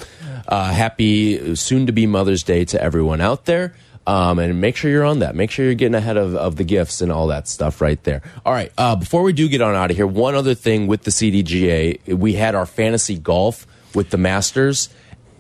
uh, 0.48 0.72
happy 0.72 1.56
soon 1.56 1.88
to 1.88 1.92
be 1.92 2.06
Mother's 2.06 2.44
Day 2.44 2.66
to 2.66 2.82
everyone 2.82 3.20
out 3.20 3.46
there. 3.46 3.74
Um, 4.06 4.40
and 4.40 4.62
make 4.62 4.78
sure 4.78 4.90
you're 4.90 5.04
on 5.04 5.20
that. 5.20 5.36
Make 5.36 5.52
sure 5.52 5.66
you're 5.66 5.74
getting 5.74 5.96
ahead 5.96 6.16
of, 6.16 6.34
of 6.36 6.56
the 6.56 6.64
gifts 6.64 7.02
and 7.02 7.12
all 7.12 7.28
that 7.28 7.48
stuff 7.48 7.82
right 7.82 8.02
there. 8.04 8.22
All 8.46 8.54
right. 8.54 8.72
Uh, 8.78 8.96
before 8.96 9.22
we 9.22 9.34
do 9.34 9.50
get 9.50 9.60
on 9.62 9.76
out 9.76 9.92
of 9.92 9.98
here, 9.98 10.08
one 10.08 10.34
other 10.34 10.56
thing 10.56 10.88
with 10.88 11.04
the 11.04 11.12
CDGA, 11.12 12.14
we 12.16 12.34
had 12.34 12.56
our 12.56 12.66
fantasy 12.66 13.18
golf 13.18 13.68
with 13.94 14.12
the 14.12 14.18
Masters. 14.18 14.88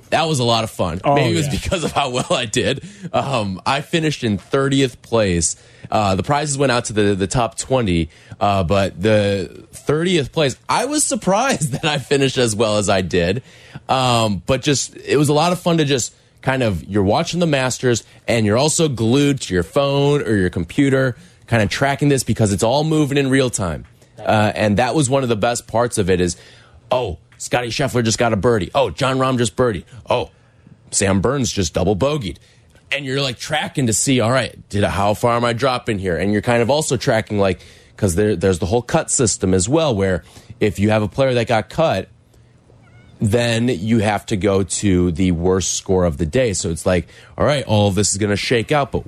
That 0.09 0.27
was 0.27 0.39
a 0.39 0.43
lot 0.43 0.63
of 0.63 0.71
fun. 0.71 1.01
Oh, 1.03 1.15
Maybe 1.15 1.33
it 1.33 1.37
was 1.37 1.47
yeah. 1.47 1.59
because 1.59 1.83
of 1.83 1.91
how 1.91 2.09
well 2.09 2.31
I 2.31 2.45
did. 2.45 2.83
Um, 3.11 3.61
I 3.65 3.81
finished 3.81 4.23
in 4.23 4.37
30th 4.37 5.01
place. 5.01 5.61
Uh, 5.91 6.15
the 6.15 6.23
prizes 6.23 6.57
went 6.57 6.71
out 6.71 6.85
to 6.85 6.93
the, 6.93 7.15
the 7.15 7.27
top 7.27 7.57
20, 7.57 8.09
uh, 8.39 8.63
but 8.63 9.01
the 9.01 9.65
30th 9.73 10.31
place, 10.31 10.57
I 10.67 10.85
was 10.85 11.03
surprised 11.03 11.71
that 11.73 11.85
I 11.85 11.97
finished 11.97 12.37
as 12.37 12.55
well 12.55 12.77
as 12.77 12.89
I 12.89 13.01
did. 13.01 13.43
Um, 13.89 14.41
but 14.45 14.61
just, 14.61 14.95
it 14.97 15.17
was 15.17 15.29
a 15.29 15.33
lot 15.33 15.51
of 15.51 15.59
fun 15.59 15.77
to 15.77 15.85
just 15.85 16.15
kind 16.41 16.63
of, 16.63 16.83
you're 16.85 17.03
watching 17.03 17.39
the 17.39 17.47
Masters 17.47 18.03
and 18.27 18.45
you're 18.45 18.57
also 18.57 18.87
glued 18.87 19.41
to 19.41 19.53
your 19.53 19.63
phone 19.63 20.21
or 20.21 20.35
your 20.35 20.49
computer, 20.49 21.17
kind 21.47 21.61
of 21.61 21.69
tracking 21.69 22.09
this 22.09 22.23
because 22.23 22.53
it's 22.53 22.63
all 22.63 22.83
moving 22.83 23.17
in 23.17 23.29
real 23.29 23.49
time. 23.49 23.85
Uh, 24.17 24.51
and 24.55 24.77
that 24.77 24.95
was 24.95 25.09
one 25.09 25.23
of 25.23 25.29
the 25.29 25.35
best 25.35 25.67
parts 25.67 25.97
of 25.97 26.09
it 26.09 26.19
is, 26.19 26.37
oh, 26.91 27.17
Scottie 27.37 27.69
Scheffler 27.69 28.03
just 28.03 28.17
got 28.17 28.33
a 28.33 28.37
birdie. 28.37 28.71
Oh, 28.73 28.89
Jon 28.89 29.17
Rahm 29.17 29.37
just 29.37 29.55
birdie. 29.55 29.85
Oh, 30.09 30.31
Sam 30.91 31.21
Burns 31.21 31.51
just 31.51 31.73
double 31.73 31.95
bogeyed. 31.95 32.37
And 32.91 33.05
you're 33.05 33.21
like 33.21 33.37
tracking 33.37 33.87
to 33.87 33.93
see, 33.93 34.21
all 34.21 34.31
right, 34.31 34.57
did 34.69 34.83
how 34.83 35.13
far 35.13 35.35
am 35.35 35.43
I 35.43 35.53
dropping 35.53 35.99
here? 35.99 36.17
And 36.17 36.31
you're 36.31 36.41
kind 36.41 36.61
of 36.61 36.69
also 36.69 36.95
tracking 36.95 37.37
like 37.37 37.59
because 37.97 38.15
there, 38.15 38.35
there's 38.35 38.59
the 38.59 38.67
whole 38.67 38.83
cut 38.83 39.09
system 39.09 39.53
as 39.53 39.67
well, 39.67 39.93
where 39.95 40.23
if 40.59 40.79
you 40.79 40.91
have 40.91 41.01
a 41.01 41.07
player 41.07 41.33
that 41.33 41.47
got 41.47 41.69
cut, 41.69 42.09
then 43.19 43.67
you 43.67 43.99
have 43.99 44.25
to 44.27 44.37
go 44.37 44.61
to 44.61 45.11
the 45.11 45.31
worst 45.31 45.73
score 45.73 46.05
of 46.05 46.17
the 46.17 46.25
day. 46.25 46.53
So 46.53 46.69
it's 46.69 46.85
like, 46.85 47.07
all 47.37 47.45
right, 47.45 47.65
all 47.65 47.89
this 47.89 48.11
is 48.11 48.19
going 48.19 48.29
to 48.29 48.37
shake 48.37 48.71
out, 48.71 48.91
but 48.91 49.03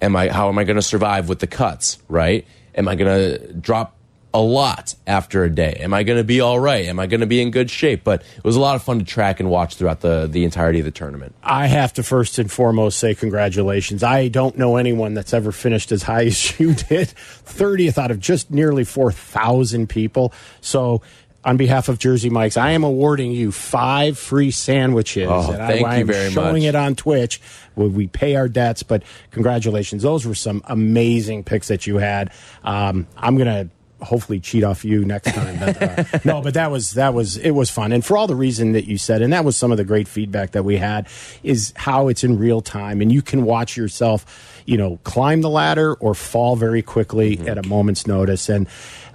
am 0.00 0.16
I 0.16 0.28
how 0.28 0.48
am 0.48 0.58
I 0.58 0.64
going 0.64 0.76
to 0.76 0.82
survive 0.82 1.28
with 1.28 1.40
the 1.40 1.46
cuts? 1.46 1.98
Right? 2.08 2.46
Am 2.74 2.88
I 2.88 2.94
going 2.94 3.10
to 3.10 3.52
drop 3.52 3.97
a 4.34 4.40
lot 4.40 4.94
after 5.06 5.44
a 5.44 5.50
day. 5.50 5.78
Am 5.80 5.94
I 5.94 6.02
going 6.02 6.18
to 6.18 6.24
be 6.24 6.40
all 6.40 6.60
right? 6.60 6.86
Am 6.86 6.98
I 6.98 7.06
going 7.06 7.20
to 7.20 7.26
be 7.26 7.40
in 7.40 7.50
good 7.50 7.70
shape? 7.70 8.04
But 8.04 8.22
it 8.36 8.44
was 8.44 8.56
a 8.56 8.60
lot 8.60 8.76
of 8.76 8.82
fun 8.82 8.98
to 8.98 9.04
track 9.04 9.40
and 9.40 9.50
watch 9.50 9.76
throughout 9.76 10.00
the, 10.00 10.28
the 10.30 10.44
entirety 10.44 10.80
of 10.80 10.84
the 10.84 10.90
tournament. 10.90 11.34
I 11.42 11.66
have 11.66 11.92
to 11.94 12.02
first 12.02 12.38
and 12.38 12.50
foremost 12.50 12.98
say 12.98 13.14
congratulations. 13.14 14.02
I 14.02 14.28
don't 14.28 14.58
know 14.58 14.76
anyone 14.76 15.14
that's 15.14 15.32
ever 15.32 15.52
finished 15.52 15.92
as 15.92 16.02
high 16.02 16.26
as 16.26 16.58
you 16.60 16.74
did. 16.74 17.08
30th 17.08 17.98
out 17.98 18.10
of 18.10 18.20
just 18.20 18.50
nearly 18.50 18.84
4,000 18.84 19.88
people. 19.88 20.32
So, 20.60 21.02
on 21.44 21.56
behalf 21.56 21.88
of 21.88 21.98
Jersey 21.98 22.28
Mike's, 22.28 22.56
I 22.56 22.72
am 22.72 22.82
awarding 22.82 23.30
you 23.30 23.52
five 23.52 24.18
free 24.18 24.50
sandwiches. 24.50 25.28
Oh, 25.30 25.52
and 25.52 25.56
thank 25.56 25.86
I, 25.86 25.94
you 25.94 26.00
I'm 26.00 26.06
very 26.06 26.30
showing 26.30 26.64
much. 26.64 26.68
it 26.68 26.74
on 26.74 26.94
Twitch 26.96 27.40
we 27.86 28.08
pay 28.08 28.36
our 28.36 28.48
debts, 28.48 28.82
but 28.82 29.02
congratulations. 29.30 30.02
Those 30.02 30.26
were 30.26 30.34
some 30.34 30.62
amazing 30.66 31.44
picks 31.44 31.68
that 31.68 31.86
you 31.86 31.98
had. 31.98 32.32
Um, 32.64 33.06
I'm 33.16 33.36
going 33.36 33.46
to 33.46 33.70
hopefully 34.00 34.40
cheat 34.40 34.64
off 34.64 34.84
you 34.84 35.04
next 35.04 35.32
time. 35.32 35.58
But, 35.58 35.82
uh, 35.82 36.18
no, 36.24 36.40
but 36.40 36.54
that 36.54 36.70
was 36.70 36.92
that 36.92 37.14
was 37.14 37.36
it 37.36 37.50
was 37.50 37.70
fun, 37.70 37.92
and 37.92 38.04
for 38.04 38.16
all 38.16 38.26
the 38.26 38.36
reason 38.36 38.72
that 38.72 38.86
you 38.86 38.98
said, 38.98 39.22
and 39.22 39.32
that 39.32 39.44
was 39.44 39.56
some 39.56 39.70
of 39.72 39.78
the 39.78 39.84
great 39.84 40.08
feedback 40.08 40.52
that 40.52 40.64
we 40.64 40.76
had, 40.76 41.08
is 41.42 41.72
how 41.76 42.08
it's 42.08 42.24
in 42.24 42.38
real 42.38 42.60
time, 42.60 43.00
and 43.00 43.12
you 43.12 43.22
can 43.22 43.44
watch 43.44 43.76
yourself, 43.76 44.62
you 44.66 44.76
know, 44.76 44.98
climb 45.04 45.40
the 45.40 45.50
ladder 45.50 45.94
or 45.94 46.14
fall 46.14 46.56
very 46.56 46.82
quickly 46.82 47.38
at 47.46 47.58
a 47.58 47.66
moment's 47.66 48.06
notice, 48.06 48.48
and. 48.48 48.68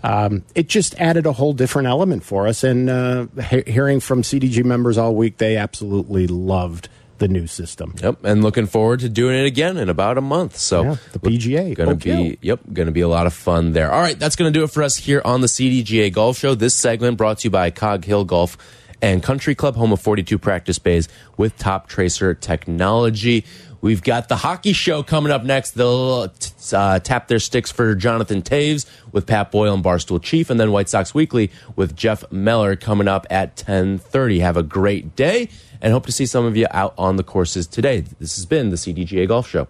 Um, 0.05 0.43
it 0.53 0.67
just 0.67 0.99
added 0.99 1.25
a 1.25 1.31
whole 1.31 1.53
different 1.53 1.87
element 1.87 2.25
for 2.25 2.45
us, 2.45 2.65
and 2.65 2.89
uh, 2.89 3.27
he- 3.49 3.63
hearing 3.71 4.01
from 4.01 4.21
CDG 4.21 4.61
members 4.65 4.97
all 4.97 5.15
week, 5.15 5.37
they 5.37 5.55
absolutely 5.55 6.27
loved 6.27 6.89
the 7.17 7.27
new 7.27 7.47
system. 7.47 7.95
Yep, 8.01 8.23
and 8.23 8.43
looking 8.43 8.65
forward 8.65 8.99
to 9.01 9.09
doing 9.09 9.37
it 9.37 9.45
again 9.45 9.77
in 9.77 9.89
about 9.89 10.17
a 10.17 10.21
month. 10.21 10.57
So 10.57 10.83
Yeah, 10.83 10.95
the 11.11 11.19
PGA, 11.19 11.75
going 11.75 11.89
to 11.89 11.95
be 11.95 12.37
yep, 12.41 12.59
going 12.71 12.87
to 12.87 12.91
be 12.91 13.01
a 13.01 13.07
lot 13.07 13.27
of 13.27 13.33
fun 13.33 13.73
there. 13.73 13.91
All 13.91 14.01
right, 14.01 14.17
that's 14.17 14.35
going 14.35 14.51
to 14.51 14.57
do 14.57 14.63
it 14.63 14.71
for 14.71 14.83
us 14.83 14.97
here 14.97 15.21
on 15.23 15.41
the 15.41 15.47
CDGA 15.47 16.11
Golf 16.11 16.37
Show. 16.37 16.55
This 16.55 16.75
segment 16.75 17.17
brought 17.17 17.39
to 17.39 17.45
you 17.45 17.51
by 17.51 17.69
Cog 17.69 18.05
Hill 18.05 18.25
Golf 18.25 18.57
and 19.01 19.21
Country 19.21 19.53
Club, 19.53 19.75
home 19.75 19.91
of 19.91 19.99
42 19.99 20.37
practice 20.37 20.79
bays 20.79 21.09
with 21.37 21.57
Toptracer 21.57 22.39
technology. 22.39 23.45
We've 23.83 24.01
got 24.01 24.29
the 24.29 24.37
hockey 24.37 24.71
show 24.71 25.03
coming 25.03 25.29
up 25.29 25.43
next. 25.43 25.71
They'll 25.71 26.31
uh, 26.71 26.99
tap 26.99 27.27
their 27.27 27.39
sticks 27.39 27.69
for 27.69 27.95
Jonathan 27.95 28.41
Toews 28.41 28.85
with 29.11 29.27
Pat 29.27 29.51
Boyle 29.51 29.73
and 29.73 29.83
Barstool 29.83 30.23
Chief, 30.23 30.49
and 30.49 30.57
then 30.57 30.71
White 30.71 30.87
Sox 30.87 31.13
Weekly 31.13 31.51
with 31.75 31.93
Jeff 31.93 32.23
Meller 32.31 32.77
coming 32.77 33.09
up 33.09 33.27
at 33.29 33.57
10:30. 33.57 34.39
Have 34.39 34.55
a 34.55 34.63
great 34.63 35.17
day, 35.17 35.49
and 35.83 35.91
hope 35.93 36.07
to 36.07 36.11
see 36.11 36.25
some 36.25 36.45
of 36.45 36.57
you 36.57 36.65
out 36.71 36.95
on 36.97 37.17
the 37.17 37.23
courses 37.23 37.67
today. 37.67 37.99
This 37.99 38.35
has 38.37 38.45
been 38.47 38.69
the 38.69 38.77
CDGA 38.77 39.27
Golf 39.27 39.47
Show. 39.47 39.67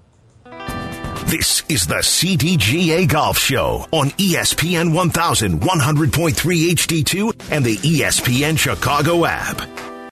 This 1.26 1.64
is 1.68 1.88
the 1.88 1.96
CDGA 1.96 3.10
Golf 3.10 3.40
Show 3.40 3.88
on 3.92 4.12
ESPN 4.12 4.94
1100.3 4.94 6.40
HD2 6.70 7.52
and 7.52 7.66
the 7.66 7.78
ESPN 7.78 8.58
Chicago 8.58 9.26
app. 9.26 9.93